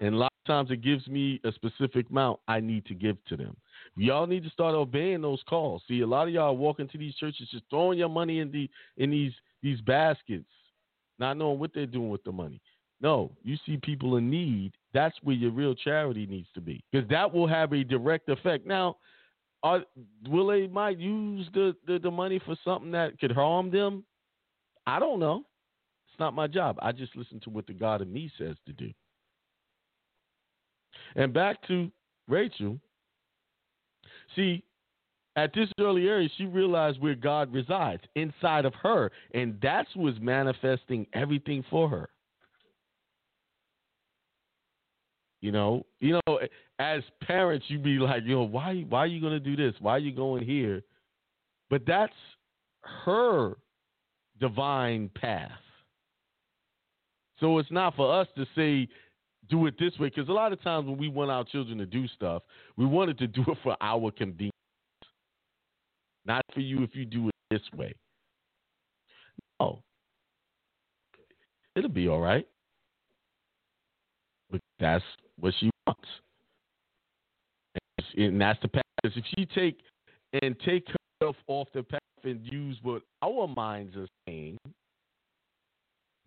[0.00, 3.16] And a lot of times it gives me a specific amount I need to give
[3.26, 3.56] to them.
[3.96, 5.82] Y'all need to start obeying those calls.
[5.88, 8.68] See, a lot of y'all walk into these churches just throwing your money in the
[8.96, 9.32] in these
[9.62, 10.48] these baskets,
[11.18, 12.60] not knowing what they're doing with the money.
[13.00, 14.72] No, you see people in need.
[14.92, 18.66] That's where your real charity needs to be, because that will have a direct effect.
[18.66, 18.96] Now,
[19.62, 19.84] are,
[20.28, 24.04] will they might use the, the the money for something that could harm them?
[24.86, 25.44] I don't know.
[26.08, 26.76] It's not my job.
[26.80, 28.90] I just listen to what the God in me says to do.
[31.14, 31.90] And back to
[32.26, 32.78] Rachel.
[34.34, 34.64] See,
[35.36, 40.18] at this early age, she realized where God resides inside of her, and that's what's
[40.20, 42.08] manifesting everything for her.
[45.40, 46.38] You know, you know,
[46.80, 49.74] as parents, you be like, you know, why, why are you going to do this?
[49.80, 50.82] Why are you going here?
[51.70, 52.12] But that's
[53.04, 53.56] her
[54.40, 55.50] divine path.
[57.40, 58.88] So it's not for us to say
[59.48, 61.86] do it this way because a lot of times when we want our children to
[61.86, 62.42] do stuff,
[62.76, 64.52] we wanted to do it for our convenience,
[66.26, 67.94] not for you if you do it this way.
[69.60, 69.82] No,
[71.76, 72.46] it'll be all right.
[74.50, 75.04] But that's
[75.38, 76.08] what she wants,
[78.16, 78.82] and that's the path.
[79.04, 79.80] If she take
[80.42, 80.86] and take
[81.20, 84.58] herself off the path and use what our minds are saying,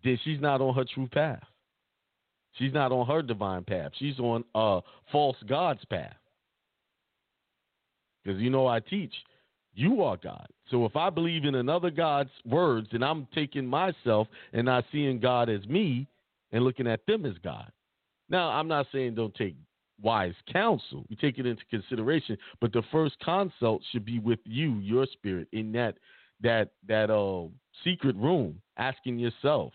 [0.04, 1.42] then she's not on her true path.
[2.54, 3.92] She's not on her divine path.
[3.98, 4.80] She's on a
[5.10, 6.14] false God's path.
[8.24, 9.12] Because you know I teach,
[9.74, 10.46] you are God.
[10.70, 15.18] So if I believe in another God's words, then I'm taking myself and not seeing
[15.18, 16.06] God as me
[16.52, 17.70] and looking at them as God.
[18.32, 19.54] Now, I'm not saying don't take
[20.00, 21.04] wise counsel.
[21.08, 25.48] You take it into consideration, but the first consult should be with you, your spirit,
[25.52, 25.98] in that
[26.40, 27.48] that that uh,
[27.84, 29.74] secret room, asking yourself,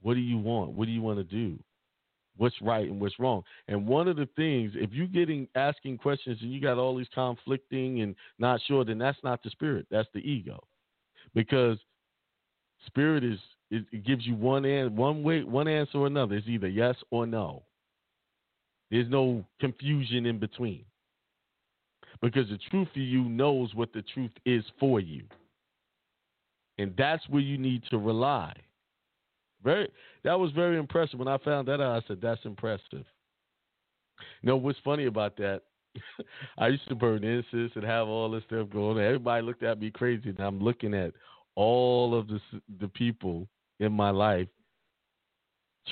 [0.00, 0.72] what do you want?
[0.72, 1.58] What do you want to do?
[2.38, 3.42] What's right and what's wrong?
[3.66, 7.08] And one of the things, if you're getting asking questions and you got all these
[7.14, 9.86] conflicting and not sure, then that's not the spirit.
[9.90, 10.66] That's the ego,
[11.34, 11.78] because
[12.86, 13.38] spirit is
[13.70, 16.36] it, it gives you one an, one way one answer or another.
[16.36, 17.62] It's either yes or no.
[18.90, 20.84] There's no confusion in between.
[22.22, 25.24] Because the truth of you knows what the truth is for you.
[26.78, 28.54] And that's where you need to rely.
[29.62, 29.88] Very
[30.24, 31.18] that was very impressive.
[31.18, 33.04] When I found that out, I said, That's impressive.
[34.42, 35.62] You know what's funny about that?
[36.58, 38.98] I used to burn incense and have all this stuff going.
[38.98, 41.12] Everybody looked at me crazy, and I'm looking at
[41.56, 42.40] all of the
[42.80, 43.48] the people
[43.80, 44.48] in my life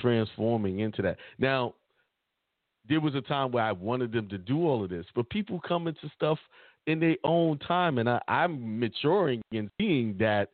[0.01, 1.17] transforming into that.
[1.39, 1.75] Now,
[2.89, 5.61] there was a time where I wanted them to do all of this, but people
[5.67, 6.39] come into stuff
[6.87, 10.51] in their own time, and I, I'm maturing and seeing that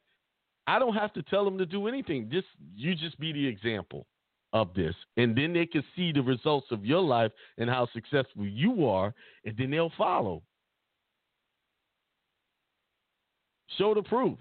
[0.66, 2.30] I don't have to tell them to do anything.
[2.30, 4.06] Just you just be the example
[4.52, 8.46] of this, and then they can see the results of your life and how successful
[8.46, 9.14] you are,
[9.44, 10.42] and then they'll follow.
[13.78, 14.38] Show the proof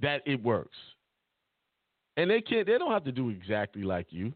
[0.00, 0.76] that it works,
[2.16, 2.66] and they can't.
[2.66, 4.32] They don't have to do exactly like you.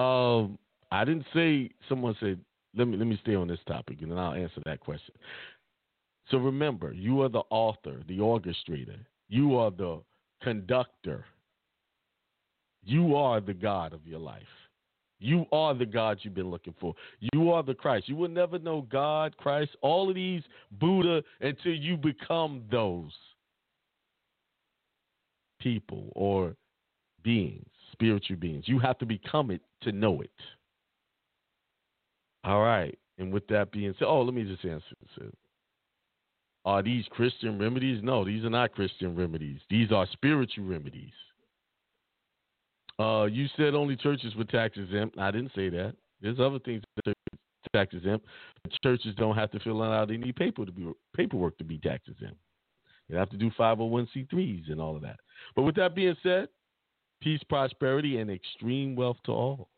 [0.00, 0.58] Um,
[0.90, 1.70] I didn't say.
[1.88, 2.38] Someone said,
[2.76, 5.14] "Let me let me stay on this topic, and then I'll answer that question."
[6.30, 8.98] So remember, you are the author, the orchestrator.
[9.28, 10.00] You are the
[10.42, 11.24] conductor.
[12.84, 14.42] You are the God of your life.
[15.18, 16.94] You are the God you've been looking for.
[17.32, 18.08] You are the Christ.
[18.08, 20.42] You will never know God, Christ, all of these
[20.78, 23.12] Buddha until you become those
[25.60, 26.54] people or
[27.22, 27.66] beings
[27.96, 28.64] spiritual beings.
[28.66, 30.30] You have to become it to know it.
[32.44, 32.96] All right.
[33.18, 35.30] And with that being said, oh, let me just answer this.
[36.64, 38.00] Are these Christian remedies?
[38.02, 39.60] No, these are not Christian remedies.
[39.70, 41.12] These are spiritual remedies.
[42.98, 45.18] Uh, you said only churches were tax exempt.
[45.18, 45.94] I didn't say that.
[46.20, 47.38] There's other things that are
[47.72, 48.26] tax exempt.
[48.82, 52.36] Churches don't have to fill out any paper to be paperwork to be tax exempt.
[53.08, 55.20] You have to do 501c3s and all of that.
[55.54, 56.48] But with that being said,
[57.20, 59.68] peace, prosperity, and extreme wealth to all.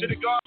[0.00, 0.45] To the God.